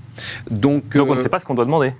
Donc, 0.50 0.96
Donc 0.96 1.08
on 1.08 1.14
ne 1.14 1.20
euh, 1.20 1.22
sait 1.22 1.28
pas 1.28 1.38
ce 1.38 1.46
qu'on 1.46 1.54
doit 1.54 1.64
demander. 1.64 1.92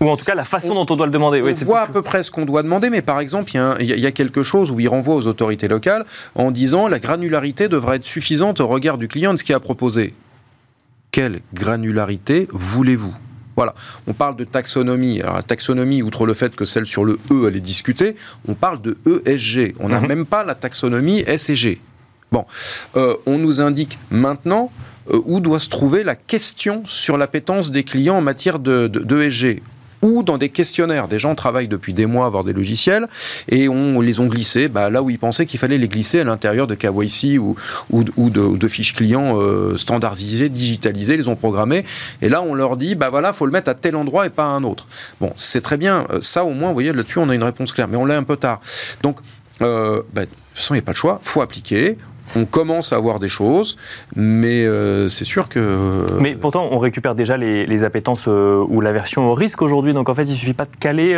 Ou 0.00 0.10
en 0.10 0.16
tout 0.16 0.24
cas 0.24 0.34
la 0.34 0.44
façon 0.44 0.74
dont 0.74 0.86
on 0.90 0.96
doit 0.96 1.06
le 1.06 1.12
demander. 1.12 1.42
On 1.42 1.64
voit 1.64 1.80
à 1.80 1.86
peu 1.86 2.02
près 2.02 2.22
ce 2.22 2.30
qu'on 2.30 2.44
doit 2.44 2.62
demander, 2.62 2.90
mais 2.90 3.02
par 3.02 3.20
exemple, 3.20 3.50
il 3.80 3.86
y, 3.86 4.06
a 4.06 4.12
quelque 4.12 4.42
chose 4.42 4.70
où 4.70 4.78
il 4.78 4.88
renvoie 4.88 5.14
aux 5.14 5.26
autorités 5.26 5.68
locales 5.68 6.04
en 6.34 6.50
disant 6.50 6.88
la 6.88 6.98
granularité 6.98 7.68
devrait 7.68 7.96
être 7.96 8.04
suffisante 8.04 8.60
au 8.60 8.66
regard 8.66 8.98
du 8.98 9.08
client 9.08 9.32
de 9.32 9.38
ce 9.38 9.44
qui 9.44 9.54
a 9.54 9.60
proposé. 9.60 10.14
Quelle 11.12 11.40
granularité 11.54 12.46
voulez-vous? 12.52 13.14
Voilà, 13.56 13.74
on 14.06 14.12
parle 14.12 14.36
de 14.36 14.44
taxonomie. 14.44 15.22
Alors 15.22 15.36
la 15.36 15.42
taxonomie, 15.42 16.02
outre 16.02 16.26
le 16.26 16.34
fait 16.34 16.54
que 16.54 16.66
celle 16.66 16.84
sur 16.84 17.06
le 17.06 17.18
E, 17.30 17.48
elle 17.48 17.56
est 17.56 17.60
discutée, 17.60 18.16
on 18.46 18.52
parle 18.52 18.82
de 18.82 18.98
ESG. 19.06 19.76
On 19.80 19.88
n'a 19.88 20.00
mhm. 20.00 20.08
même 20.08 20.26
pas 20.26 20.44
la 20.44 20.54
taxonomie 20.54 21.24
S 21.26 21.48
et 21.48 21.54
G. 21.54 21.80
Bon, 22.32 22.44
euh, 22.96 23.14
on 23.24 23.38
nous 23.38 23.62
indique 23.62 23.98
maintenant 24.10 24.70
euh, 25.10 25.22
où 25.24 25.40
doit 25.40 25.60
se 25.60 25.70
trouver 25.70 26.04
la 26.04 26.16
question 26.16 26.82
sur 26.84 27.16
l'appétence 27.16 27.70
des 27.70 27.84
clients 27.84 28.16
en 28.16 28.20
matière 28.20 28.58
de, 28.58 28.88
de, 28.88 29.16
e 29.16 29.60
ou 30.02 30.22
dans 30.22 30.38
des 30.38 30.48
questionnaires. 30.48 31.08
Des 31.08 31.18
gens 31.18 31.34
travaillent 31.34 31.68
depuis 31.68 31.94
des 31.94 32.06
mois 32.06 32.24
à 32.24 32.26
avoir 32.26 32.44
des 32.44 32.52
logiciels 32.52 33.06
et 33.48 33.68
on 33.68 34.00
les 34.00 34.20
ont 34.20 34.26
glissés 34.26 34.68
bah, 34.68 34.90
là 34.90 35.02
où 35.02 35.10
ils 35.10 35.18
pensaient 35.18 35.46
qu'il 35.46 35.58
fallait 35.58 35.78
les 35.78 35.88
glisser 35.88 36.20
à 36.20 36.24
l'intérieur 36.24 36.66
de 36.66 36.74
KYC 36.74 37.38
ou, 37.38 37.56
de, 38.30 38.68
fiches 38.68 38.94
clients 38.94 39.38
euh, 39.40 39.76
standardisées, 39.76 40.48
digitalisées, 40.48 41.16
les 41.16 41.28
ont 41.28 41.36
programmés. 41.36 41.84
Et 42.22 42.28
là, 42.28 42.42
on 42.42 42.54
leur 42.54 42.76
dit, 42.76 42.94
bah 42.94 43.10
voilà, 43.10 43.32
faut 43.32 43.46
le 43.46 43.52
mettre 43.52 43.70
à 43.70 43.74
tel 43.74 43.96
endroit 43.96 44.26
et 44.26 44.30
pas 44.30 44.44
à 44.44 44.48
un 44.48 44.64
autre. 44.64 44.86
Bon, 45.20 45.32
c'est 45.36 45.60
très 45.60 45.76
bien. 45.76 46.06
Euh, 46.10 46.18
ça, 46.20 46.44
au 46.44 46.50
moins, 46.50 46.68
vous 46.68 46.74
voyez, 46.74 46.92
là-dessus, 46.92 47.18
on 47.18 47.28
a 47.28 47.34
une 47.34 47.44
réponse 47.44 47.72
claire. 47.72 47.88
Mais 47.88 47.96
on 47.96 48.04
l'a 48.04 48.16
un 48.16 48.22
peu 48.22 48.36
tard. 48.36 48.60
Donc, 49.02 49.18
euh, 49.62 50.02
bah, 50.12 50.22
de 50.22 50.26
toute 50.26 50.36
façon, 50.54 50.74
il 50.74 50.78
n'y 50.78 50.82
a 50.82 50.84
pas 50.84 50.92
le 50.92 50.96
choix. 50.96 51.20
faut 51.22 51.40
appliquer 51.40 51.96
on 52.34 52.44
commence 52.44 52.92
à 52.92 52.96
avoir 52.96 53.20
des 53.20 53.28
choses, 53.28 53.76
mais 54.14 54.64
euh, 54.64 55.08
c'est 55.08 55.24
sûr 55.24 55.48
que. 55.48 55.58
Euh, 55.58 56.06
mais 56.20 56.34
pourtant, 56.34 56.68
on 56.70 56.78
récupère 56.78 57.14
déjà 57.14 57.36
les, 57.36 57.84
appétences 57.84 58.26
euh, 58.28 58.64
ou 58.68 58.80
la 58.80 58.92
version 58.92 59.30
au 59.30 59.34
risque 59.34 59.62
aujourd'hui. 59.62 59.92
Donc 59.92 60.08
en 60.08 60.14
fait, 60.14 60.24
il 60.24 60.36
suffit 60.36 60.54
pas 60.54 60.64
de 60.64 60.76
caler 60.78 61.14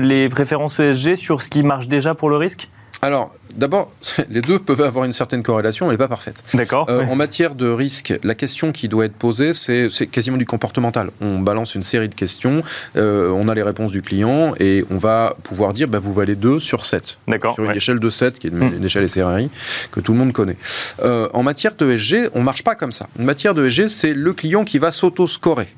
les 0.00 0.28
préférences 0.28 0.80
ESG 0.80 1.16
sur 1.16 1.42
ce 1.42 1.50
qui 1.50 1.62
marche 1.62 1.88
déjà 1.88 2.14
pour 2.14 2.30
le 2.30 2.36
risque? 2.36 2.68
Alors, 3.04 3.32
d'abord, 3.56 3.92
les 4.30 4.40
deux 4.40 4.58
peuvent 4.58 4.82
avoir 4.82 5.04
une 5.04 5.12
certaine 5.12 5.42
corrélation, 5.42 5.88
mais 5.88 5.96
pas 5.96 6.08
parfaite. 6.08 6.42
D'accord. 6.54 6.86
Euh, 6.88 7.04
en 7.04 7.14
matière 7.14 7.54
de 7.54 7.68
risque, 7.68 8.14
la 8.22 8.34
question 8.34 8.72
qui 8.72 8.88
doit 8.88 9.04
être 9.04 9.14
posée, 9.14 9.52
c'est 9.52 9.88
quasiment 10.10 10.36
du 10.36 10.46
comportemental. 10.46 11.10
On 11.20 11.38
balance 11.38 11.74
une 11.74 11.82
série 11.82 12.08
de 12.08 12.14
questions, 12.14 12.62
euh, 12.96 13.30
on 13.30 13.48
a 13.48 13.54
les 13.54 13.62
réponses 13.62 13.92
du 13.92 14.02
client, 14.02 14.54
et 14.58 14.84
on 14.90 14.98
va 14.98 15.36
pouvoir 15.42 15.74
dire, 15.74 15.88
bah, 15.88 15.98
vous 15.98 16.12
valez 16.12 16.34
2 16.34 16.58
sur 16.58 16.84
7. 16.84 17.18
D'accord. 17.28 17.54
Sur 17.54 17.64
une 17.64 17.76
échelle 17.76 18.00
de 18.00 18.10
7, 18.10 18.38
qui 18.38 18.46
est 18.46 18.50
une, 18.50 18.78
hmm. 18.78 18.84
échelle 18.84 19.08
SRI, 19.08 19.50
que 19.90 20.00
tout 20.00 20.12
le 20.12 20.18
monde 20.18 20.32
connaît. 20.32 20.56
Euh, 21.02 21.28
en 21.32 21.42
matière 21.42 21.74
de 21.74 21.96
SG, 21.96 22.28
on 22.34 22.40
ne 22.40 22.44
marche 22.44 22.64
pas 22.64 22.74
comme 22.74 22.92
ça. 22.92 23.08
En 23.18 23.24
matière 23.24 23.54
de 23.54 23.68
SG, 23.68 23.88
c'est 23.88 24.14
le 24.14 24.32
client 24.32 24.64
qui 24.64 24.78
va 24.78 24.90
s'auto-scorer. 24.90 25.68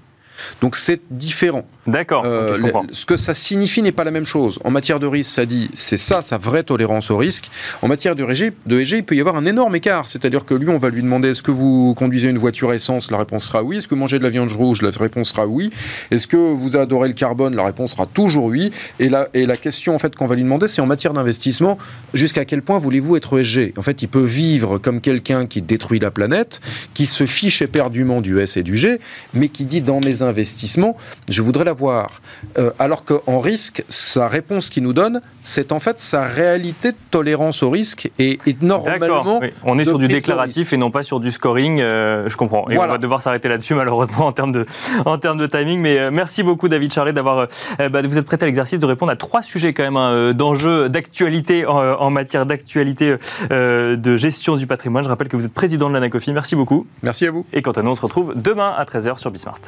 Donc 0.61 0.77
c'est 0.77 1.01
différent. 1.11 1.66
D'accord. 1.87 2.25
Euh, 2.25 2.57
ce 2.92 3.05
que 3.05 3.16
ça 3.16 3.35
signifie 3.35 3.83
n'est 3.83 3.92
pas 3.92 4.05
la 4.05 4.11
même 4.11 4.25
chose. 4.25 4.59
En 4.64 4.70
matière 4.70 5.01
de 5.01 5.07
risque, 5.07 5.33
ça 5.33 5.44
dit 5.44 5.70
c'est 5.75 5.99
ça 5.99 6.23
sa 6.23 6.38
vraie 6.38 6.62
tolérance 6.62 7.11
au 7.11 7.16
risque. 7.16 7.51
En 7.83 7.88
matière 7.88 8.16
de 8.16 8.25
EG, 8.25 8.53
de 8.66 8.81
il 8.81 9.05
peut 9.05 9.14
y 9.14 9.20
avoir 9.20 9.37
un 9.37 9.47
énorme 9.47 9.75
écart. 9.77 10.07
C'est-à-dire 10.07 10.44
que 10.44 10.55
lui, 10.55 10.68
on 10.68 10.79
va 10.79 10.90
lui 10.90 11.03
demander 11.03 11.31
est-ce 11.31 11.42
que 11.42 11.51
vous 11.51 11.94
conduisez 11.94 12.29
une 12.29 12.38
voiture 12.38 12.73
essence? 12.73 13.11
La 13.11 13.18
réponse 13.18 13.47
sera 13.47 13.62
oui. 13.62 13.79
Est-ce 13.79 13.88
que 13.88 13.94
vous 13.94 14.01
mangez 14.01 14.18
de 14.18 14.23
la 14.23 14.31
viande 14.31 14.53
rouge? 14.53 14.83
La 14.83 14.90
réponse 14.90 15.31
sera 15.31 15.47
oui. 15.47 15.70
Est-ce 16.11 16.27
que 16.27 16.37
vous 16.37 16.77
adorez 16.77 17.09
le 17.09 17.14
carbone? 17.14 17.55
La 17.55 17.64
réponse 17.64 17.92
sera 17.92 18.07
toujours 18.07 18.47
oui. 18.47 18.70
Et 18.99 19.09
la, 19.09 19.29
et 19.35 19.47
la 19.47 19.57
question 19.57 19.94
en 19.94 19.99
fait 19.99 20.14
qu'on 20.16 20.27
va 20.27 20.35
lui 20.35 20.42
demander, 20.42 20.68
c'est 20.68 20.83
en 20.83 20.87
matière 20.87 21.12
d'investissement, 21.12 21.79
jusqu'à 22.12 22.44
quel 22.44 22.62
point 22.62 22.79
voulez-vous 22.79 23.16
être 23.16 23.38
ESG 23.38 23.75
En 23.77 23.83
fait, 23.83 24.03
il 24.03 24.09
peut 24.09 24.25
vivre 24.25 24.79
comme 24.79 25.01
quelqu'un 25.01 25.47
qui 25.47 25.62
détruit 25.62 25.99
la 25.99 26.11
planète, 26.11 26.61
qui 26.94 27.07
se 27.07 27.27
fiche 27.27 27.62
éperdument 27.62 28.20
du 28.20 28.40
S 28.40 28.57
et 28.57 28.62
du 28.62 28.77
G, 28.77 29.01
mais 29.33 29.49
qui 29.49 29.64
dit 29.64 29.81
dans 29.81 30.01
mes 30.01 30.23
investissements, 30.25 30.97
je 31.29 31.43
voudrais 31.43 31.65
l'avoir. 31.65 32.21
Euh, 32.59 32.71
alors 32.79 33.05
qu'en 33.05 33.39
risque, 33.39 33.85
sa 33.89 34.29
réponse 34.29 34.71
qu'il 34.71 34.83
nous 34.83 34.93
donne, 34.93 35.21
c'est 35.43 35.73
en 35.73 35.79
fait 35.79 35.99
sa 36.01 36.25
réalité 36.25 36.93
de 36.93 36.97
tolérance 37.11 37.63
au 37.63 37.71
risque 37.71 38.11
et, 38.19 38.39
normalement. 38.61 39.41
On 39.63 39.79
est 39.79 39.85
sur 39.85 39.99
du 39.99 40.09
déclaratif 40.09 40.73
et 40.73 40.77
non 40.77 40.91
pas 40.91 41.03
sur 41.03 41.21
du 41.21 41.31
scoring, 41.31 41.81
euh, 41.81 42.29
je 42.29 42.37
comprends. 42.37 42.69
Et 42.71 42.79
on 42.79 42.87
va 42.87 42.99
devoir 42.99 43.23
s'arrêter 43.23 43.49
là-dessus 43.49 43.75
malheureusement 43.85 44.27
en 44.27 44.33
termes 44.33 44.53
de, 44.53 44.67
en 45.05 45.19
termes 45.19 45.39
de 45.39 45.47
timing. 45.47 45.81
Mais 45.81 45.99
euh, 45.99 46.11
merci 46.11 46.43
beaucoup 46.43 46.69
David 46.69 46.93
Charlet 46.93 47.13
d'avoir, 47.13 47.49
bah, 47.79 48.03
vous 48.03 48.19
êtes 48.19 48.27
prêté 48.27 48.45
à 48.45 48.47
l'exercice 48.47 48.79
de 48.79 48.87
répondre 48.87 49.13
à 49.13 49.17
trois 49.17 49.43
sujets 49.43 49.73
quand 49.73 49.85
même 49.85 49.97
hein, 49.97 50.33
d'enjeux, 50.33 50.89
d'actualité 50.89 51.67
en, 51.67 52.11
matière 52.11 52.47
d'actualité 52.47 53.17
de 53.51 54.17
gestion 54.17 54.57
du 54.57 54.67
patrimoine. 54.67 55.05
Je 55.05 55.09
rappelle 55.09 55.29
que 55.29 55.37
vous 55.37 55.45
êtes 55.45 55.53
président 55.53 55.89
de 55.89 55.95
l'ANACOFI. 55.95 56.33
Merci 56.33 56.57
beaucoup. 56.57 56.87
Merci 57.03 57.27
à 57.27 57.31
vous. 57.31 57.45
Et 57.53 57.63
quant 57.63 57.73
à 57.73 57.83
nous, 57.83 57.91
on 57.91 57.95
se 57.95 58.03
retrouve 58.03 58.33
demain 58.37 58.73
à 58.77 58.85
13h 58.85 59.19
sur 59.19 59.31
Bismart. 59.31 59.61